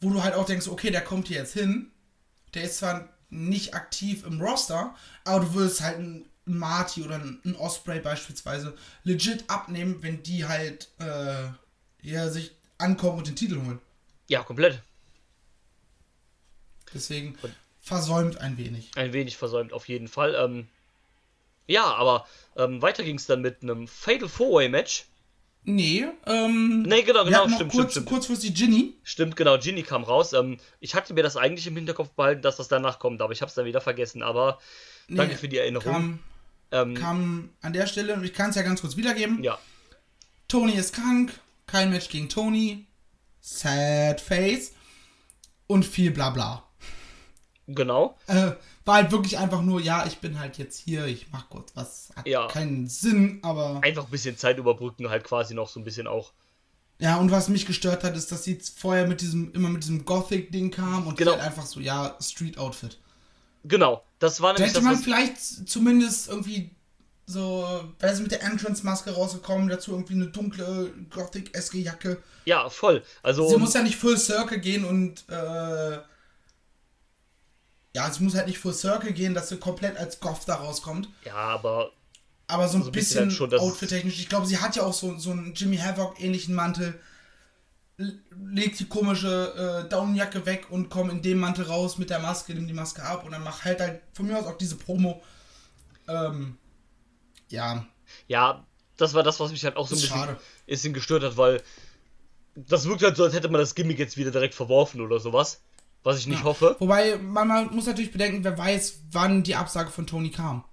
wo 0.00 0.10
du 0.10 0.22
halt 0.22 0.34
auch 0.34 0.46
denkst, 0.46 0.68
okay, 0.68 0.90
der 0.90 1.02
kommt 1.02 1.28
hier 1.28 1.38
jetzt 1.38 1.52
hin. 1.52 1.90
Der 2.54 2.64
ist 2.64 2.78
zwar 2.78 3.08
nicht 3.28 3.74
aktiv 3.74 4.24
im 4.26 4.40
Roster, 4.40 4.94
aber 5.24 5.44
du 5.44 5.54
würdest 5.54 5.82
halt 5.82 5.96
einen 5.96 6.28
Marty 6.46 7.02
oder 7.02 7.16
einen 7.16 7.56
Osprey 7.58 8.00
beispielsweise 8.00 8.74
legit 9.04 9.44
abnehmen, 9.48 10.02
wenn 10.02 10.22
die 10.22 10.46
halt 10.46 10.88
äh, 10.98 11.48
ja, 12.02 12.28
sich 12.30 12.52
ankommen 12.78 13.18
und 13.18 13.26
den 13.26 13.36
Titel 13.36 13.56
holen. 13.64 13.80
Ja, 14.28 14.42
komplett. 14.42 14.80
Deswegen 16.94 17.36
versäumt 17.80 18.40
ein 18.40 18.56
wenig. 18.58 18.90
Ein 18.96 19.12
wenig 19.12 19.36
versäumt, 19.36 19.72
auf 19.72 19.88
jeden 19.88 20.08
Fall. 20.08 20.34
Ähm, 20.34 20.68
ja, 21.66 21.84
aber 21.84 22.26
ähm, 22.56 22.80
weiter 22.80 23.02
ging 23.02 23.16
es 23.16 23.26
dann 23.26 23.42
mit 23.42 23.62
einem 23.62 23.88
Fatal 23.88 24.28
Four-Way-Match. 24.28 25.06
Nee, 25.68 26.06
ähm. 26.26 26.82
Nee, 26.82 27.02
genau, 27.02 27.24
genau, 27.24 27.48
stimmt, 27.48 27.72
kurz, 27.72 27.90
stimmt, 27.90 28.06
kurzfristig 28.06 28.54
Ginny. 28.54 28.94
Stimmt, 29.02 29.34
genau, 29.34 29.58
Ginny 29.58 29.82
kam 29.82 30.04
raus. 30.04 30.32
Ähm, 30.32 30.58
ich 30.78 30.94
hatte 30.94 31.12
mir 31.12 31.24
das 31.24 31.36
eigentlich 31.36 31.66
im 31.66 31.74
Hinterkopf 31.74 32.10
behalten, 32.10 32.42
dass 32.42 32.56
das 32.56 32.68
danach 32.68 33.00
kommt, 33.00 33.20
aber 33.20 33.32
ich 33.32 33.40
habe 33.42 33.48
es 33.48 33.56
dann 33.56 33.64
wieder 33.64 33.80
vergessen. 33.80 34.22
Aber 34.22 34.60
danke 35.08 35.32
Nee, 35.32 35.38
für 35.38 35.48
die 35.48 35.58
Erinnerung. 35.58 35.92
Kam, 35.92 36.18
ähm, 36.72 36.94
kam 36.94 37.50
an 37.62 37.72
der 37.72 37.86
Stelle, 37.86 38.14
und 38.14 38.24
ich 38.24 38.32
kann 38.34 38.50
es 38.50 38.56
ja 38.56 38.62
ganz 38.62 38.80
kurz 38.80 38.96
wiedergeben. 38.96 39.42
ja, 39.42 39.58
Tony 40.48 40.72
ist 40.72 40.94
krank, 40.94 41.32
kein 41.66 41.90
Match 41.90 42.08
gegen 42.08 42.28
Tony, 42.28 42.86
sad 43.40 44.20
face 44.20 44.72
und 45.66 45.84
viel 45.84 46.10
Blabla. 46.10 46.62
genau. 47.66 48.16
Äh, 48.28 48.52
war 48.84 48.94
halt 48.96 49.10
wirklich 49.10 49.38
einfach 49.38 49.62
nur, 49.62 49.80
ja, 49.80 50.06
ich 50.06 50.18
bin 50.18 50.38
halt 50.38 50.58
jetzt 50.58 50.78
hier, 50.78 51.06
ich 51.06 51.26
mach 51.32 51.48
kurz 51.50 51.72
was. 51.74 52.10
Hat 52.14 52.26
Ja. 52.28 52.46
keinen 52.46 52.86
Sinn, 52.88 53.40
aber. 53.42 53.80
Einfach 53.82 54.04
ein 54.04 54.10
bisschen 54.10 54.36
Zeit 54.38 54.58
überbrücken, 54.58 55.08
halt 55.10 55.24
quasi 55.24 55.54
noch 55.54 55.68
so 55.68 55.80
ein 55.80 55.84
bisschen 55.84 56.06
auch. 56.06 56.32
Ja, 57.00 57.16
und 57.16 57.30
was 57.32 57.48
mich 57.48 57.66
gestört 57.66 58.04
hat, 58.04 58.16
ist, 58.16 58.30
dass 58.32 58.44
sie 58.44 58.58
vorher 58.76 59.06
mit 59.08 59.20
diesem, 59.20 59.52
immer 59.52 59.68
mit 59.68 59.82
diesem 59.82 60.04
Gothic-Ding 60.04 60.70
kam 60.70 61.06
und 61.08 61.18
Genau. 61.18 61.32
halt 61.32 61.40
einfach 61.42 61.66
so, 61.66 61.80
ja, 61.80 62.16
Street-Outfit. 62.20 62.98
Genau, 63.68 64.02
das 64.18 64.40
war 64.40 64.54
Da 64.54 64.60
nämlich 64.60 64.70
hätte 64.74 64.84
das, 64.84 64.84
man 64.84 65.02
vielleicht 65.02 65.68
zumindest 65.68 66.28
irgendwie 66.28 66.70
so, 67.26 67.84
weil 67.98 68.14
sie 68.14 68.22
mit 68.22 68.30
der 68.30 68.42
Entrance-Maske 68.42 69.10
rausgekommen, 69.10 69.68
dazu 69.68 69.92
irgendwie 69.92 70.14
eine 70.14 70.28
dunkle 70.28 70.92
Gothic-eske 71.10 71.78
Jacke. 71.78 72.22
Ja, 72.44 72.68
voll. 72.70 73.02
Also, 73.22 73.48
Sie 73.48 73.56
muss 73.56 73.74
ja 73.74 73.82
nicht 73.82 73.96
Full 73.96 74.16
Circle 74.16 74.60
gehen 74.60 74.84
und 74.84 75.24
äh, 75.28 75.98
ja, 77.94 78.10
sie 78.10 78.22
muss 78.22 78.34
halt 78.34 78.46
nicht 78.46 78.58
Full 78.58 78.74
Circle 78.74 79.12
gehen, 79.12 79.34
dass 79.34 79.48
sie 79.48 79.56
komplett 79.58 79.96
als 79.96 80.20
Goth 80.20 80.42
da 80.46 80.56
rauskommt. 80.56 81.08
ja, 81.24 81.34
aber 81.34 81.90
Aber 82.46 82.68
so 82.68 82.78
ein 82.78 82.82
So 82.84 82.90
ein 82.90 82.92
bisschen 82.92 83.28
bisschen, 83.28 83.50
halt 83.50 83.60
outfit-technisch. 83.60 84.20
Ich 84.20 84.28
glaube, 84.28 84.46
sie 84.46 84.58
hat 84.58 84.76
ja 84.76 84.82
auch 84.84 84.92
so, 84.94 85.18
so 85.18 85.30
einen 85.32 85.54
Jimmy 85.54 85.78
Havoc-ähnlichen 85.78 86.54
Mantel. 86.54 87.00
L- 87.98 88.20
Legt 88.52 88.78
die 88.78 88.88
komische 88.88 89.84
äh, 89.86 89.88
Daunenjacke 89.88 90.44
weg 90.46 90.66
und 90.70 90.90
kommt 90.90 91.10
in 91.12 91.22
dem 91.22 91.38
Mantel 91.38 91.64
raus 91.66 91.98
mit 91.98 92.10
der 92.10 92.18
Maske, 92.18 92.54
nimmt 92.54 92.68
die 92.68 92.74
Maske 92.74 93.02
ab 93.02 93.24
und 93.24 93.32
dann 93.32 93.42
macht 93.42 93.64
halt 93.64 93.80
halt 93.80 94.02
von 94.12 94.26
mir 94.26 94.38
aus 94.38 94.46
auch 94.46 94.58
diese 94.58 94.76
Promo. 94.76 95.22
Ähm, 96.08 96.58
ja, 97.48 97.86
ja, 98.28 98.64
das 98.96 99.14
war 99.14 99.22
das, 99.22 99.40
was 99.40 99.50
mich 99.50 99.64
halt 99.64 99.76
auch 99.76 99.88
so 99.88 99.94
ein 99.94 100.00
bisschen, 100.00 100.16
schade. 100.16 100.40
bisschen 100.66 100.94
gestört 100.94 101.22
hat, 101.22 101.36
weil 101.36 101.62
das 102.54 102.86
wirkt 102.86 103.02
halt 103.02 103.16
so, 103.16 103.24
als 103.24 103.34
hätte 103.34 103.48
man 103.48 103.60
das 103.60 103.74
Gimmick 103.74 103.98
jetzt 103.98 104.16
wieder 104.16 104.30
direkt 104.30 104.54
verworfen 104.54 105.00
oder 105.00 105.18
sowas. 105.20 105.62
Was 106.02 106.18
ich 106.20 106.28
nicht 106.28 106.44
hoffe. 106.44 106.76
Wobei, 106.78 107.16
man, 107.18 107.48
man 107.48 107.74
muss 107.74 107.86
natürlich 107.86 108.12
bedenken, 108.12 108.44
wer 108.44 108.56
weiß, 108.56 109.00
wann 109.10 109.42
die 109.42 109.56
Absage 109.56 109.90
von 109.90 110.06
Tony 110.06 110.30
kam. 110.30 110.64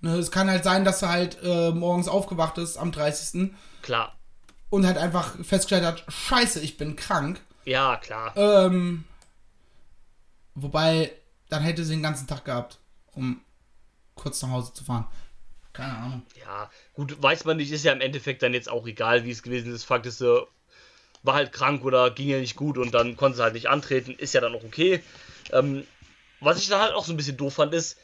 Ne, 0.00 0.16
es 0.16 0.30
kann 0.30 0.50
halt 0.50 0.64
sein, 0.64 0.84
dass 0.84 1.00
er 1.00 1.08
halt 1.08 1.38
äh, 1.42 1.70
morgens 1.70 2.06
aufgewacht 2.06 2.58
ist 2.58 2.76
am 2.76 2.92
30. 2.92 3.52
Klar. 3.80 4.15
Und 4.70 4.86
halt 4.86 4.98
einfach 4.98 5.36
festgestellt 5.44 5.84
hat, 5.84 6.04
scheiße, 6.08 6.60
ich 6.60 6.76
bin 6.76 6.96
krank. 6.96 7.40
Ja, 7.64 7.96
klar. 7.96 8.36
Ähm, 8.36 9.04
wobei, 10.54 11.12
dann 11.48 11.62
hätte 11.62 11.84
sie 11.84 11.94
den 11.94 12.02
ganzen 12.02 12.26
Tag 12.26 12.44
gehabt, 12.44 12.78
um 13.12 13.40
kurz 14.14 14.42
nach 14.42 14.50
Hause 14.50 14.72
zu 14.72 14.84
fahren. 14.84 15.06
Keine 15.72 15.96
Ahnung. 15.96 16.22
Ja, 16.40 16.70
gut, 16.94 17.20
weiß 17.22 17.44
man 17.44 17.58
nicht, 17.58 17.70
ist 17.70 17.84
ja 17.84 17.92
im 17.92 18.00
Endeffekt 18.00 18.42
dann 18.42 18.54
jetzt 18.54 18.70
auch 18.70 18.86
egal, 18.86 19.24
wie 19.24 19.30
es 19.30 19.42
gewesen 19.42 19.74
ist. 19.74 19.84
Fakt 19.84 20.06
ist, 20.06 20.20
äh, 20.22 20.40
war 21.22 21.34
halt 21.34 21.52
krank 21.52 21.84
oder 21.84 22.10
ging 22.10 22.28
ja 22.28 22.38
nicht 22.38 22.56
gut 22.56 22.78
und 22.78 22.94
dann 22.94 23.16
konnte 23.16 23.36
sie 23.36 23.42
halt 23.42 23.54
nicht 23.54 23.68
antreten, 23.68 24.12
ist 24.12 24.32
ja 24.32 24.40
dann 24.40 24.54
auch 24.54 24.64
okay. 24.64 25.02
Ähm, 25.52 25.86
was 26.40 26.58
ich 26.58 26.68
dann 26.68 26.80
halt 26.80 26.94
auch 26.94 27.04
so 27.04 27.12
ein 27.12 27.16
bisschen 27.16 27.36
doof 27.36 27.54
fand, 27.54 27.74
ist, 27.74 27.98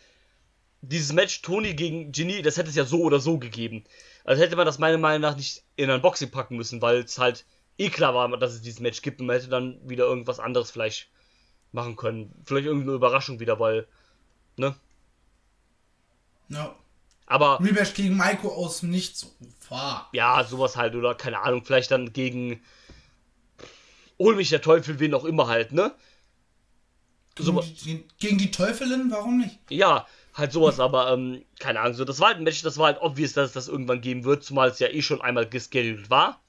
dieses 0.83 1.13
Match 1.13 1.43
Tony 1.43 1.75
gegen 1.75 2.13
Ginny, 2.13 2.43
das 2.43 2.57
hätte 2.57 2.69
es 2.69 2.75
ja 2.75 2.85
so 2.85 3.01
oder 3.03 3.21
so 3.21 3.39
gegeben. 3.39 3.85
Also 4.25 4.43
hätte 4.43 4.57
man 4.57 4.67
das 4.67 4.79
meiner 4.79 4.99
Meinung 4.99 5.23
nach 5.23 5.37
nicht 5.37 5.65
in 5.77 5.91
ein 5.91 6.03
Boxing 6.03 6.31
packen 6.31 6.57
müssen, 6.57 6.83
weil 6.83 6.99
es 6.99 7.19
halt 7.19 7.45
eh 7.79 7.91
klar 7.91 8.15
war, 8.15 8.29
dass 8.39 8.53
es 8.55 8.63
dieses 8.63 8.81
Match 8.81 9.03
gibt 9.03 9.21
und 9.21 9.27
man 9.27 9.37
hätte 9.37 9.49
dann 9.49 9.81
wieder 9.89 10.05
irgendwas 10.05 10.41
anderes 10.41 10.71
vielleicht 10.71 11.11
machen 11.73 11.97
können. 11.97 12.35
Vielleicht 12.47 12.67
irgendeine 12.67 12.95
Überraschung 12.97 13.41
wieder, 13.41 13.61
weil, 13.61 13.89
ne? 14.57 14.77
Ja. 16.49 16.77
Aber 17.27 17.61
Rematch 17.61 17.95
gegen 17.95 18.17
Maiko 18.17 18.49
aus 18.55 18.81
dem 18.81 18.91
Nichts. 18.91 19.35
Fahr. 19.61 20.11
ja, 20.13 20.45
sowas 20.45 20.77
halt, 20.77 20.95
oder 20.95 21.15
keine 21.15 21.41
Ahnung, 21.41 21.65
vielleicht 21.65 21.91
dann 21.91 22.13
gegen 22.13 22.63
Hol 24.19 24.37
mich 24.37 24.49
der 24.49 24.63
Teufel, 24.63 25.01
wen 25.01 25.13
auch 25.15 25.25
immer 25.27 25.49
halt, 25.49 25.73
ne? 25.73 25.95
Gegen, 27.35 27.47
So, 27.47 27.61
die, 27.61 28.09
gegen 28.19 28.39
die 28.39 28.51
Teufelin, 28.51 29.11
warum 29.11 29.39
nicht? 29.39 29.59
ja, 29.71 30.07
halt 30.35 30.53
sowas, 30.53 30.81
aber 30.81 31.13
ähm, 31.13 31.45
keine 31.59 31.81
Ahnung, 31.81 31.95
so, 31.95 32.05
das 32.05 32.19
war 32.21 32.29
halt 32.29 32.39
ein 32.39 32.45
Match, 32.45 32.63
das 32.63 32.79
war 32.79 32.87
halt 32.87 33.01
obvious, 33.03 33.33
dass 33.35 33.49
es 33.49 33.53
das 33.53 33.69
irgendwann 33.69 34.01
geben 34.01 34.25
wird, 34.25 34.43
zumal 34.45 34.69
es 34.71 34.79
ja 34.79 34.89
eh 34.89 35.03
schon 35.03 35.21
einmal 35.21 35.49
gescheduled 35.49 36.09
war. 36.11 36.41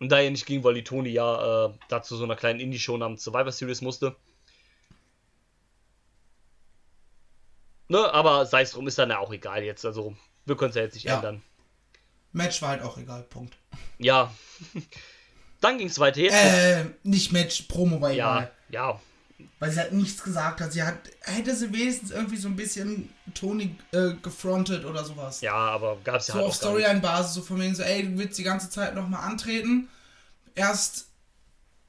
Und 0.00 0.08
da 0.10 0.18
ja 0.18 0.30
nicht 0.30 0.46
ging, 0.46 0.64
weil 0.64 0.74
die 0.74 0.82
Toni 0.82 1.10
ja 1.10 1.66
äh, 1.66 1.72
dazu 1.88 2.16
so 2.16 2.24
einer 2.24 2.34
kleinen 2.34 2.58
Indie-Show 2.58 2.96
namens 2.96 3.22
Survivor 3.22 3.52
Series 3.52 3.80
musste. 3.82 4.16
Ne, 7.88 8.12
aber 8.12 8.46
sei 8.46 8.62
es 8.62 8.72
drum, 8.72 8.86
ist 8.88 8.98
dann 8.98 9.10
ja 9.10 9.18
auch 9.18 9.32
egal 9.32 9.62
jetzt, 9.62 9.84
also 9.84 10.16
wir 10.46 10.56
können 10.56 10.70
es 10.70 10.76
ja 10.76 10.82
jetzt 10.82 10.94
nicht 10.94 11.04
Ja. 11.04 11.16
ändern. 11.16 11.42
Match 12.32 12.62
war 12.62 12.70
halt 12.70 12.82
auch 12.82 12.96
egal, 12.96 13.22
Punkt. 13.24 13.56
Ja. 13.98 14.32
dann 15.60 15.78
ging 15.78 15.88
es 15.88 15.98
weiter 15.98 16.20
jetzt. 16.20 16.34
Äh, 16.34 16.86
nicht 17.02 17.32
Match, 17.32 17.62
Promo 17.62 18.00
war 18.00 18.10
ja, 18.10 18.36
egal. 18.38 18.52
ja, 18.70 19.00
Weil 19.58 19.70
sie 19.70 19.78
halt 19.80 19.92
nichts 19.92 20.22
gesagt 20.22 20.60
hat. 20.60 20.72
Sie 20.72 20.82
hat, 20.82 20.98
hätte 21.20 21.54
sie 21.54 21.72
wenigstens 21.72 22.10
irgendwie 22.10 22.36
so 22.36 22.48
ein 22.48 22.56
bisschen 22.56 23.12
Tony 23.34 23.76
äh, 23.92 24.14
gefrontet 24.22 24.84
oder 24.84 25.04
sowas. 25.04 25.40
Ja, 25.40 25.54
aber 25.54 25.98
gab 26.04 26.16
es 26.16 26.28
ja 26.28 26.34
so 26.34 26.38
halt 26.40 26.48
auf. 26.48 26.54
Storyline-Basis, 26.56 27.34
so 27.34 27.42
von 27.42 27.60
wegen 27.60 27.74
so, 27.74 27.82
ey, 27.82 28.04
du 28.04 28.18
willst 28.18 28.38
die 28.38 28.42
ganze 28.42 28.70
Zeit 28.70 28.94
nochmal 28.94 29.28
antreten. 29.28 29.88
Erst 30.54 31.08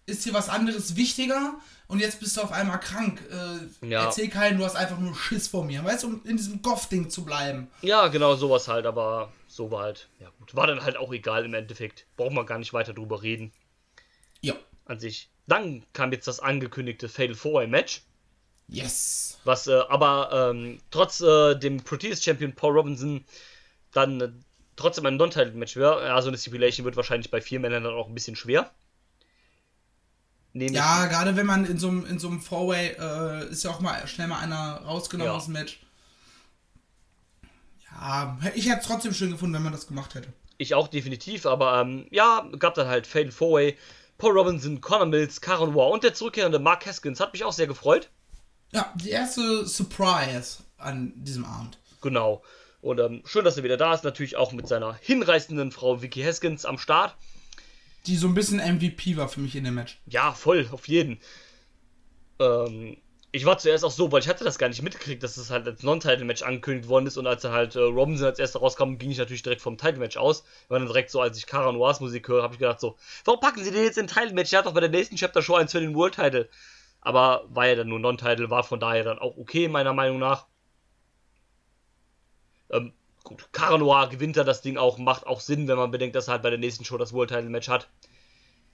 ist 0.06 0.24
hier 0.24 0.34
was 0.34 0.50
anderes 0.50 0.96
wichtiger 0.96 1.56
und 1.88 2.00
jetzt 2.00 2.20
bist 2.20 2.36
du 2.38 2.42
auf 2.42 2.52
einmal 2.52 2.80
krank. 2.80 3.22
Äh, 3.32 3.88
Ja. 3.88 4.06
Erzähl 4.06 4.28
keinen, 4.30 4.58
du 4.58 4.66
hast 4.66 4.76
einfach 4.76 5.00
nur 5.00 5.16
Schiss 5.16 5.48
vor 5.48 5.64
mir. 5.64 5.84
Weißt 5.84 6.04
du, 6.04 6.08
um 6.08 6.22
in 6.26 6.38
diesem 6.38 6.62
Goff-Ding 6.62 7.10
zu 7.10 7.24
bleiben. 7.24 7.70
Ja, 7.82 8.08
genau, 8.08 8.36
sowas 8.36 8.68
halt, 8.68 8.86
aber 8.86 9.32
so 9.48 9.72
war 9.72 9.84
halt, 9.84 10.10
ja 10.20 10.28
gut, 10.40 10.56
war 10.56 10.68
dann 10.68 10.84
halt 10.84 10.98
auch 10.98 11.14
egal 11.14 11.46
im 11.46 11.54
Endeffekt. 11.54 12.06
Braucht 12.18 12.34
man 12.34 12.46
gar 12.46 12.58
nicht 12.60 12.74
weiter 12.74 12.94
drüber 12.94 13.22
reden 13.22 13.52
Ja. 14.42 14.56
an 14.86 15.00
sich. 15.00 15.30
Dann 15.48 15.84
kam 15.94 16.12
jetzt 16.12 16.28
das 16.28 16.40
angekündigte 16.40 17.10
Fatal 17.10 17.36
4 17.36 17.68
Match, 17.68 18.02
Yes. 18.70 19.38
was 19.44 19.68
äh, 19.68 19.82
aber 19.90 20.52
ähm, 20.52 20.80
trotz 20.90 21.22
äh, 21.22 21.56
dem 21.56 21.84
Proteus 21.84 22.24
Champion 22.24 22.54
Paul 22.54 22.74
Robinson 22.78 23.26
dann 23.92 24.22
äh, 24.22 24.30
trotzdem 24.76 25.06
ein 25.06 25.18
Non-Title-Match 25.18 25.76
wäre. 25.76 26.14
Also 26.14 26.30
eine 26.30 26.38
Stipulation 26.38 26.86
wird 26.86 26.96
wahrscheinlich 26.96 27.30
bei 27.30 27.42
vier 27.42 27.60
Männern 27.60 27.84
dann 27.84 27.94
auch 27.94 28.08
ein 28.08 28.14
bisschen 28.16 28.36
schwer. 28.36 28.72
Nämlich, 30.54 30.76
Ja, 30.78 31.08
gerade 31.08 31.36
wenn 31.36 31.46
man 31.46 31.66
in 31.66 31.78
so 31.78 31.90
einem 31.90 32.06
in 32.06 32.20
so 32.20 32.28
einem 32.30 32.40
Four-Way 32.42 32.96
äh, 33.00 33.50
ist 33.50 33.64
ja 33.64 33.72
auch 33.72 33.80
mal 33.82 34.08
schnell 34.08 34.28
mal 34.28 34.40
einer 34.40 34.82
rausgenommen 34.86 35.32
Ja. 35.32 35.38
aus 35.38 35.46
dem 35.46 35.54
Match. 35.54 35.80
Ja, 37.92 38.38
ich 38.56 38.68
hätte 38.70 38.82
es 38.82 38.88
trotzdem 38.88 39.14
schön 39.14 39.32
gefunden, 39.32 39.56
wenn 39.56 39.64
man 39.64 39.74
das 39.74 39.88
gemacht 39.88 40.16
hätte. 40.16 40.30
Ich 40.58 40.74
auch 40.76 40.88
definitiv, 40.88 41.46
aber 41.46 41.82
ähm, 41.82 42.08
ja, 42.12 42.48
gab 42.60 42.76
dann 42.76 42.88
halt 42.88 43.08
Fatal 43.08 43.32
4 43.32 43.74
Paul 44.18 44.38
Robinson, 44.38 44.82
Connor 44.82 45.08
Mills, 45.08 45.42
Karen 45.42 45.76
War 45.76 45.90
und 45.90 46.04
der 46.04 46.14
zurückkehrende 46.14 46.60
Mark 46.60 46.86
Haskins. 46.86 47.20
Hat 47.20 47.34
mich 47.34 47.44
auch 47.44 47.54
sehr 47.54 47.68
gefreut. 47.68 48.10
Ja, 48.72 48.92
die 48.96 49.12
erste 49.12 49.66
Surprise 49.66 50.64
an 50.78 51.14
diesem 51.16 51.46
Abend. 51.46 51.78
Genau. 52.02 52.44
Und 52.82 53.00
ähm, 53.00 53.22
schön, 53.26 53.46
dass 53.46 53.58
er 53.58 53.64
wieder 53.64 53.78
da 53.78 53.94
ist. 53.94 54.04
Natürlich 54.04 54.36
auch 54.36 54.52
mit 54.52 54.68
seiner 54.68 54.96
hinreißenden 54.96 55.72
Frau 55.72 56.02
Vicky 56.02 56.22
Haskins 56.22 56.66
am 56.66 56.78
Start. 56.78 57.16
Die 58.08 58.18
so 58.18 58.28
ein 58.28 58.34
bisschen 58.34 58.58
MVP 58.58 59.16
war 59.16 59.30
für 59.30 59.40
mich 59.40 59.56
in 59.56 59.64
dem 59.64 59.76
Match. 59.76 60.02
Ja, 60.06 60.34
voll, 60.34 60.68
auf 60.72 60.88
jeden. 60.88 61.20
Ähm, 62.40 62.98
ich 63.36 63.46
war 63.46 63.58
zuerst 63.58 63.84
auch 63.84 63.92
so, 63.92 64.12
weil 64.12 64.22
ich 64.22 64.30
hatte 64.30 64.44
das 64.44 64.60
gar 64.60 64.70
nicht 64.70 64.84
mitgekriegt, 64.84 65.24
dass 65.24 65.38
es 65.38 65.50
halt 65.50 65.68
als 65.68 65.82
Non-Title-Match 65.82 66.44
angekündigt 66.44 66.88
worden 66.88 67.08
ist 67.08 67.18
und 67.18 67.26
als 67.26 67.42
dann 67.42 67.52
halt 67.52 67.76
äh, 67.76 67.80
Robinson 67.80 68.28
als 68.28 68.38
erster 68.38 68.60
rauskam, 68.60 69.00
ging 69.00 69.10
ich 69.10 69.18
natürlich 69.18 69.42
direkt 69.42 69.64
vom 69.64 69.76
Title-Match 69.76 70.18
aus. 70.18 70.44
Weil 70.68 70.78
dann 70.78 70.88
direkt 70.88 71.10
so, 71.10 71.20
als 71.20 71.36
ich 71.36 71.48
Cara 71.48 71.72
Noirs 71.72 72.00
Musik 72.00 72.28
höre, 72.28 72.44
habe 72.44 72.54
ich 72.54 72.60
gedacht 72.60 72.80
so, 72.80 72.96
warum 73.26 73.40
packen 73.40 73.64
sie 73.64 73.72
den 73.72 73.86
jetzt 73.86 73.98
in 73.98 74.06
Title-Match? 74.06 74.52
Der 74.52 74.60
hat 74.60 74.68
doch 74.68 74.76
bei 74.76 74.82
der 74.82 74.90
nächsten 74.90 75.16
Chapter-Show 75.16 75.56
eins 75.56 75.72
für 75.72 75.80
den 75.80 75.96
World-Title. 75.96 76.48
Aber 77.02 77.46
war 77.50 77.66
ja 77.66 77.74
dann 77.74 77.90
nur 77.90 77.98
Non-Title, 77.98 78.52
war 78.52 78.64
von 78.64 78.80
daher 78.80 79.04
dann 79.04 79.18
auch 79.18 79.36
okay, 79.36 79.68
meiner 79.68 79.94
Meinung 79.94 80.20
nach. 80.20 80.46
Ähm, 82.70 82.94
gut, 83.24 83.52
Cara 83.52 83.80
Noir 83.80 84.10
gewinnt 84.10 84.38
da 84.38 84.44
das 84.44 84.62
Ding 84.62 84.78
auch, 84.78 85.00
macht 85.00 85.26
auch 85.26 85.42
Sinn, 85.42 85.68
wenn 85.68 85.78
man 85.78 85.90
bedenkt, 85.90 86.16
dass 86.16 86.28
er 86.28 86.34
halt 86.34 86.44
bei 86.44 86.52
der 86.52 86.60
nächsten 86.60 86.86
Show 86.86 87.00
das 87.00 87.14
World-Title-Match 87.14 87.68
hat. 87.68 87.90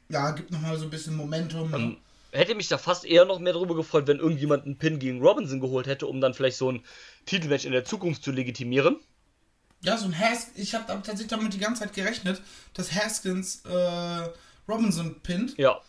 Ja, 0.10 0.32
gibt 0.32 0.52
nochmal 0.52 0.76
so 0.76 0.84
ein 0.84 0.90
bisschen 0.90 1.16
Momentum. 1.16 1.74
Ähm, 1.74 1.98
hätte 2.32 2.56
mich 2.56 2.68
da 2.68 2.78
fast 2.78 3.06
eher 3.06 3.26
noch 3.26 3.40
mehr 3.40 3.54
darüber 3.54 3.76
gefreut, 3.76 4.08
wenn 4.08 4.20
irgendjemand 4.20 4.66
einen 4.66 4.78
Pin 4.78 5.00
gegen 5.00 5.22
Robinson 5.22 5.60
geholt 5.60 5.88
hätte, 5.88 6.08
um 6.08 6.22
dann 6.22 6.34
vielleicht 6.34 6.58
so 6.58 6.72
ein 6.72 6.84
Titelmatch 7.26 7.66
in 7.66 7.72
der 7.72 7.86
Zukunft 7.86 8.24
zu 8.24 8.32
legitimieren. 8.32 8.98
Ja, 9.82 9.98
so 9.98 10.06
ein 10.06 10.18
Haskins, 10.18 10.58
ich 10.58 10.76
habe 10.76 10.86
tatsächlich 10.88 11.28
damit 11.28 11.54
die 11.54 11.60
ganze 11.60 11.82
Zeit 11.84 11.94
gerechnet, 11.94 12.42
dass 12.74 12.92
Haskins 12.94 13.64
äh, 13.66 14.30
Robinson 14.68 15.22
pinnt 15.22 15.58
Ja, 15.58 15.80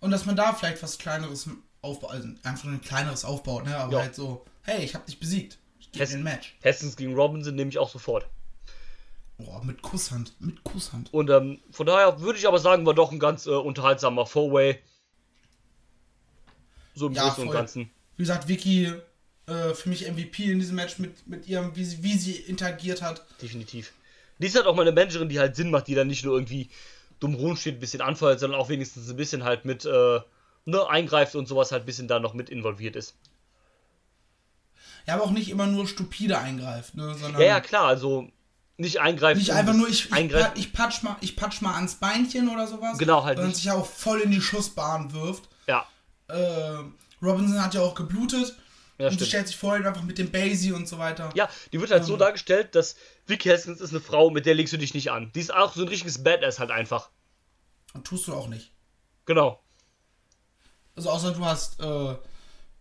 und 0.00 0.10
dass 0.10 0.26
man 0.26 0.36
da 0.36 0.52
vielleicht 0.52 0.82
was 0.82 0.98
Kleineres 0.98 1.48
aufbaut, 1.80 2.10
also 2.10 2.28
einfach 2.42 2.64
nur 2.64 2.74
ein 2.74 2.80
kleineres 2.80 3.24
aufbaut, 3.24 3.64
ne? 3.64 3.76
aber 3.76 3.92
Ja. 3.92 3.98
halt 4.00 4.14
so, 4.14 4.44
hey, 4.62 4.84
ich 4.84 4.94
hab 4.94 5.06
dich 5.06 5.20
besiegt, 5.20 5.58
ich 5.78 5.92
gebe 5.92 6.02
Has- 6.02 6.10
dir 6.10 6.16
ein 6.18 6.24
Match. 6.24 6.56
Haskins 6.64 6.96
gegen 6.96 7.14
Robinson 7.14 7.54
nehme 7.54 7.70
ich 7.70 7.78
auch 7.78 7.88
sofort. 7.90 8.26
Boah, 9.38 9.62
mit 9.64 9.82
Kusshand, 9.82 10.32
mit 10.40 10.64
Kusshand. 10.64 11.14
Und 11.14 11.30
ähm, 11.30 11.60
von 11.70 11.86
daher 11.86 12.20
würde 12.20 12.40
ich 12.40 12.48
aber 12.48 12.58
sagen, 12.58 12.84
war 12.86 12.94
doch 12.94 13.12
ein 13.12 13.20
ganz 13.20 13.46
äh, 13.46 13.50
unterhaltsamer 13.50 14.26
Four-Way. 14.26 14.80
So 16.98 17.06
im 17.06 17.12
Ja, 17.14 17.28
Großen 17.28 17.42
und 17.42 17.48
voll. 17.48 17.56
Ganzen. 17.56 17.90
Wie 18.16 18.22
gesagt, 18.22 18.48
Vicky, 18.48 18.92
äh, 19.46 19.74
für 19.74 19.88
mich 19.88 20.06
MVP 20.10 20.50
in 20.50 20.58
diesem 20.58 20.74
Match 20.76 20.98
mit, 20.98 21.26
mit 21.28 21.46
ihrem, 21.46 21.74
wie 21.76 21.84
sie, 21.84 22.02
wie 22.02 22.18
sie 22.18 22.32
interagiert 22.36 23.02
hat. 23.02 23.24
Definitiv. 23.40 23.92
Die 24.38 24.46
ist 24.46 24.56
halt 24.56 24.66
auch 24.66 24.74
mal 24.74 24.82
eine 24.82 24.92
Managerin, 24.92 25.28
die 25.28 25.38
halt 25.38 25.56
Sinn 25.56 25.70
macht, 25.70 25.86
die 25.86 25.94
dann 25.94 26.08
nicht 26.08 26.24
nur 26.24 26.34
irgendwie 26.34 26.68
dumm 27.20 27.34
rumsteht, 27.34 27.76
ein 27.76 27.80
bisschen 27.80 28.00
anfeuert, 28.00 28.40
sondern 28.40 28.60
auch 28.60 28.68
wenigstens 28.68 29.08
ein 29.08 29.16
bisschen 29.16 29.44
halt 29.44 29.64
mit 29.64 29.84
äh, 29.84 30.20
ne, 30.64 30.88
eingreift 30.88 31.34
und 31.34 31.46
sowas 31.48 31.72
halt 31.72 31.82
ein 31.82 31.86
bisschen 31.86 32.08
da 32.08 32.20
noch 32.20 32.34
mit 32.34 32.50
involviert 32.50 32.94
ist. 32.96 33.14
Ja, 35.06 35.14
aber 35.14 35.24
auch 35.24 35.30
nicht 35.30 35.48
immer 35.48 35.66
nur 35.66 35.86
stupide 35.88 36.38
eingreift, 36.38 36.94
ne? 36.94 37.14
sondern 37.14 37.40
Ja, 37.40 37.46
ja, 37.48 37.60
klar, 37.60 37.86
also 37.86 38.28
nicht 38.76 39.00
eingreifen. 39.00 39.38
nicht 39.38 39.52
einfach 39.52 39.74
nur, 39.74 39.88
ich, 39.88 40.06
ich, 40.06 40.12
Eingreifen. 40.12 40.52
ich, 40.56 40.72
patsch 40.72 41.02
mal, 41.02 41.16
ich 41.20 41.34
patsch 41.34 41.62
mal 41.62 41.74
ans 41.74 41.96
Beinchen 41.96 42.48
oder 42.48 42.66
sowas. 42.66 42.98
Genau, 42.98 43.24
halt 43.24 43.36
Sondern 43.38 43.48
nicht. 43.48 43.56
sich 43.56 43.64
ja 43.64 43.74
auch 43.74 43.86
voll 43.86 44.20
in 44.20 44.30
die 44.30 44.40
Schussbahn 44.40 45.12
wirft. 45.12 45.48
Ja, 45.66 45.86
Äh, 46.28 46.84
Robinson 47.22 47.62
hat 47.62 47.74
ja 47.74 47.80
auch 47.82 47.94
geblutet. 47.94 48.56
ja 48.98 49.06
und 49.06 49.10
sie 49.12 49.16
stimmt. 49.16 49.28
stellt 49.28 49.46
sich 49.48 49.56
vorhin 49.56 49.86
einfach 49.86 50.02
mit 50.02 50.18
dem 50.18 50.30
Basie 50.30 50.72
und 50.72 50.86
so 50.88 50.98
weiter. 50.98 51.30
Ja, 51.34 51.48
die 51.72 51.80
wird 51.80 51.90
halt 51.90 52.04
so 52.04 52.14
Ähm. 52.14 52.18
dargestellt, 52.20 52.74
dass 52.74 52.96
Vicky 53.26 53.48
Haskins 53.48 53.80
ist 53.80 53.90
eine 53.90 54.00
Frau, 54.00 54.30
mit 54.30 54.46
der 54.46 54.54
legst 54.54 54.72
du 54.72 54.76
dich 54.78 54.94
nicht 54.94 55.10
an. 55.10 55.32
Die 55.34 55.40
ist 55.40 55.52
auch 55.54 55.74
so 55.74 55.82
ein 55.82 55.88
richtiges 55.88 56.22
Badass 56.22 56.58
halt 56.58 56.70
einfach. 56.70 57.10
Und 57.94 58.06
tust 58.06 58.28
du 58.28 58.34
auch 58.34 58.48
nicht. 58.48 58.72
Genau. 59.26 59.60
Also 60.94 61.10
außer 61.10 61.32
du 61.32 61.44
hast 61.44 61.80
äh, 61.80 62.16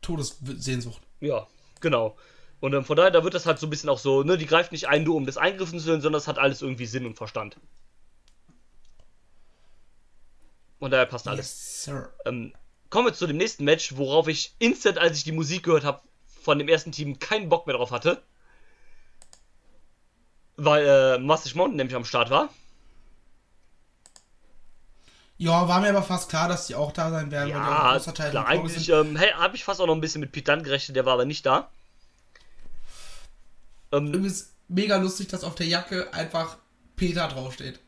Todessehnsucht. 0.02 1.02
Ja, 1.20 1.48
genau. 1.82 2.18
Und 2.60 2.74
ähm, 2.74 2.84
von 2.84 2.98
daher, 2.98 3.12
da 3.12 3.24
wird 3.24 3.34
das 3.36 3.46
halt 3.46 3.60
so 3.60 3.68
ein 3.68 3.70
bisschen 3.70 3.90
auch 3.90 4.00
so, 4.00 4.24
ne, 4.24 4.38
die 4.38 4.48
greift 4.48 4.72
nicht 4.72 4.88
ein, 4.88 5.04
nur 5.04 5.16
um 5.16 5.26
des 5.26 5.38
Eingriffens 5.38 5.84
zu 5.84 5.90
willen, 5.90 6.02
sondern 6.02 6.20
es 6.20 6.28
hat 6.28 6.40
alles 6.40 6.62
irgendwie 6.64 6.88
Sinn 6.88 7.06
und 7.06 7.16
Verstand. 7.16 7.58
Und 10.80 10.92
daher 10.92 11.06
passt 11.06 11.28
alles. 11.28 11.46
Yes, 11.46 11.84
Sir. 11.86 12.14
Ähm, 12.26 12.54
kommen 12.98 13.10
wir 13.10 13.14
zu 13.14 13.28
dem 13.28 13.38
nächsten 13.38 13.64
Match, 13.64 13.96
worauf 13.96 14.28
ich 14.28 14.56
instant, 14.58 14.98
als 14.98 15.20
ich 15.20 15.24
die 15.24 15.32
Musik 15.32 15.62
gehört 15.62 15.84
habe, 15.84 16.02
von 16.42 16.58
dem 16.58 16.68
ersten 16.68 16.92
Team 16.92 17.20
keinen 17.20 17.48
Bock 17.48 17.68
mehr 17.68 17.76
drauf 17.76 17.92
hatte. 17.92 18.24
Weil 20.56 20.84
äh, 20.84 21.20
Mustache 21.20 21.56
Mountain 21.56 21.78
nämlich 21.78 21.96
am 21.96 22.06
Start 22.06 22.32
war. 22.32 22.50
Ja, 25.38 25.68
war 25.68 25.80
mir 25.80 25.90
aber 25.90 26.02
fast 26.02 26.28
klar, 26.28 26.50
dass 26.50 26.66
die 26.66 26.74
auch 26.74 26.92
da 26.92 27.12
sein 27.12 27.30
werden, 27.30 27.50
Ja, 27.50 27.94
großer 27.94 28.16
Teil 28.16 28.32
klar, 28.32 28.48
eigentlich 28.48 28.90
ähm, 28.90 29.16
hey, 29.16 29.30
habe 29.34 29.56
ich 29.56 29.64
fast 29.64 29.80
auch 29.80 29.86
noch 29.86 29.94
ein 29.94 30.02
bisschen 30.02 30.22
mit 30.22 30.32
Pete 30.32 30.52
Dunne 30.52 30.64
gerechnet, 30.64 30.96
der 30.96 31.06
war 31.06 31.14
aber 31.14 31.26
nicht 31.26 31.46
da. 31.46 31.70
Ähm, 33.92 34.08
Übrigens 34.08 34.56
mega 34.70 34.98
lustig, 34.98 35.28
dass 35.28 35.44
auf 35.44 35.54
der 35.54 35.68
Jacke 35.68 36.12
einfach 36.16 36.58
Peter 36.96 37.28
draufsteht. 37.28 37.80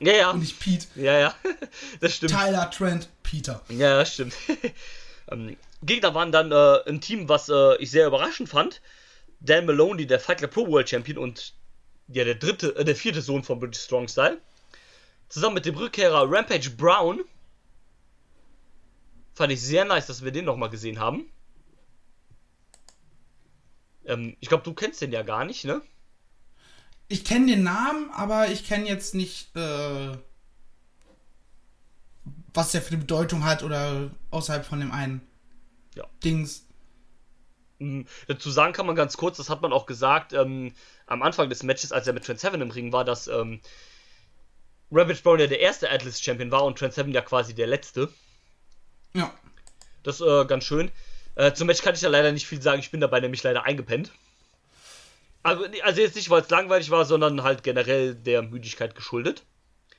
Ja, 0.00 0.12
ja, 0.12 0.30
Und 0.30 0.40
nicht 0.40 0.58
Pete. 0.60 0.86
ja, 0.94 1.18
ja, 1.18 1.34
das 2.00 2.14
stimmt. 2.14 2.32
Tyler 2.32 2.70
Trent 2.70 3.08
Peter. 3.22 3.62
Ja, 3.68 3.98
das 3.98 4.14
stimmt. 4.14 4.34
ähm, 5.30 5.56
Gegner 5.82 6.14
waren 6.14 6.32
dann 6.32 6.52
äh, 6.52 6.88
ein 6.88 7.00
Team, 7.00 7.28
was 7.28 7.48
äh, 7.48 7.76
ich 7.76 7.90
sehr 7.90 8.06
überraschend 8.06 8.48
fand. 8.48 8.80
Dan 9.40 9.66
Maloney, 9.66 10.06
der 10.06 10.18
Fight 10.20 10.38
Club 10.38 10.52
Pro 10.52 10.66
World 10.66 10.88
Champion 10.88 11.18
und 11.18 11.54
ja, 12.08 12.24
der 12.24 12.34
dritte, 12.34 12.74
äh, 12.76 12.84
der 12.84 12.96
vierte 12.96 13.22
Sohn 13.22 13.44
von 13.44 13.60
British 13.60 13.82
Strong 13.82 14.08
Style. 14.08 14.40
Zusammen 15.28 15.54
mit 15.54 15.66
dem 15.66 15.76
Rückkehrer 15.76 16.30
Rampage 16.30 16.70
Brown. 16.70 17.20
Fand 19.34 19.52
ich 19.52 19.60
sehr 19.60 19.84
nice, 19.84 20.06
dass 20.06 20.24
wir 20.24 20.32
den 20.32 20.46
nochmal 20.46 20.70
gesehen 20.70 20.98
haben. 20.98 21.30
Ähm, 24.04 24.36
ich 24.40 24.48
glaube, 24.48 24.64
du 24.64 24.74
kennst 24.74 25.00
den 25.00 25.12
ja 25.12 25.22
gar 25.22 25.44
nicht, 25.44 25.64
ne? 25.64 25.82
Ich 27.08 27.24
kenne 27.24 27.46
den 27.46 27.62
Namen, 27.62 28.10
aber 28.10 28.48
ich 28.48 28.66
kenne 28.66 28.86
jetzt 28.86 29.14
nicht, 29.14 29.54
äh, 29.56 30.16
was 32.52 32.72
der 32.72 32.82
für 32.82 32.90
eine 32.90 32.98
Bedeutung 32.98 33.44
hat 33.44 33.62
oder 33.62 34.10
außerhalb 34.30 34.64
von 34.64 34.80
dem 34.80 34.92
einen 34.92 35.26
Ja. 35.94 36.04
Dings. 36.22 36.66
Dazu 38.26 38.50
sagen 38.50 38.72
kann 38.72 38.86
man 38.86 38.96
ganz 38.96 39.16
kurz, 39.16 39.36
das 39.36 39.48
hat 39.48 39.62
man 39.62 39.72
auch 39.72 39.86
gesagt 39.86 40.32
ähm, 40.32 40.74
am 41.06 41.22
Anfang 41.22 41.48
des 41.48 41.62
Matches, 41.62 41.92
als 41.92 42.06
er 42.08 42.12
mit 42.12 42.24
Trent 42.24 42.40
Seven 42.40 42.60
im 42.60 42.70
Ring 42.72 42.92
war, 42.92 43.04
dass 43.04 43.28
ähm, 43.28 43.60
Rampage 44.90 45.22
Brown 45.22 45.38
ja 45.38 45.46
der 45.46 45.60
erste 45.60 45.90
Atlas 45.90 46.20
Champion 46.20 46.50
war 46.50 46.64
und 46.64 46.78
Trent 46.78 46.94
Seven 46.94 47.12
ja 47.12 47.20
quasi 47.22 47.54
der 47.54 47.68
letzte. 47.68 48.12
Ja. 49.14 49.32
Das 50.02 50.20
ist 50.20 50.26
äh, 50.26 50.44
ganz 50.46 50.64
schön. 50.64 50.90
Äh, 51.36 51.52
zum 51.52 51.68
Match 51.68 51.82
kann 51.82 51.94
ich 51.94 52.00
ja 52.00 52.08
leider 52.08 52.32
nicht 52.32 52.46
viel 52.46 52.60
sagen, 52.60 52.80
ich 52.80 52.90
bin 52.90 53.00
dabei 53.00 53.20
nämlich 53.20 53.42
leider 53.44 53.64
eingepennt. 53.64 54.10
Also, 55.42 55.64
also 55.82 56.00
jetzt 56.00 56.16
nicht, 56.16 56.30
weil 56.30 56.42
es 56.42 56.50
langweilig 56.50 56.90
war, 56.90 57.04
sondern 57.04 57.42
halt 57.42 57.62
generell 57.62 58.14
der 58.14 58.42
Müdigkeit 58.42 58.94
geschuldet. 58.94 59.44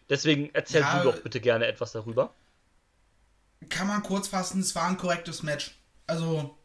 Deswegen 0.09 0.49
erzähl 0.53 0.81
Ja, 0.81 1.03
du 1.03 1.11
doch 1.11 1.21
bitte 1.21 1.39
gerne 1.39 1.65
etwas 1.67 1.91
darüber. 1.91 2.33
Kann 3.69 3.87
man 3.87 4.03
kurz 4.03 4.27
fassen, 4.27 4.61
es 4.61 4.73
war 4.75 4.87
ein 4.87 4.97
korrektes 4.97 5.43
Match. 5.43 5.77
Also 6.07 6.57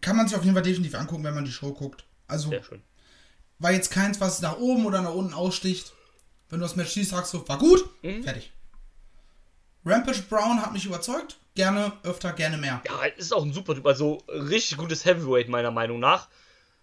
kann 0.00 0.16
man 0.16 0.26
sich 0.28 0.36
auf 0.36 0.42
jeden 0.44 0.54
Fall 0.54 0.62
definitiv 0.62 0.94
angucken, 0.94 1.24
wenn 1.24 1.34
man 1.34 1.44
die 1.44 1.52
Show 1.52 1.72
guckt. 1.72 2.04
Also 2.26 2.50
Sehr 2.50 2.62
schön. 2.62 2.82
war 3.58 3.72
jetzt 3.72 3.90
keins, 3.90 4.20
was 4.20 4.40
nach 4.40 4.58
oben 4.58 4.86
oder 4.86 5.02
nach 5.02 5.12
unten 5.14 5.34
aussticht. 5.34 5.92
Wenn 6.48 6.58
du 6.60 6.64
das 6.64 6.76
Match 6.76 6.90
siehst, 6.90 7.10
sagst 7.10 7.34
du, 7.34 7.46
war 7.48 7.58
gut, 7.58 7.84
Mhm. 8.02 8.22
fertig. 8.22 8.52
Rampage 9.84 10.22
Brown 10.22 10.60
hat 10.60 10.72
mich 10.72 10.84
überzeugt. 10.86 11.38
Gerne, 11.54 11.92
öfter, 12.04 12.32
gerne 12.32 12.56
mehr. 12.56 12.80
Ja, 12.86 13.04
ist 13.16 13.32
auch 13.32 13.42
ein 13.42 13.52
super 13.52 13.74
Typ. 13.74 13.86
Also 13.86 14.18
richtig 14.28 14.76
gutes 14.78 15.04
Heavyweight, 15.04 15.48
meiner 15.48 15.70
Meinung 15.70 15.98
nach. 16.00 16.28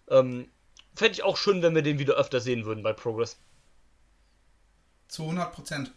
Ähm, 0.10 0.50
Fände 0.96 1.14
ich 1.14 1.24
auch 1.24 1.38
schön, 1.38 1.62
wenn 1.62 1.76
wir 1.76 1.84
den 1.84 2.00
wieder 2.00 2.16
öfter 2.16 2.40
sehen 2.42 2.66
würden 2.66 2.82
bei 2.84 2.92
Progress. 2.92 3.38
Zu 5.08 5.24
100 5.24 5.54
Prozent. 5.54 5.92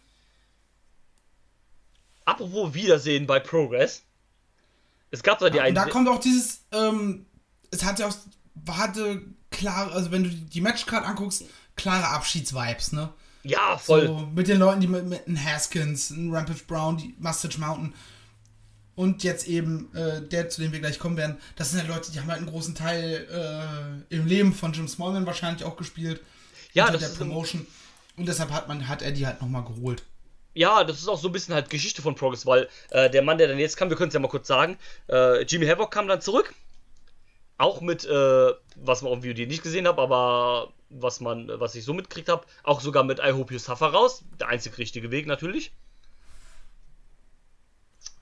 Apropos 2.25 2.73
Wiedersehen 2.75 3.25
bei 3.25 3.39
Progress. 3.39 4.03
Es 5.09 5.23
gab 5.23 5.39
da 5.39 5.49
die 5.49 5.57
Und 5.57 5.65
einen. 5.65 5.75
da 5.75 5.85
kommt 5.87 6.07
auch 6.07 6.19
dieses, 6.19 6.61
ähm, 6.71 7.25
es 7.71 7.83
hat 7.83 7.99
ja 7.99 8.07
auch, 8.07 8.15
hatte 8.69 9.23
klar, 9.49 9.91
also 9.91 10.11
wenn 10.11 10.23
du 10.23 10.29
die 10.29 10.61
Matchcard 10.61 11.05
anguckst, 11.05 11.45
klare 11.75 12.07
Abschiedsvibes, 12.09 12.93
ne? 12.93 13.11
Ja, 13.43 13.77
voll. 13.77 14.07
So, 14.07 14.29
mit 14.33 14.47
den 14.47 14.59
Leuten, 14.59 14.81
die 14.81 14.87
mit, 14.87 15.05
mit 15.05 15.27
einem 15.27 15.43
Haskins, 15.43 16.11
einem 16.11 16.33
Rampage 16.33 16.63
Brown, 16.67 16.97
die 16.97 17.15
Mustache 17.19 17.59
Mountain 17.59 17.93
und 18.95 19.23
jetzt 19.23 19.47
eben 19.47 19.89
äh, 19.95 20.21
der, 20.21 20.49
zu 20.49 20.61
dem 20.61 20.71
wir 20.71 20.79
gleich 20.79 20.99
kommen 20.99 21.17
werden, 21.17 21.37
das 21.55 21.71
sind 21.71 21.79
halt 21.79 21.89
Leute, 21.89 22.11
die 22.11 22.19
haben 22.19 22.27
halt 22.27 22.39
einen 22.39 22.49
großen 22.49 22.75
Teil 22.75 23.27
äh, 24.09 24.15
im 24.15 24.27
Leben 24.27 24.53
von 24.53 24.73
Jim 24.73 24.87
Smallman 24.87 25.25
wahrscheinlich 25.25 25.63
auch 25.63 25.77
gespielt. 25.77 26.21
Ja, 26.73 26.89
das 26.89 26.99
der 26.99 27.09
ist 27.09 27.17
Promotion. 27.17 27.65
Und 28.17 28.27
deshalb 28.27 28.51
hat 28.51 28.67
man, 28.67 28.87
hat 28.87 29.01
er 29.01 29.11
die 29.11 29.25
halt 29.25 29.41
nochmal 29.41 29.63
geholt. 29.63 30.03
Ja, 30.53 30.83
das 30.83 30.99
ist 30.99 31.07
auch 31.07 31.19
so 31.19 31.29
ein 31.29 31.31
bisschen 31.31 31.55
halt 31.55 31.69
Geschichte 31.69 32.01
von 32.01 32.15
Progress, 32.15 32.45
weil 32.45 32.67
äh, 32.89 33.09
der 33.09 33.21
Mann, 33.21 33.37
der 33.37 33.47
dann 33.47 33.57
jetzt 33.57 33.77
kam, 33.77 33.89
wir 33.89 33.95
können 33.95 34.09
es 34.09 34.13
ja 34.13 34.19
mal 34.19 34.27
kurz 34.27 34.47
sagen, 34.47 34.77
äh, 35.09 35.43
Jimmy 35.43 35.65
Havoc 35.65 35.91
kam 35.91 36.07
dann 36.07 36.21
zurück. 36.21 36.53
Auch 37.57 37.79
mit, 37.79 38.05
äh, 38.05 38.51
was 38.75 39.01
man 39.01 39.11
auf 39.11 39.21
dem 39.21 39.31
VOD 39.31 39.47
nicht 39.47 39.63
gesehen 39.63 39.87
habe, 39.87 40.01
aber 40.01 40.73
was 40.93 41.19
man, 41.21 41.49
was 41.59 41.75
ich 41.75 41.83
so 41.85 41.93
mitgekriegt 41.93 42.29
habe, 42.29 42.45
auch 42.63 42.81
sogar 42.81 43.03
mit 43.03 43.19
I 43.19 43.31
Hope 43.31 43.53
You 43.53 43.59
Suffer 43.59 43.87
raus. 43.87 44.23
Der 44.39 44.47
einzig 44.47 44.77
richtige 44.77 45.11
Weg 45.11 45.25
natürlich. 45.27 45.71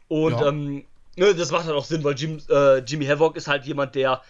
Und 0.08 0.40
Ja. 0.40 0.48
ähm, 0.48 0.86
ne, 1.16 1.36
das 1.36 1.52
macht 1.52 1.66
halt 1.66 1.76
auch 1.76 1.86
Sinn, 1.86 2.04
weil 2.04 2.16
Jim, 2.16 2.42
äh, 2.50 2.80
Jimmy 2.80 3.06
Havoc 3.06 3.36
ist 3.36 3.48
halt 3.48 3.66
jemand, 3.66 3.96
der, 3.96 4.22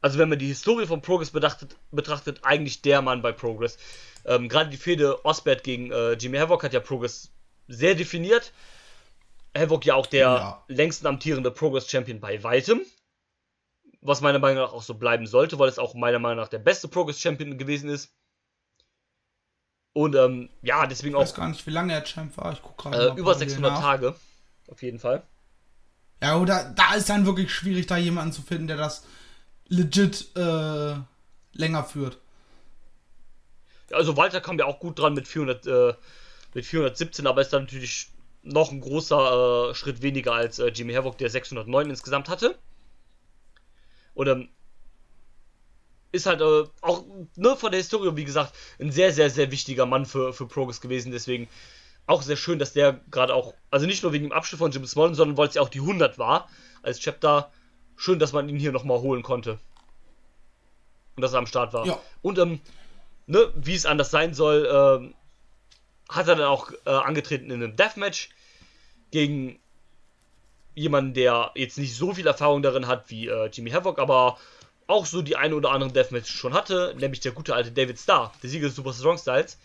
also 0.00 0.18
wenn 0.18 0.28
man 0.28 0.38
die 0.38 0.48
Historie 0.48 0.86
von 0.86 1.00
Progress 1.02 1.30
betrachtet, 1.30 1.76
betrachtet 1.90 2.40
eigentlich 2.42 2.82
der 2.82 3.02
Mann 3.02 3.22
bei 3.22 3.32
Progress. 3.32 3.78
Ähm, 4.24 4.48
Gerade 4.48 4.70
die 4.70 4.76
Fehde 4.76 5.24
Osbert 5.24 5.64
gegen 5.64 5.90
äh, 5.92 6.12
Jimmy 6.14 6.38
Havoc 6.38 6.62
hat 6.64 6.72
ja 6.72 6.80
Progress 6.80 7.30
sehr 7.68 7.94
definiert. 7.94 8.52
Havoc 9.56 9.84
ja 9.84 9.94
auch 9.94 10.06
der 10.06 10.20
Ja. 10.20 10.64
längsten 10.68 11.06
amtierende 11.06 11.50
Progress 11.50 11.88
Champion 11.90 12.20
bei 12.20 12.42
weitem. 12.42 12.80
Was 14.02 14.20
meiner 14.20 14.38
Meinung 14.40 14.64
nach 14.64 14.72
auch 14.72 14.82
so 14.82 14.94
bleiben 14.94 15.26
sollte, 15.26 15.58
weil 15.58 15.68
es 15.68 15.78
auch 15.78 15.94
meiner 15.94 16.18
Meinung 16.18 16.38
nach 16.38 16.48
der 16.48 16.58
beste 16.58 16.88
Progress 16.88 17.20
Champion 17.20 17.56
gewesen 17.56 17.88
ist. 17.88 18.12
Und 19.94 20.14
ähm, 20.16 20.50
ja, 20.62 20.86
deswegen 20.86 21.14
Ich 21.14 21.20
weiß 21.20 21.32
auch 21.32 21.36
gar 21.36 21.48
nicht, 21.48 21.66
wie 21.66 21.70
lange 21.70 21.92
er 21.92 22.04
Champ 22.04 22.36
war. 22.36 22.52
Ich 22.52 22.62
gucke 22.62 22.82
gerade 22.82 22.96
äh, 22.96 23.06
über 23.10 23.32
parallel 23.32 23.48
600 23.48 23.72
nach. 23.72 23.80
Tage. 23.80 24.14
Auf 24.68 24.82
jeden 24.82 24.98
Fall. 24.98 25.22
Ja, 26.22 26.38
oder 26.38 26.72
da 26.76 26.94
ist 26.94 27.08
dann 27.08 27.26
wirklich 27.26 27.52
schwierig, 27.52 27.86
da 27.86 27.96
jemanden 27.96 28.32
zu 28.32 28.42
finden, 28.42 28.68
der 28.68 28.76
das 28.76 29.04
legit 29.68 30.34
äh, 30.36 30.94
länger 31.52 31.84
führt. 31.84 32.18
Also 33.90 34.16
Walter 34.16 34.40
kam 34.40 34.58
ja 34.58 34.64
auch 34.64 34.78
gut 34.78 34.98
dran 34.98 35.14
mit 35.14 35.28
400, 35.28 35.66
äh, 35.66 35.94
mit 36.54 36.64
417, 36.64 37.26
aber 37.26 37.40
ist 37.42 37.52
dann 37.52 37.64
natürlich 37.64 38.08
noch 38.42 38.72
ein 38.72 38.80
großer 38.80 39.70
äh, 39.70 39.74
Schritt 39.74 40.02
weniger 40.02 40.32
als 40.32 40.58
äh, 40.58 40.68
Jimmy 40.68 40.94
Havoc, 40.94 41.18
der 41.18 41.30
609 41.30 41.90
insgesamt 41.90 42.28
hatte. 42.28 42.58
Ähm, 44.16 44.48
ist 46.12 46.26
halt 46.26 46.40
äh, 46.42 46.64
auch 46.82 47.04
ne, 47.36 47.56
von 47.56 47.70
der 47.70 47.80
Historie, 47.80 48.14
wie 48.16 48.24
gesagt, 48.24 48.54
ein 48.78 48.92
sehr, 48.92 49.12
sehr, 49.12 49.30
sehr 49.30 49.50
wichtiger 49.50 49.86
Mann 49.86 50.04
für, 50.04 50.32
für 50.32 50.46
Progress 50.46 50.80
gewesen. 50.80 51.10
Deswegen 51.10 51.48
auch 52.06 52.22
sehr 52.22 52.36
schön, 52.36 52.58
dass 52.58 52.72
der 52.72 53.00
gerade 53.10 53.34
auch, 53.34 53.54
also 53.70 53.86
nicht 53.86 54.02
nur 54.02 54.12
wegen 54.12 54.26
dem 54.26 54.32
Abschnitt 54.32 54.58
von 54.58 54.70
Jim 54.70 54.86
Smollen, 54.86 55.14
sondern 55.14 55.38
weil 55.38 55.48
es 55.48 55.54
ja 55.54 55.62
auch 55.62 55.70
die 55.70 55.80
100 55.80 56.18
war 56.18 56.48
als 56.82 57.00
Chapter. 57.00 57.50
Schön, 57.96 58.18
dass 58.18 58.32
man 58.32 58.48
ihn 58.48 58.58
hier 58.58 58.72
nochmal 58.72 59.00
holen 59.00 59.22
konnte. 59.22 59.58
Und 61.16 61.22
dass 61.22 61.32
er 61.32 61.38
am 61.38 61.46
Start 61.46 61.72
war. 61.72 61.86
Ja. 61.86 62.00
Und 62.20 62.38
ähm, 62.38 62.60
ne, 63.26 63.50
wie 63.54 63.74
es 63.74 63.86
anders 63.86 64.10
sein 64.10 64.34
soll, 64.34 64.68
ähm, 64.70 65.14
hat 66.08 66.28
er 66.28 66.36
dann 66.36 66.46
auch 66.46 66.70
äh, 66.84 66.90
angetreten 66.90 67.50
in 67.50 67.62
einem 67.62 67.76
Deathmatch 67.76 68.30
gegen 69.10 69.58
jemanden, 70.74 71.14
der 71.14 71.50
jetzt 71.54 71.78
nicht 71.78 71.94
so 71.94 72.14
viel 72.14 72.26
Erfahrung 72.26 72.62
darin 72.62 72.86
hat 72.86 73.10
wie 73.10 73.28
äh, 73.28 73.46
Jimmy 73.52 73.70
Havoc, 73.70 73.98
aber 73.98 74.38
auch 74.86 75.06
so 75.06 75.22
die 75.22 75.36
eine 75.36 75.54
oder 75.54 75.70
andere 75.70 75.92
Deathmatch 75.92 76.30
schon 76.30 76.54
hatte, 76.54 76.94
nämlich 76.98 77.20
der 77.20 77.32
gute 77.32 77.54
alte 77.54 77.72
David 77.72 77.98
Starr, 77.98 78.32
der 78.42 78.50
Sieger 78.50 78.66
des 78.66 78.76
Super 78.76 78.92
Strong 78.92 79.18
Styles. 79.18 79.58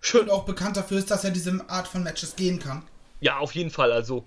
Schön, 0.00 0.22
Und 0.22 0.30
auch 0.30 0.44
bekannt 0.44 0.76
dafür 0.76 0.98
ist, 0.98 1.10
dass 1.10 1.24
er 1.24 1.30
diese 1.30 1.64
Art 1.68 1.88
von 1.88 2.02
Matches 2.02 2.36
gehen 2.36 2.58
kann. 2.58 2.82
ja, 3.20 3.38
auf 3.38 3.54
jeden 3.54 3.70
Fall, 3.70 3.92
also 3.92 4.26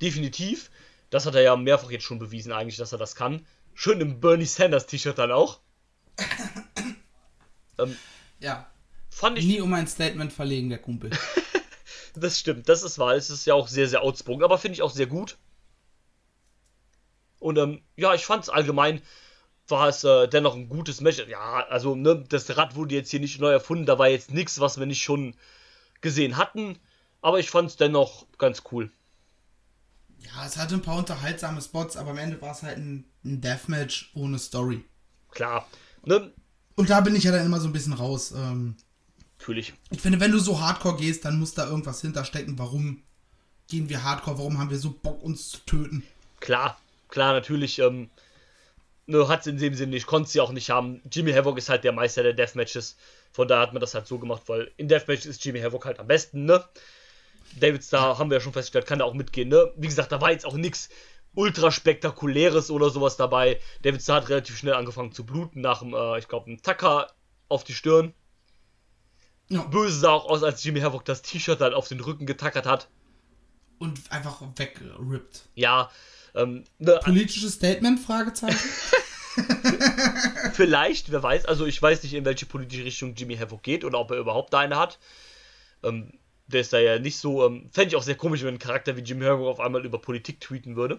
definitiv. 0.00 0.70
Das 1.10 1.26
hat 1.26 1.34
er 1.34 1.42
ja 1.42 1.56
mehrfach 1.56 1.90
jetzt 1.90 2.04
schon 2.04 2.18
bewiesen, 2.18 2.52
eigentlich, 2.52 2.78
dass 2.78 2.92
er 2.92 2.98
das 2.98 3.14
kann. 3.14 3.44
Schön 3.74 4.00
im 4.00 4.20
Bernie 4.20 4.46
Sanders 4.46 4.86
T-Shirt 4.86 5.18
dann 5.18 5.30
auch. 5.32 5.60
ähm, 7.78 7.96
Ja. 8.40 8.66
fand 9.10 9.38
ich 9.38 9.44
Nie 9.44 9.60
um 9.60 9.72
ein 9.74 9.86
Statement 9.86 10.32
verlegen, 10.32 10.68
der 10.70 10.78
Kumpel. 10.78 11.10
Das 12.14 12.38
stimmt, 12.38 12.68
das 12.68 12.82
ist 12.82 12.98
wahr. 12.98 13.14
Es 13.14 13.30
ist 13.30 13.46
ja 13.46 13.54
auch 13.54 13.68
sehr, 13.68 13.88
sehr 13.88 14.02
outspoken, 14.02 14.44
aber 14.44 14.58
finde 14.58 14.74
ich 14.74 14.82
auch 14.82 14.90
sehr 14.90 15.06
gut. 15.06 15.38
Und 17.42 17.58
ähm, 17.58 17.82
ja, 17.96 18.14
ich 18.14 18.24
fand 18.24 18.44
es 18.44 18.48
allgemein, 18.48 19.02
war 19.68 19.88
es 19.88 20.04
äh, 20.04 20.28
dennoch 20.28 20.54
ein 20.54 20.68
gutes 20.68 21.00
Match. 21.00 21.18
Ja, 21.28 21.66
also 21.68 21.96
ne, 21.96 22.24
das 22.28 22.56
Rad 22.56 22.76
wurde 22.76 22.94
jetzt 22.94 23.10
hier 23.10 23.20
nicht 23.20 23.40
neu 23.40 23.50
erfunden, 23.50 23.84
da 23.86 23.98
war 23.98 24.08
jetzt 24.08 24.32
nichts, 24.32 24.60
was 24.60 24.78
wir 24.78 24.86
nicht 24.86 25.02
schon 25.02 25.34
gesehen 26.00 26.36
hatten. 26.36 26.78
Aber 27.20 27.40
ich 27.40 27.50
fand 27.50 27.70
es 27.70 27.76
dennoch 27.76 28.26
ganz 28.38 28.62
cool. 28.70 28.90
Ja, 30.18 30.46
es 30.46 30.56
hatte 30.56 30.74
ein 30.74 30.82
paar 30.82 30.98
unterhaltsame 30.98 31.60
Spots, 31.60 31.96
aber 31.96 32.10
am 32.10 32.18
Ende 32.18 32.40
war 32.40 32.52
es 32.52 32.62
halt 32.62 32.78
ein, 32.78 33.04
ein 33.24 33.40
Deathmatch 33.40 34.12
ohne 34.14 34.38
Story. 34.38 34.84
Klar, 35.30 35.66
ne, 36.04 36.32
Und 36.76 36.90
da 36.90 37.00
bin 37.00 37.16
ich 37.16 37.24
ja 37.24 37.32
dann 37.32 37.46
immer 37.46 37.60
so 37.60 37.68
ein 37.68 37.72
bisschen 37.72 37.92
raus. 37.92 38.32
Ähm, 38.32 38.76
natürlich. 39.38 39.74
ich 39.90 40.00
finde, 40.00 40.20
wenn 40.20 40.30
du 40.30 40.38
so 40.38 40.60
hardcore 40.60 40.96
gehst, 40.96 41.24
dann 41.24 41.38
muss 41.40 41.54
da 41.54 41.66
irgendwas 41.66 42.00
hinterstecken. 42.02 42.58
Warum 42.58 43.02
gehen 43.68 43.88
wir 43.88 44.04
hardcore? 44.04 44.38
Warum 44.38 44.58
haben 44.58 44.70
wir 44.70 44.78
so 44.78 44.92
Bock, 44.92 45.22
uns 45.22 45.50
zu 45.50 45.58
töten? 45.66 46.04
Klar, 46.40 46.76
klar, 47.12 47.32
natürlich. 47.32 47.78
Ähm, 47.78 48.10
ne, 49.06 49.28
hat 49.28 49.40
es 49.42 49.46
in 49.46 49.58
dem 49.58 49.74
Sinne 49.74 49.92
nicht, 49.92 50.06
konnte 50.06 50.28
sie 50.28 50.40
auch 50.40 50.52
nicht 50.52 50.70
haben. 50.70 51.02
Jimmy 51.10 51.32
Havoc 51.32 51.58
ist 51.58 51.68
halt 51.68 51.84
der 51.84 51.92
Meister 51.92 52.22
der 52.22 52.32
Deathmatches. 52.32 52.96
Von 53.32 53.48
daher 53.48 53.62
hat 53.62 53.72
man 53.72 53.80
das 53.80 53.94
halt 53.94 54.06
so 54.06 54.18
gemacht, 54.18 54.42
weil 54.46 54.72
in 54.76 54.88
Deathmatches 54.88 55.26
ist 55.26 55.44
Jimmy 55.44 55.60
Havoc 55.60 55.84
halt 55.84 56.00
am 56.00 56.06
besten, 56.06 56.44
ne? 56.44 56.64
David 57.60 57.84
Starr, 57.84 58.18
haben 58.18 58.30
wir 58.30 58.38
ja 58.38 58.40
schon 58.40 58.52
festgestellt, 58.52 58.86
kann 58.86 58.98
da 58.98 59.04
auch 59.04 59.14
mitgehen, 59.14 59.48
ne? 59.48 59.72
Wie 59.76 59.86
gesagt, 59.86 60.10
da 60.10 60.20
war 60.20 60.32
jetzt 60.32 60.46
auch 60.46 60.54
nichts 60.54 60.88
ultra 61.34 61.70
spektakuläres 61.70 62.70
oder 62.70 62.90
sowas 62.90 63.16
dabei. 63.16 63.60
David 63.82 64.02
Starr 64.02 64.16
hat 64.16 64.28
relativ 64.28 64.56
schnell 64.56 64.74
angefangen 64.74 65.12
zu 65.12 65.24
bluten 65.24 65.60
nach 65.60 65.80
dem, 65.80 65.94
äh, 65.94 66.18
ich 66.18 66.28
glaube, 66.28 66.46
einem 66.46 66.62
Tacker 66.62 67.08
auf 67.48 67.64
die 67.64 67.74
Stirn. 67.74 68.14
Ja. 69.48 69.62
Böse 69.62 69.98
sah 69.98 70.10
auch 70.10 70.26
aus, 70.26 70.42
als 70.42 70.64
Jimmy 70.64 70.80
Havoc 70.80 71.04
das 71.04 71.22
T-Shirt 71.22 71.60
dann 71.60 71.74
auf 71.74 71.88
den 71.88 72.00
Rücken 72.00 72.26
getackert 72.26 72.66
hat. 72.66 72.88
Und 73.78 74.00
einfach 74.10 74.40
weggerippt. 74.56 75.48
Ja, 75.54 75.90
ähm, 76.34 76.64
ne, 76.78 76.98
Politisches 77.02 77.54
Statement? 77.54 78.00
Fragezeichen. 78.00 78.58
Vielleicht, 80.52 81.10
wer 81.10 81.22
weiß. 81.22 81.46
Also 81.46 81.66
ich 81.66 81.80
weiß 81.80 82.02
nicht, 82.02 82.14
in 82.14 82.24
welche 82.24 82.46
politische 82.46 82.84
Richtung 82.84 83.14
Jimmy 83.14 83.36
Havoc 83.36 83.62
geht 83.62 83.84
oder 83.84 83.98
ob 83.98 84.10
er 84.10 84.18
überhaupt 84.18 84.52
da 84.52 84.60
eine 84.60 84.76
hat. 84.76 84.98
Ähm, 85.82 86.12
der 86.46 86.60
ist 86.60 86.72
da 86.72 86.78
ja 86.78 86.98
nicht 86.98 87.18
so. 87.18 87.46
Ähm, 87.46 87.70
Fände 87.72 87.88
ich 87.88 87.96
auch 87.96 88.02
sehr 88.02 88.14
komisch, 88.14 88.42
wenn 88.42 88.54
ein 88.54 88.58
Charakter 88.58 88.96
wie 88.96 89.02
Jimmy 89.02 89.24
Havoc 89.24 89.46
auf 89.46 89.60
einmal 89.60 89.84
über 89.84 89.98
Politik 89.98 90.40
tweeten 90.40 90.76
würde. 90.76 90.98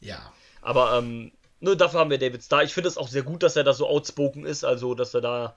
ja. 0.00 0.32
Aber 0.62 0.96
ähm, 0.96 1.32
ne, 1.60 1.76
dafür 1.76 2.00
haben 2.00 2.10
wir 2.10 2.18
David 2.18 2.42
Starr. 2.42 2.62
Ich 2.62 2.72
finde 2.72 2.88
es 2.88 2.96
auch 2.96 3.08
sehr 3.08 3.24
gut, 3.24 3.42
dass 3.42 3.56
er 3.56 3.64
da 3.64 3.72
so 3.72 3.88
outspoken 3.88 4.46
ist, 4.46 4.64
also 4.64 4.94
dass 4.94 5.12
er 5.12 5.20
da 5.20 5.56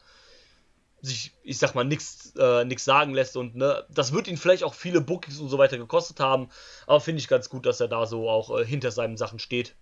sich, 1.06 1.34
ich 1.44 1.58
sag 1.58 1.76
mal, 1.76 1.84
nichts 1.84 2.34
äh, 2.38 2.66
nix 2.66 2.86
sagen 2.86 3.14
lässt 3.14 3.38
und 3.38 3.56
ne, 3.56 3.86
das 3.90 4.12
wird 4.12 4.28
ihn 4.28 4.38
vielleicht 4.38 4.64
auch 4.64 4.74
viele 4.74 5.02
Bookings 5.02 5.40
und 5.40 5.50
so 5.50 5.58
weiter 5.58 5.78
gekostet 5.78 6.20
haben, 6.20 6.50
aber 6.88 7.00
finde 7.00 7.20
ich 7.20 7.28
ganz 7.28 7.50
gut, 7.50 7.66
dass 7.66 7.80
er 7.80 7.88
da 7.88 8.06
so 8.06 8.30
auch 8.30 8.58
äh, 8.58 8.66
hinter 8.66 8.92
seinen 8.92 9.18
Sachen 9.18 9.40
steht. 9.40 9.76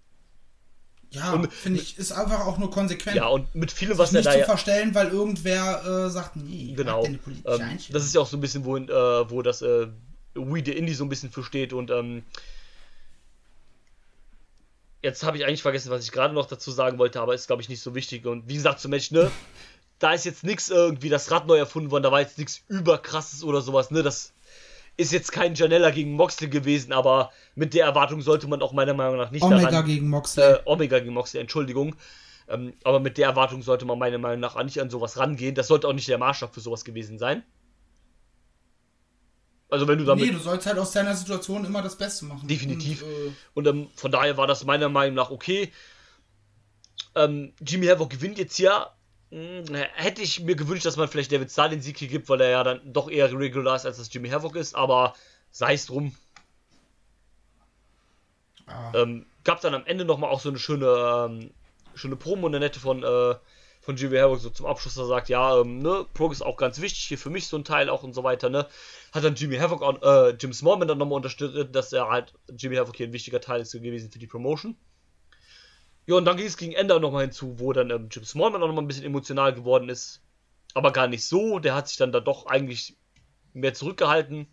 Ja, 1.13 1.39
finde 1.51 1.79
ich, 1.79 1.99
ist 1.99 2.11
einfach 2.11 2.47
auch 2.47 2.57
nur 2.57 2.71
konsequent. 2.71 3.15
Ja, 3.15 3.27
und 3.27 3.53
mit 3.53 3.71
vielem, 3.71 3.99
was 3.99 4.13
er 4.13 4.21
nicht 4.21 4.25
da 4.25 4.31
zu 4.31 4.39
ja. 4.39 4.45
verstellen, 4.45 4.95
weil 4.95 5.09
irgendwer 5.09 5.83
äh, 5.85 6.09
sagt, 6.09 6.35
nee, 6.35 6.73
Genau. 6.75 7.05
Ähm, 7.05 7.77
das 7.91 8.03
ist 8.03 8.15
ja 8.15 8.21
auch 8.21 8.27
so 8.27 8.35
ein 8.35 8.41
bisschen, 8.41 8.65
wo, 8.65 8.77
äh, 8.77 9.29
wo 9.29 9.43
das 9.43 9.61
äh, 9.61 9.87
We 10.33 10.63
the 10.65 10.71
Indie 10.71 10.95
so 10.95 11.05
ein 11.05 11.09
bisschen 11.09 11.29
für 11.31 11.43
steht 11.43 11.71
und 11.71 11.91
ähm, 11.91 12.23
jetzt 15.03 15.23
habe 15.23 15.37
ich 15.37 15.45
eigentlich 15.45 15.61
vergessen, 15.61 15.91
was 15.91 16.03
ich 16.03 16.11
gerade 16.11 16.33
noch 16.33 16.47
dazu 16.47 16.71
sagen 16.71 16.97
wollte, 16.97 17.21
aber 17.21 17.35
ist 17.35 17.45
glaube 17.45 17.61
ich 17.61 17.69
nicht 17.69 17.81
so 17.81 17.93
wichtig 17.93 18.25
und 18.25 18.47
wie 18.47 18.55
gesagt 18.55 18.79
zum 18.79 18.89
Match, 18.89 19.11
ne, 19.11 19.29
da 20.03 20.13
ist 20.13 20.25
jetzt 20.25 20.43
nichts 20.43 20.69
irgendwie 20.69 21.07
das 21.07 21.31
Rad 21.31 21.47
neu 21.47 21.57
erfunden 21.57 21.89
worden, 21.89 22.03
da 22.03 22.11
war 22.11 22.19
jetzt 22.19 22.37
nichts 22.37 22.61
überkrasses 22.67 23.43
oder 23.43 23.61
sowas, 23.61 23.89
ne, 23.89 24.03
das 24.03 24.33
ist 24.97 25.13
jetzt 25.13 25.31
kein 25.31 25.55
Janella 25.55 25.91
gegen 25.91 26.11
Moxley 26.13 26.49
gewesen, 26.49 26.91
aber 26.91 27.31
mit 27.55 27.73
der 27.73 27.85
Erwartung 27.85 28.21
sollte 28.21 28.47
man 28.47 28.61
auch 28.61 28.73
meiner 28.73 28.93
Meinung 28.93 29.17
nach 29.17 29.31
nicht 29.31 29.43
Omega 29.43 29.69
daran, 29.69 29.85
gegen 29.85 30.09
Moxley. 30.09 30.43
äh, 30.43 30.59
Omega 30.65 30.99
gegen 30.99 31.13
Moxley, 31.13 31.39
Entschuldigung. 31.39 31.95
Ähm, 32.49 32.73
aber 32.83 32.99
mit 32.99 33.17
der 33.17 33.29
Erwartung 33.29 33.61
sollte 33.61 33.85
man 33.85 33.97
meiner 33.97 34.17
Meinung 34.17 34.41
nach 34.41 34.57
auch 34.57 34.63
nicht 34.63 34.81
an 34.81 34.89
sowas 34.89 35.17
rangehen. 35.17 35.55
Das 35.55 35.67
sollte 35.67 35.87
auch 35.87 35.93
nicht 35.93 36.09
der 36.09 36.17
Maßstab 36.17 36.53
für 36.53 36.59
sowas 36.59 36.83
gewesen 36.83 37.17
sein. 37.17 37.41
Also 39.69 39.87
wenn 39.87 39.97
du 39.97 40.03
damit. 40.03 40.25
nee, 40.25 40.31
du 40.31 40.39
sollst 40.39 40.67
halt 40.67 40.77
aus 40.77 40.91
deiner 40.91 41.15
Situation 41.15 41.63
immer 41.63 41.81
das 41.81 41.97
Beste 41.97 42.25
machen. 42.25 42.45
Definitiv. 42.47 43.01
Und, 43.01 43.09
äh, 43.09 43.31
Und 43.53 43.67
ähm, 43.67 43.87
von 43.95 44.11
daher 44.11 44.35
war 44.35 44.45
das 44.45 44.65
meiner 44.65 44.89
Meinung 44.89 45.15
nach 45.15 45.31
okay. 45.31 45.71
Ähm, 47.15 47.53
Jimmy 47.65 47.87
Havoc 47.87 48.09
gewinnt 48.09 48.37
jetzt 48.37 48.57
hier. 48.57 48.87
Hm, 49.33 49.65
hätte 49.95 50.21
ich 50.21 50.41
mir 50.41 50.55
gewünscht, 50.55 50.85
dass 50.85 50.95
man 50.95 51.07
vielleicht 51.07 51.31
David 51.31 51.49
Starr 51.51 51.69
den 51.69 51.81
Sieg 51.81 51.97
hier 51.97 52.07
gibt, 52.07 52.29
weil 52.29 52.39
er 52.41 52.49
ja 52.51 52.63
dann 52.63 52.93
doch 52.93 53.09
eher 53.09 53.31
regular 53.33 53.75
ist, 53.75 53.85
als 53.85 53.97
das 53.97 54.13
Jimmy 54.13 54.29
Havoc 54.29 54.55
ist. 54.55 54.75
Aber 54.75 55.15
sei 55.49 55.73
es 55.73 55.87
drum. 55.87 56.15
ah, 58.67 58.91
Ähm, 58.93 59.25
gab 59.43 59.61
dann 59.61 59.73
am 59.73 59.85
Ende 59.85 60.05
nochmal 60.05 60.29
auch 60.29 60.39
so 60.39 60.49
eine 60.49 60.59
schöne, 60.59 60.85
ähm, 61.29 61.51
schöne 61.95 62.15
Promo, 62.15 62.47
eine 62.47 62.59
nette 62.59 62.79
von, 62.79 63.03
äh, 63.03 63.35
von 63.81 63.95
Jimmy 63.97 64.17
Havoc 64.17 64.39
so 64.39 64.49
zum 64.51 64.67
Abschluss, 64.67 64.95
da 64.95 65.05
sagt, 65.05 65.29
ja, 65.29 65.59
ähm, 65.59 65.79
ne, 65.79 66.05
Prog 66.13 66.31
ist 66.31 66.41
auch 66.43 66.55
ganz 66.57 66.79
wichtig, 66.79 67.03
hier 67.05 67.17
für 67.17 67.29
mich 67.31 67.47
so 67.47 67.57
ein 67.57 67.65
Teil 67.65 67.89
auch 67.89 68.03
und 68.03 68.13
so 68.13 68.23
weiter, 68.23 68.49
ne. 68.49 68.67
Hat 69.13 69.23
dann 69.23 69.35
Jimmy 69.35 69.57
Havoc, 69.57 69.81
auch, 69.81 70.01
äh, 70.03 70.35
Jim 70.39 70.53
Smallman 70.53 70.87
dann 70.87 70.97
nochmal 70.99 71.17
unterstützt, 71.17 71.75
dass 71.75 71.91
er 71.91 72.07
halt, 72.09 72.33
Jimmy 72.55 72.75
Havoc 72.77 72.95
hier 72.95 73.07
ein 73.07 73.13
wichtiger 73.13 73.41
Teil 73.41 73.61
ist 73.61 73.73
gewesen 73.73 74.11
für 74.11 74.19
die 74.19 74.27
Promotion. 74.27 74.77
Ja, 76.05 76.15
und 76.15 76.25
dann 76.25 76.37
ging 76.37 76.45
es 76.45 76.57
gegen 76.57 76.73
Ende 76.73 76.99
nochmal 76.99 77.23
hinzu, 77.23 77.59
wo 77.59 77.71
dann 77.71 77.89
ähm, 77.89 78.09
Jim 78.11 78.25
Smallman 78.25 78.61
auch 78.61 78.67
nochmal 78.67 78.83
ein 78.83 78.87
bisschen 78.87 79.05
emotional 79.05 79.53
geworden 79.53 79.89
ist. 79.89 80.21
Aber 80.73 80.91
gar 80.91 81.07
nicht 81.07 81.25
so, 81.25 81.59
der 81.59 81.75
hat 81.75 81.87
sich 81.87 81.97
dann 81.97 82.11
da 82.11 82.19
doch 82.19 82.47
eigentlich 82.47 82.97
mehr 83.53 83.73
zurückgehalten. 83.73 84.47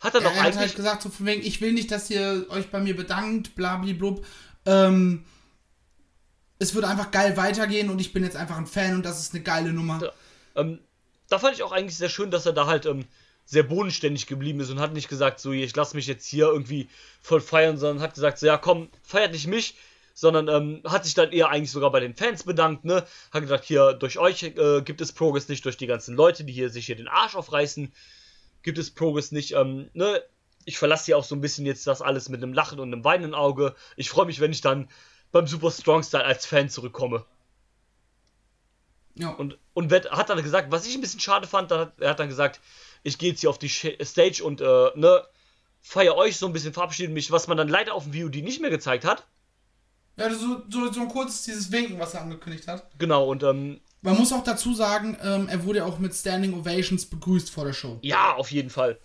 Hat 0.00 0.14
er 0.14 0.20
auch 0.20 0.24
hat 0.24 0.38
eigentlich. 0.38 0.56
halt 0.56 0.76
gesagt, 0.76 1.02
so 1.02 1.10
von 1.10 1.26
wegen, 1.26 1.42
ich 1.42 1.60
will 1.60 1.72
nicht, 1.72 1.90
dass 1.90 2.08
ihr 2.08 2.46
euch 2.48 2.70
bei 2.70 2.80
mir 2.80 2.96
bedankt, 2.96 3.54
blablablub. 3.54 4.24
Ähm, 4.64 5.24
es 6.58 6.74
wird 6.74 6.84
einfach 6.84 7.10
geil 7.10 7.36
weitergehen 7.36 7.90
und 7.90 8.00
ich 8.00 8.12
bin 8.12 8.22
jetzt 8.22 8.36
einfach 8.36 8.56
ein 8.56 8.66
Fan 8.66 8.94
und 8.94 9.04
das 9.04 9.20
ist 9.20 9.34
eine 9.34 9.42
geile 9.42 9.72
Nummer. 9.72 10.00
Ja. 10.02 10.12
Ähm, 10.56 10.78
da 11.28 11.38
fand 11.38 11.54
ich 11.54 11.62
auch 11.62 11.72
eigentlich 11.72 11.96
sehr 11.96 12.08
schön, 12.08 12.30
dass 12.30 12.46
er 12.46 12.52
da 12.52 12.66
halt 12.66 12.86
ähm, 12.86 13.04
sehr 13.44 13.62
bodenständig 13.62 14.26
geblieben 14.26 14.60
ist 14.60 14.70
und 14.70 14.80
hat 14.80 14.92
nicht 14.92 15.08
gesagt, 15.08 15.40
so, 15.40 15.52
ich 15.52 15.74
lasse 15.74 15.96
mich 15.96 16.06
jetzt 16.06 16.26
hier 16.26 16.46
irgendwie 16.46 16.88
voll 17.20 17.40
feiern, 17.40 17.78
sondern 17.78 18.02
hat 18.02 18.14
gesagt, 18.14 18.38
so, 18.38 18.46
ja 18.46 18.56
komm, 18.56 18.88
feiert 19.02 19.32
nicht 19.32 19.46
mich, 19.46 19.76
sondern 20.14 20.48
ähm, 20.48 20.82
hat 20.84 21.04
sich 21.04 21.14
dann 21.14 21.32
eher 21.32 21.48
eigentlich 21.48 21.70
sogar 21.70 21.90
bei 21.90 22.00
den 22.00 22.14
Fans 22.14 22.44
bedankt, 22.44 22.84
ne? 22.84 23.06
Hat 23.32 23.42
gesagt, 23.42 23.64
hier, 23.64 23.94
durch 23.94 24.18
euch 24.18 24.42
äh, 24.42 24.82
gibt 24.82 25.00
es 25.00 25.12
Progress 25.12 25.48
nicht, 25.48 25.64
durch 25.64 25.76
die 25.76 25.86
ganzen 25.86 26.14
Leute, 26.14 26.44
die 26.44 26.52
hier 26.52 26.70
sich 26.70 26.86
hier 26.86 26.96
den 26.96 27.08
Arsch 27.08 27.34
aufreißen. 27.34 27.92
gibt 28.62 28.78
es 28.78 28.90
Progress 28.90 29.32
nicht. 29.32 29.52
Ähm, 29.52 29.90
ne? 29.94 30.22
Ich 30.64 30.78
verlasse 30.78 31.10
ja 31.10 31.16
auch 31.16 31.24
so 31.24 31.34
ein 31.34 31.40
bisschen 31.40 31.64
jetzt 31.64 31.86
das 31.86 32.02
alles 32.02 32.28
mit 32.28 32.42
einem 32.42 32.52
Lachen 32.52 32.80
und 32.80 32.92
einem 32.92 33.04
weinenden 33.04 33.34
Auge. 33.34 33.74
Ich 33.96 34.10
freue 34.10 34.26
mich, 34.26 34.40
wenn 34.40 34.52
ich 34.52 34.60
dann 34.60 34.88
beim 35.32 35.46
Super 35.46 35.70
Strong 35.70 36.02
Style 36.02 36.24
als 36.24 36.44
Fan 36.44 36.68
zurückkomme. 36.68 37.24
Ja. 39.14 39.30
Und, 39.30 39.58
und 39.74 39.92
hat 39.92 40.30
dann 40.30 40.42
gesagt, 40.42 40.70
was 40.70 40.86
ich 40.86 40.94
ein 40.94 41.00
bisschen 41.00 41.20
schade 41.20 41.46
fand, 41.46 41.70
dann 41.70 41.80
hat, 41.80 42.00
er 42.00 42.10
hat 42.10 42.20
dann 42.20 42.28
gesagt, 42.28 42.60
ich 43.02 43.18
gehe 43.18 43.30
jetzt 43.30 43.40
hier 43.40 43.50
auf 43.50 43.58
die 43.58 43.68
Sh- 43.70 44.04
Stage 44.04 44.42
und 44.44 44.60
äh, 44.60 44.90
ne, 44.94 45.22
feier 45.80 46.16
euch 46.16 46.36
so 46.36 46.46
ein 46.46 46.52
bisschen, 46.52 46.72
verabschiede 46.72 47.12
mich, 47.12 47.30
was 47.32 47.46
man 47.48 47.56
dann 47.56 47.68
leider 47.68 47.94
auf 47.94 48.04
dem 48.04 48.12
VOD 48.12 48.36
nicht 48.42 48.60
mehr 48.60 48.70
gezeigt 48.70 49.04
hat. 49.04 49.26
Ja, 50.16 50.28
so, 50.34 50.62
so, 50.68 50.92
so 50.92 51.00
ein 51.00 51.08
kurzes 51.08 51.44
dieses 51.44 51.72
Winken, 51.72 51.98
was 51.98 52.14
er 52.14 52.22
angekündigt 52.22 52.68
hat. 52.68 52.86
Genau, 52.98 53.24
und 53.24 53.42
ähm, 53.42 53.80
Man 54.02 54.18
muss 54.18 54.32
auch 54.32 54.44
dazu 54.44 54.74
sagen, 54.74 55.16
ähm, 55.22 55.48
er 55.48 55.64
wurde 55.64 55.84
auch 55.86 55.98
mit 55.98 56.14
Standing 56.14 56.52
Ovations 56.54 57.06
begrüßt 57.06 57.50
vor 57.50 57.64
der 57.64 57.72
Show. 57.72 57.98
ja, 58.02 58.34
auf 58.34 58.50
jeden 58.50 58.68
Fall. 58.70 58.98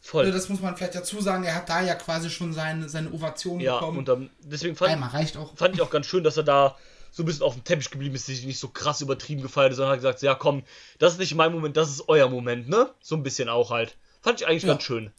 Voll. 0.00 0.24
Also 0.24 0.36
Das 0.36 0.48
muss 0.48 0.60
man 0.60 0.76
vielleicht 0.76 0.94
dazu 0.94 1.20
sagen, 1.20 1.44
er 1.44 1.54
hat 1.56 1.68
da 1.68 1.82
ja 1.82 1.94
quasi 1.94 2.30
schon 2.30 2.52
seine, 2.52 2.88
seine 2.88 3.12
Ovation 3.12 3.60
Ja, 3.60 3.74
bekommen. 3.78 3.98
und 3.98 4.08
ähm, 4.08 4.30
deswegen 4.40 4.76
fand, 4.76 4.92
Einmal 4.92 5.10
reicht 5.10 5.36
auch. 5.36 5.56
fand 5.56 5.74
ich 5.74 5.82
auch 5.82 5.90
ganz 5.90 6.06
schön, 6.06 6.22
dass 6.24 6.36
er 6.36 6.42
da 6.44 6.76
so 7.16 7.22
ein 7.22 7.26
bisschen 7.26 7.44
auf 7.44 7.54
dem 7.54 7.64
Teppich 7.64 7.88
geblieben 7.88 8.14
ist, 8.14 8.26
sich 8.26 8.44
nicht 8.44 8.58
so 8.58 8.68
krass 8.68 9.00
übertrieben 9.00 9.40
gefeiert 9.40 9.72
sondern 9.74 9.92
hat 9.92 9.98
gesagt, 10.00 10.20
ja 10.20 10.34
komm, 10.34 10.64
das 10.98 11.14
ist 11.14 11.18
nicht 11.18 11.34
mein 11.34 11.50
Moment, 11.50 11.74
das 11.74 11.88
ist 11.88 12.10
euer 12.10 12.28
Moment, 12.28 12.68
ne? 12.68 12.90
So 13.00 13.16
ein 13.16 13.22
bisschen 13.22 13.48
auch 13.48 13.70
halt. 13.70 13.96
Fand 14.20 14.38
ich 14.38 14.46
eigentlich 14.46 14.64
Ja. 14.64 14.74
ganz 14.74 14.82
schön. 14.82 15.10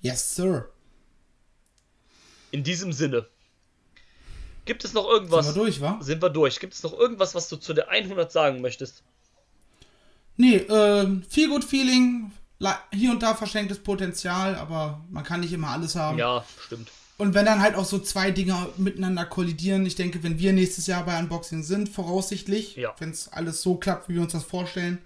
Yes, 0.00 0.36
sir. 0.36 0.68
In 2.52 2.62
diesem 2.62 2.92
Sinne. 2.92 3.26
Gibt 4.66 4.84
es 4.84 4.92
noch 4.92 5.08
irgendwas? 5.08 5.46
Sind 5.46 5.56
wir 5.56 5.62
durch, 5.64 5.80
wa? 5.80 5.98
Sind 6.00 6.22
wir 6.22 6.30
durch. 6.30 6.60
Gibt 6.60 6.74
es 6.74 6.84
noch 6.84 6.92
irgendwas, 6.92 7.34
was 7.34 7.48
du 7.48 7.56
zu 7.56 7.74
der 7.74 7.88
100 7.88 8.30
sagen 8.30 8.60
möchtest? 8.60 9.02
Nee, 10.36 10.58
ähm, 10.58 11.24
viel 11.28 11.48
gut 11.48 11.64
Feeling. 11.64 12.30
Hier 12.92 13.10
und 13.10 13.20
da 13.22 13.34
verschenktes 13.34 13.80
Potenzial, 13.80 14.54
aber 14.54 15.04
man 15.10 15.24
kann 15.24 15.40
nicht 15.40 15.52
immer 15.52 15.70
alles 15.70 15.96
haben. 15.96 16.18
Ja, 16.18 16.44
stimmt. 16.64 16.88
Und 17.20 17.34
wenn 17.34 17.44
dann 17.44 17.60
halt 17.60 17.74
auch 17.74 17.84
so 17.84 17.98
zwei 17.98 18.30
Dinge 18.30 18.68
miteinander 18.78 19.26
kollidieren, 19.26 19.84
ich 19.84 19.94
denke, 19.94 20.22
wenn 20.22 20.38
wir 20.38 20.54
nächstes 20.54 20.86
Jahr 20.86 21.04
bei 21.04 21.18
Unboxing 21.18 21.62
sind, 21.62 21.90
voraussichtlich, 21.90 22.76
Ja. 22.76 22.94
wenn 22.98 23.10
es 23.10 23.28
alles 23.28 23.60
so 23.60 23.74
klappt, 23.76 24.08
wie 24.08 24.14
wir 24.14 24.22
uns 24.22 24.32
das 24.32 24.44
vorstellen, 24.44 24.98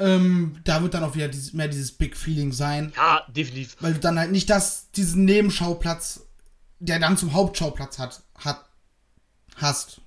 ähm, 0.00 0.56
da 0.64 0.82
wird 0.82 0.94
dann 0.94 1.04
auch 1.04 1.14
wieder 1.14 1.28
dieses, 1.28 1.52
mehr 1.52 1.68
dieses 1.68 1.92
Big 1.92 2.16
Feeling 2.16 2.52
sein. 2.52 2.92
Ja, 2.96 3.24
definitiv. 3.28 3.76
Weil 3.78 3.94
du 3.94 4.00
dann 4.00 4.18
halt 4.18 4.32
nicht 4.32 4.50
das, 4.50 4.90
diesen 4.90 5.24
Nebenschauplatz, 5.24 6.26
der 6.80 6.98
dann 6.98 7.16
zum 7.16 7.32
Hauptschauplatz 7.32 8.00
hat, 8.00 8.22
hat, 8.36 8.64
hast. 9.54 10.00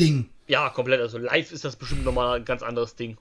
Ding. 0.00 0.30
Ja, 0.48 0.70
komplett. 0.70 1.02
Also 1.02 1.18
live 1.18 1.52
ist 1.52 1.64
das 1.66 1.76
bestimmt 1.76 2.06
nochmal 2.06 2.38
ein 2.38 2.46
ganz 2.46 2.62
anderes 2.62 2.96
Ding. 2.96 3.18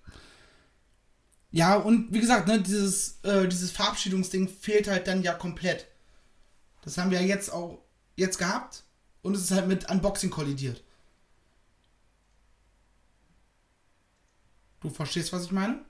Ja, 1.51 1.75
und 1.75 2.13
wie 2.13 2.21
gesagt, 2.21 2.47
ne, 2.47 2.61
dieses, 2.61 3.19
äh, 3.23 3.45
dieses 3.49 3.71
Verabschiedungsding 3.71 4.47
fehlt 4.47 4.87
halt 4.87 5.07
dann 5.07 5.21
ja 5.21 5.33
komplett. 5.33 5.85
Das 6.81 6.97
haben 6.97 7.11
wir 7.11 7.21
ja 7.21 7.27
jetzt 7.27 7.51
auch 7.51 7.79
jetzt 8.15 8.37
gehabt 8.37 8.83
und 9.21 9.35
es 9.35 9.41
ist 9.41 9.51
halt 9.51 9.67
mit 9.67 9.89
Unboxing 9.89 10.29
kollidiert. 10.29 10.83
Du 14.81 14.89
verstehst, 14.89 15.33
was 15.33 15.45
ich 15.45 15.51
meine? 15.51 15.83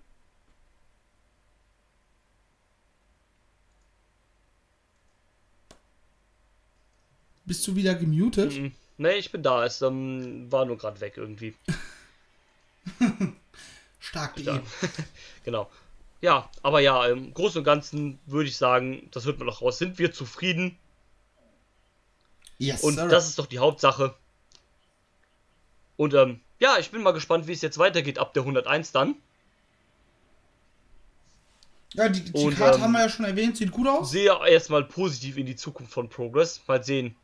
Bist 7.46 7.68
du 7.68 7.76
wieder 7.76 7.96
gemutet? 7.96 8.54
Mhm. 8.54 8.72
Nee, 8.98 9.16
ich 9.16 9.32
bin 9.32 9.42
da. 9.42 9.66
Es 9.66 9.82
ähm, 9.82 10.52
war 10.52 10.66
nur 10.66 10.78
gerade 10.78 11.00
weg 11.02 11.18
irgendwie. 11.18 11.56
Stark 14.00 14.38
Ja. 14.40 14.62
genau. 15.44 15.70
Ja, 16.22 16.50
aber 16.64 16.82
ja, 16.82 17.06
im 17.08 17.34
Großen 17.34 17.60
und 17.60 17.64
Ganzen 17.64 18.20
würde 18.26 18.50
ich 18.50 18.58
sagen, 18.58 19.08
das 19.12 19.26
wird 19.26 19.38
man 19.40 19.48
noch 19.48 19.62
raus. 19.62 19.78
Sind 19.78 20.00
wir 20.00 20.12
zufrieden? 20.12 20.78
Yes, 22.58 22.84
Und 22.84 22.96
sir. 22.96 23.08
das 23.08 23.28
ist 23.28 23.40
doch 23.40 23.46
die 23.46 23.60
Hauptsache. 23.60 24.16
Und 25.96 26.14
ähm, 26.14 26.42
ja, 26.60 26.78
ich 26.78 26.92
bin 26.92 27.02
mal 27.04 27.12
gespannt, 27.12 27.48
wie 27.48 27.54
es 27.54 27.62
jetzt 27.62 27.78
weitergeht 27.78 28.20
ab 28.20 28.34
der 28.34 28.44
101 28.44 28.92
dann. 28.92 29.16
ja, 31.94 32.10
die, 32.10 32.22
die 32.22 32.46
und, 32.46 32.56
Karte 32.56 32.78
ähm, 32.78 32.84
haben 32.84 32.92
wir 32.92 33.02
ja 33.02 33.10
schon 33.10 33.26
erwähnt, 33.26 33.56
sieht 33.56 33.72
gut 33.72 33.88
aus. 33.88 34.12
Sehe 34.12 34.38
erstmal 34.48 34.84
positiv 34.84 35.38
in 35.38 35.46
die 35.46 35.56
Zukunft 35.56 35.94
von 35.94 36.10
Progress. 36.10 36.62
Mal 36.68 36.84
sehen, 36.84 37.16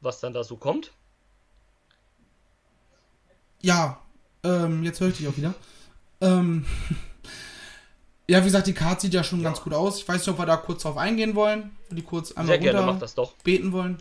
was 0.00 0.20
dann 0.20 0.32
da 0.32 0.42
so 0.44 0.56
kommt. 0.56 0.92
Ja, 3.60 4.02
ähm, 4.44 4.82
jetzt 4.82 5.00
höre 5.00 5.08
ich 5.08 5.16
dich 5.18 5.28
auch 5.28 5.36
wieder. 5.36 5.54
Ähm, 6.20 6.64
ja, 8.28 8.40
wie 8.40 8.44
gesagt, 8.44 8.66
die 8.66 8.72
Karte 8.74 9.02
sieht 9.02 9.14
ja 9.14 9.24
schon 9.24 9.42
ganz 9.42 9.60
gut 9.60 9.74
aus. 9.74 9.98
Ich 9.98 10.08
weiß 10.08 10.18
nicht, 10.18 10.28
ob 10.28 10.38
wir 10.38 10.46
da 10.46 10.56
kurz 10.56 10.82
drauf 10.82 10.96
eingehen 10.96 11.34
wollen. 11.34 11.70
Die 11.90 12.02
kurz 12.02 12.32
einmal 12.32 12.46
Sehr 12.46 12.58
gerne, 12.58 12.78
runter 12.78 12.92
macht 12.92 13.02
das 13.02 13.14
doch. 13.14 13.32
beten 13.44 13.72
wollen. 13.72 13.98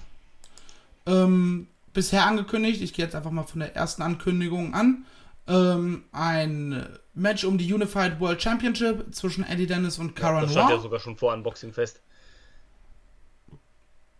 Ähm, 1.05 1.67
bisher 1.93 2.25
angekündigt, 2.25 2.81
ich 2.81 2.93
gehe 2.93 3.05
jetzt 3.05 3.15
einfach 3.15 3.31
mal 3.31 3.43
von 3.43 3.59
der 3.59 3.75
ersten 3.75 4.01
Ankündigung 4.01 4.73
an. 4.73 5.05
Ähm, 5.47 6.03
ein 6.11 6.85
Match 7.13 7.43
um 7.43 7.57
die 7.57 7.73
Unified 7.73 8.19
World 8.19 8.41
Championship 8.41 9.13
zwischen 9.13 9.43
Eddie 9.43 9.67
Dennis 9.67 9.97
und 9.97 10.15
Cara 10.15 10.41
Das 10.41 10.51
stand 10.51 10.69
ja 10.69 10.75
Noir. 10.75 10.83
sogar 10.83 10.99
schon 10.99 11.17
vor 11.17 11.33
Unboxing 11.33 11.73
fest. 11.73 11.99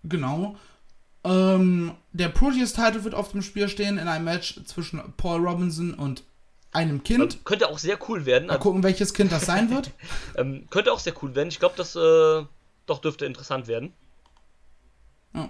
Genau. 0.03 0.55
Ähm, 1.23 1.93
der 2.13 2.29
Proteus 2.29 2.73
Title 2.73 3.03
wird 3.03 3.13
auf 3.13 3.31
dem 3.31 3.41
Spiel 3.41 3.69
stehen 3.69 3.97
in 3.97 4.07
einem 4.07 4.25
Match 4.25 4.59
zwischen 4.65 5.01
Paul 5.17 5.45
Robinson 5.45 5.93
und 5.93 6.23
einem 6.71 7.03
Kind. 7.03 7.35
Ähm, 7.35 7.43
könnte 7.43 7.69
auch 7.69 7.77
sehr 7.77 7.97
cool 8.09 8.25
werden. 8.25 8.47
Mal 8.47 8.57
gucken, 8.57 8.83
welches 8.83 9.13
Kind 9.13 9.31
das 9.31 9.45
sein 9.45 9.69
wird. 9.69 9.91
Ähm, 10.37 10.65
könnte 10.69 10.93
auch 10.93 10.99
sehr 10.99 11.13
cool 11.21 11.35
werden. 11.35 11.49
Ich 11.49 11.59
glaube, 11.59 11.75
das 11.75 11.95
äh, 11.95 12.45
doch 12.85 12.99
dürfte 12.99 13.25
interessant 13.25 13.67
werden. 13.67 13.93
Ja. 15.33 15.49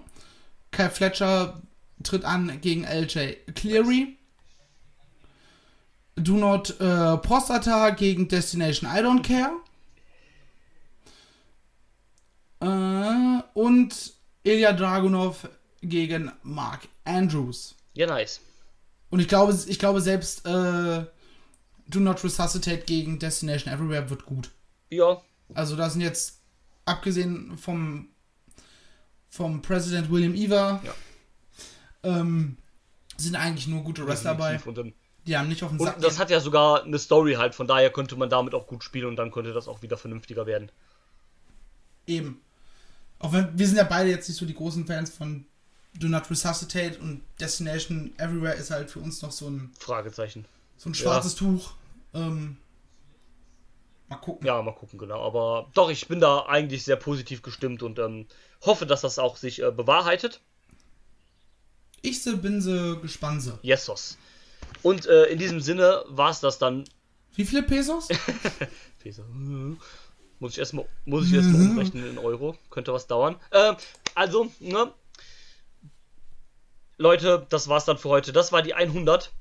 Kyle 0.71 0.89
Fletcher 0.89 1.61
tritt 2.03 2.25
an 2.25 2.59
gegen 2.61 2.83
LJ 2.83 3.35
Cleary. 3.53 4.17
Do 6.15 6.33
Not 6.33 6.79
äh, 6.79 7.17
Prostata 7.17 7.91
gegen 7.91 8.27
Destination 8.27 8.89
I 8.89 8.99
Don't 8.99 9.21
Care. 9.21 9.51
Äh, 12.59 13.43
und 13.53 14.13
Ilya 14.43 14.73
Dragunov 14.73 15.47
gegen 15.81 16.31
Mark 16.43 16.87
Andrews. 17.05 17.75
Ja, 17.93 18.07
nice. 18.07 18.41
Und 19.09 19.19
ich 19.19 19.27
glaube, 19.27 19.57
ich 19.67 19.79
glaube 19.79 20.01
selbst 20.01 20.45
äh, 20.45 21.05
Do 21.87 21.99
Not 21.99 22.23
Resuscitate 22.23 22.83
gegen 22.85 23.19
Destination 23.19 23.73
Everywhere 23.73 24.09
wird 24.09 24.25
gut. 24.25 24.51
Ja, 24.89 25.21
Also 25.53 25.75
da 25.75 25.89
sind 25.89 26.01
jetzt, 26.01 26.39
abgesehen 26.85 27.57
vom, 27.57 28.09
vom 29.29 29.61
President 29.61 30.09
William 30.11 30.33
Eva, 30.35 30.81
Ja. 30.83 30.93
ähm, 32.03 32.57
sind 33.17 33.35
eigentlich 33.35 33.67
nur 33.67 33.83
gute 33.83 34.07
Wrestler 34.07 34.35
dabei. 34.35 34.59
Die 35.27 35.37
haben 35.37 35.49
nicht 35.49 35.61
auf 35.63 35.69
den 35.69 35.79
Sack. 35.79 35.97
und 35.97 36.03
das 36.03 36.13
gehen. 36.13 36.19
hat 36.21 36.29
ja 36.31 36.39
sogar 36.39 36.83
eine 36.83 36.97
Story 36.97 37.33
halt. 37.33 37.53
Von 37.53 37.67
daher 37.67 37.91
könnte 37.91 38.15
man 38.15 38.29
damit 38.29 38.55
auch 38.55 38.65
gut 38.65 38.83
spielen 38.83 39.05
und 39.07 39.17
dann 39.17 39.31
könnte 39.31 39.53
das 39.53 39.67
auch 39.67 39.81
wieder 39.83 39.97
vernünftiger 39.97 40.45
werden. 40.47 40.71
Eben. 42.07 42.41
Auch 43.19 43.31
wenn 43.33 43.57
wir 43.57 43.67
sind 43.67 43.77
ja 43.77 43.83
beide 43.83 44.09
jetzt 44.09 44.27
nicht 44.27 44.37
so 44.39 44.45
die 44.47 44.55
großen 44.55 44.87
Fans 44.87 45.11
von 45.11 45.45
Do 45.93 46.07
Not 46.07 46.29
Resuscitate 46.29 46.99
und 46.99 47.21
Destination 47.39 48.13
Everywhere 48.17 48.55
ist 48.55 48.71
halt 48.71 48.89
für 48.89 48.99
uns 48.99 49.21
noch 49.21 49.31
so 49.31 49.49
ein, 49.49 49.71
Fragezeichen. 49.77 50.45
so 50.77 50.89
ein 50.89 50.95
schwarzes 50.95 51.35
Tuch. 51.35 51.73
Ähm, 52.13 52.57
mal 54.07 54.17
gucken. 54.17 54.47
Ja, 54.47 54.61
mal 54.61 54.73
gucken, 54.73 54.97
genau. 54.97 55.25
Aber 55.25 55.69
doch, 55.73 55.89
ich 55.89 56.07
bin 56.07 56.19
da 56.19 56.45
eigentlich 56.45 56.83
sehr 56.83 56.95
positiv 56.95 57.41
gestimmt 57.41 57.83
und 57.83 57.99
ähm, 57.99 58.25
hoffe, 58.61 58.85
dass 58.85 59.01
das 59.01 59.19
auch 59.19 59.37
sich 59.37 59.61
äh, 59.61 59.71
bewahrheitet. 59.71 60.41
Ich 62.01 62.23
se, 62.23 62.37
bin 62.37 62.61
se, 62.61 62.97
gespannt. 63.01 63.51
Yesos. 63.61 64.17
Und 64.81 65.05
äh, 65.05 65.25
in 65.25 65.39
diesem 65.39 65.61
Sinne 65.61 66.03
war 66.07 66.31
es 66.31 66.39
das 66.39 66.57
dann. 66.57 66.85
Wie 67.35 67.45
viele 67.45 67.63
Pesos? 67.63 68.07
Peso. 68.99 69.23
Muss 70.39 70.53
ich 70.53 70.59
erstmal 70.59 70.85
muss 71.05 71.27
ich 71.27 71.33
erstmal 71.33 71.61
umrechnen 71.61 72.09
in 72.09 72.17
Euro. 72.17 72.57
Könnte 72.69 72.91
was 72.93 73.07
dauern. 73.07 73.35
Äh, 73.51 73.75
also, 74.15 74.51
ne? 74.59 74.91
Leute, 77.01 77.47
das 77.49 77.67
war's 77.67 77.85
dann 77.85 77.97
für 77.97 78.09
heute. 78.09 78.31
Das 78.31 78.51
war 78.51 78.61
die 78.61 78.75
100. 78.75 79.33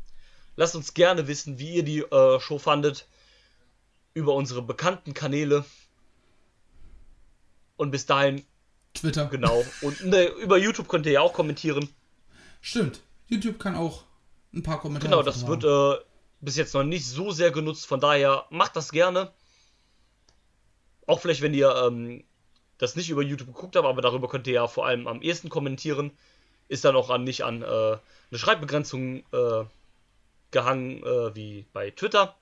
Lasst 0.56 0.74
uns 0.74 0.94
gerne 0.94 1.28
wissen, 1.28 1.58
wie 1.58 1.74
ihr 1.76 1.82
die 1.84 2.00
äh, 2.00 2.40
Show 2.40 2.58
fandet. 2.58 3.06
Über 4.14 4.34
unsere 4.34 4.62
bekannten 4.62 5.14
Kanäle. 5.14 5.64
Und 7.76 7.90
bis 7.90 8.06
dahin, 8.06 8.44
Twitter. 8.94 9.26
genau. 9.26 9.64
Und 9.82 10.04
ne, 10.06 10.26
über 10.26 10.56
YouTube 10.56 10.88
könnt 10.88 11.06
ihr 11.06 11.12
ja 11.12 11.20
auch 11.20 11.34
kommentieren. 11.34 11.88
Stimmt. 12.62 13.00
YouTube 13.28 13.58
kann 13.58 13.76
auch 13.76 14.04
ein 14.52 14.62
paar 14.62 14.80
Kommentare. 14.80 15.10
Genau, 15.10 15.22
das 15.22 15.40
verwahren. 15.40 15.62
wird 15.62 16.00
äh, 16.00 16.04
bis 16.40 16.56
jetzt 16.56 16.74
noch 16.74 16.82
nicht 16.82 17.06
so 17.06 17.30
sehr 17.30 17.50
genutzt. 17.50 17.86
Von 17.86 18.00
daher 18.00 18.46
macht 18.50 18.74
das 18.74 18.90
gerne. 18.90 19.32
Auch 21.06 21.20
vielleicht, 21.20 21.42
wenn 21.42 21.54
ihr 21.54 21.74
ähm, 21.76 22.24
das 22.78 22.96
nicht 22.96 23.10
über 23.10 23.22
YouTube 23.22 23.48
geguckt 23.48 23.76
habt, 23.76 23.86
aber 23.86 24.00
darüber 24.00 24.28
könnt 24.28 24.46
ihr 24.46 24.54
ja 24.54 24.66
vor 24.66 24.86
allem 24.86 25.06
am 25.06 25.20
ehesten 25.20 25.50
kommentieren. 25.50 26.12
Ist 26.70 26.84
dann 26.84 26.94
auch 26.94 27.10
an 27.10 27.24
nicht 27.24 27.42
an 27.42 27.62
äh, 27.62 27.66
eine 27.66 28.38
Schreibbegrenzung 28.38 29.24
äh, 29.32 29.64
gehangen 30.52 31.02
äh, 31.02 31.34
wie 31.34 31.66
bei 31.72 31.90
Twitter. 31.90 32.36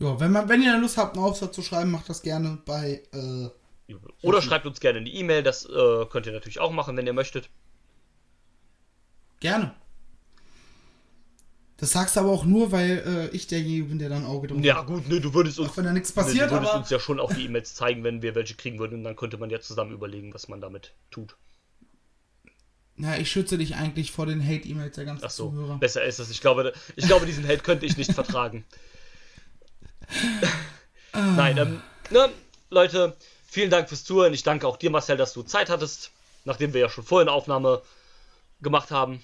Ja, 0.00 0.18
wenn, 0.18 0.32
man, 0.32 0.48
wenn 0.48 0.60
ihr 0.60 0.76
Lust 0.78 0.98
habt, 0.98 1.16
einen 1.16 1.24
Aufsatz 1.24 1.54
zu 1.54 1.62
schreiben, 1.62 1.92
macht 1.92 2.08
das 2.08 2.22
gerne 2.22 2.58
bei. 2.66 3.02
Äh, 3.12 3.94
Oder 4.22 4.42
schreibt 4.42 4.66
uns 4.66 4.80
gerne 4.80 4.98
eine 4.98 5.08
E-Mail, 5.08 5.44
das 5.44 5.64
äh, 5.64 6.06
könnt 6.10 6.26
ihr 6.26 6.32
natürlich 6.32 6.58
auch 6.58 6.72
machen, 6.72 6.96
wenn 6.96 7.06
ihr 7.06 7.12
möchtet. 7.12 7.48
gerne. 9.38 9.72
Das 11.76 11.92
sagst 11.92 12.16
du 12.16 12.20
aber 12.20 12.30
auch 12.30 12.44
nur, 12.44 12.72
weil 12.72 13.30
äh, 13.32 13.36
ich 13.36 13.46
derjenige 13.46 13.84
bin, 13.84 14.00
der 14.00 14.08
dann 14.08 14.24
Auge 14.24 14.48
drauf 14.48 14.58
Ja, 14.60 14.82
gut, 14.82 15.08
ne, 15.08 15.20
du 15.20 15.34
würdest 15.34 15.60
uns, 15.60 15.70
Auch 15.70 15.76
wenn 15.76 15.84
da 15.84 15.92
nichts 15.92 16.16
ne, 16.16 16.22
passiert, 16.22 16.50
du 16.50 16.56
würdest 16.56 16.74
uns 16.74 16.90
ja 16.90 16.98
schon 16.98 17.20
auch 17.20 17.32
die 17.32 17.44
E-Mails 17.44 17.74
zeigen, 17.76 18.02
wenn 18.02 18.22
wir 18.22 18.34
welche 18.34 18.54
kriegen 18.54 18.80
würden. 18.80 18.98
Und 18.98 19.04
dann 19.04 19.14
könnte 19.14 19.38
man 19.38 19.50
ja 19.50 19.60
zusammen 19.60 19.92
überlegen, 19.92 20.34
was 20.34 20.48
man 20.48 20.60
damit 20.60 20.94
tut. 21.10 21.36
Na, 22.96 23.18
ich 23.18 23.30
schütze 23.30 23.58
dich 23.58 23.74
eigentlich 23.74 24.12
vor 24.12 24.26
den 24.26 24.44
Hate-E-Mails 24.46 24.94
der 24.94 25.04
ganzen 25.04 25.24
Ach 25.24 25.30
so, 25.30 25.50
Zuhörer. 25.50 25.78
besser 25.78 26.04
ist 26.04 26.20
es. 26.20 26.30
Ich 26.30 26.40
glaube, 26.40 26.72
ich 26.94 27.06
glaube, 27.06 27.26
diesen 27.26 27.44
Hate 27.44 27.58
könnte 27.62 27.86
ich 27.86 27.96
nicht 27.96 28.12
vertragen. 28.14 28.64
Nein, 31.12 31.58
ähm, 31.58 31.82
ne, 32.10 32.30
Leute, 32.70 33.16
vielen 33.48 33.70
Dank 33.70 33.88
fürs 33.88 34.04
Zuhören. 34.04 34.32
Ich 34.34 34.42
danke 34.42 34.66
auch 34.68 34.76
dir, 34.76 34.90
Marcel, 34.90 35.16
dass 35.16 35.32
du 35.32 35.42
Zeit 35.42 35.70
hattest, 35.70 36.10
nachdem 36.44 36.72
wir 36.72 36.80
ja 36.80 36.88
schon 36.88 37.04
vorhin 37.04 37.28
eine 37.28 37.36
Aufnahme 37.36 37.82
gemacht 38.60 38.90
haben. 38.90 39.22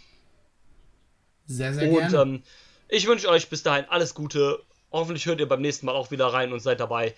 Sehr, 1.46 1.74
sehr 1.74 1.88
Und 1.90 1.98
gerne. 2.10 2.22
ähm, 2.22 2.42
ich 2.88 3.06
wünsche 3.06 3.28
euch 3.28 3.48
bis 3.48 3.62
dahin 3.62 3.84
alles 3.88 4.14
Gute. 4.14 4.62
Hoffentlich 4.92 5.26
hört 5.26 5.38
ihr 5.40 5.48
beim 5.48 5.60
nächsten 5.60 5.86
Mal 5.86 5.94
auch 5.94 6.10
wieder 6.10 6.26
rein 6.26 6.52
und 6.52 6.60
seid 6.60 6.80
dabei. 6.80 7.14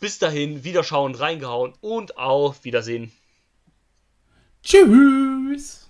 Bis 0.00 0.18
dahin, 0.18 0.64
wiederschauen, 0.64 1.14
reingehauen 1.14 1.74
und 1.82 2.16
auf 2.16 2.64
Wiedersehen. 2.64 3.12
Tschüss. 4.62 5.89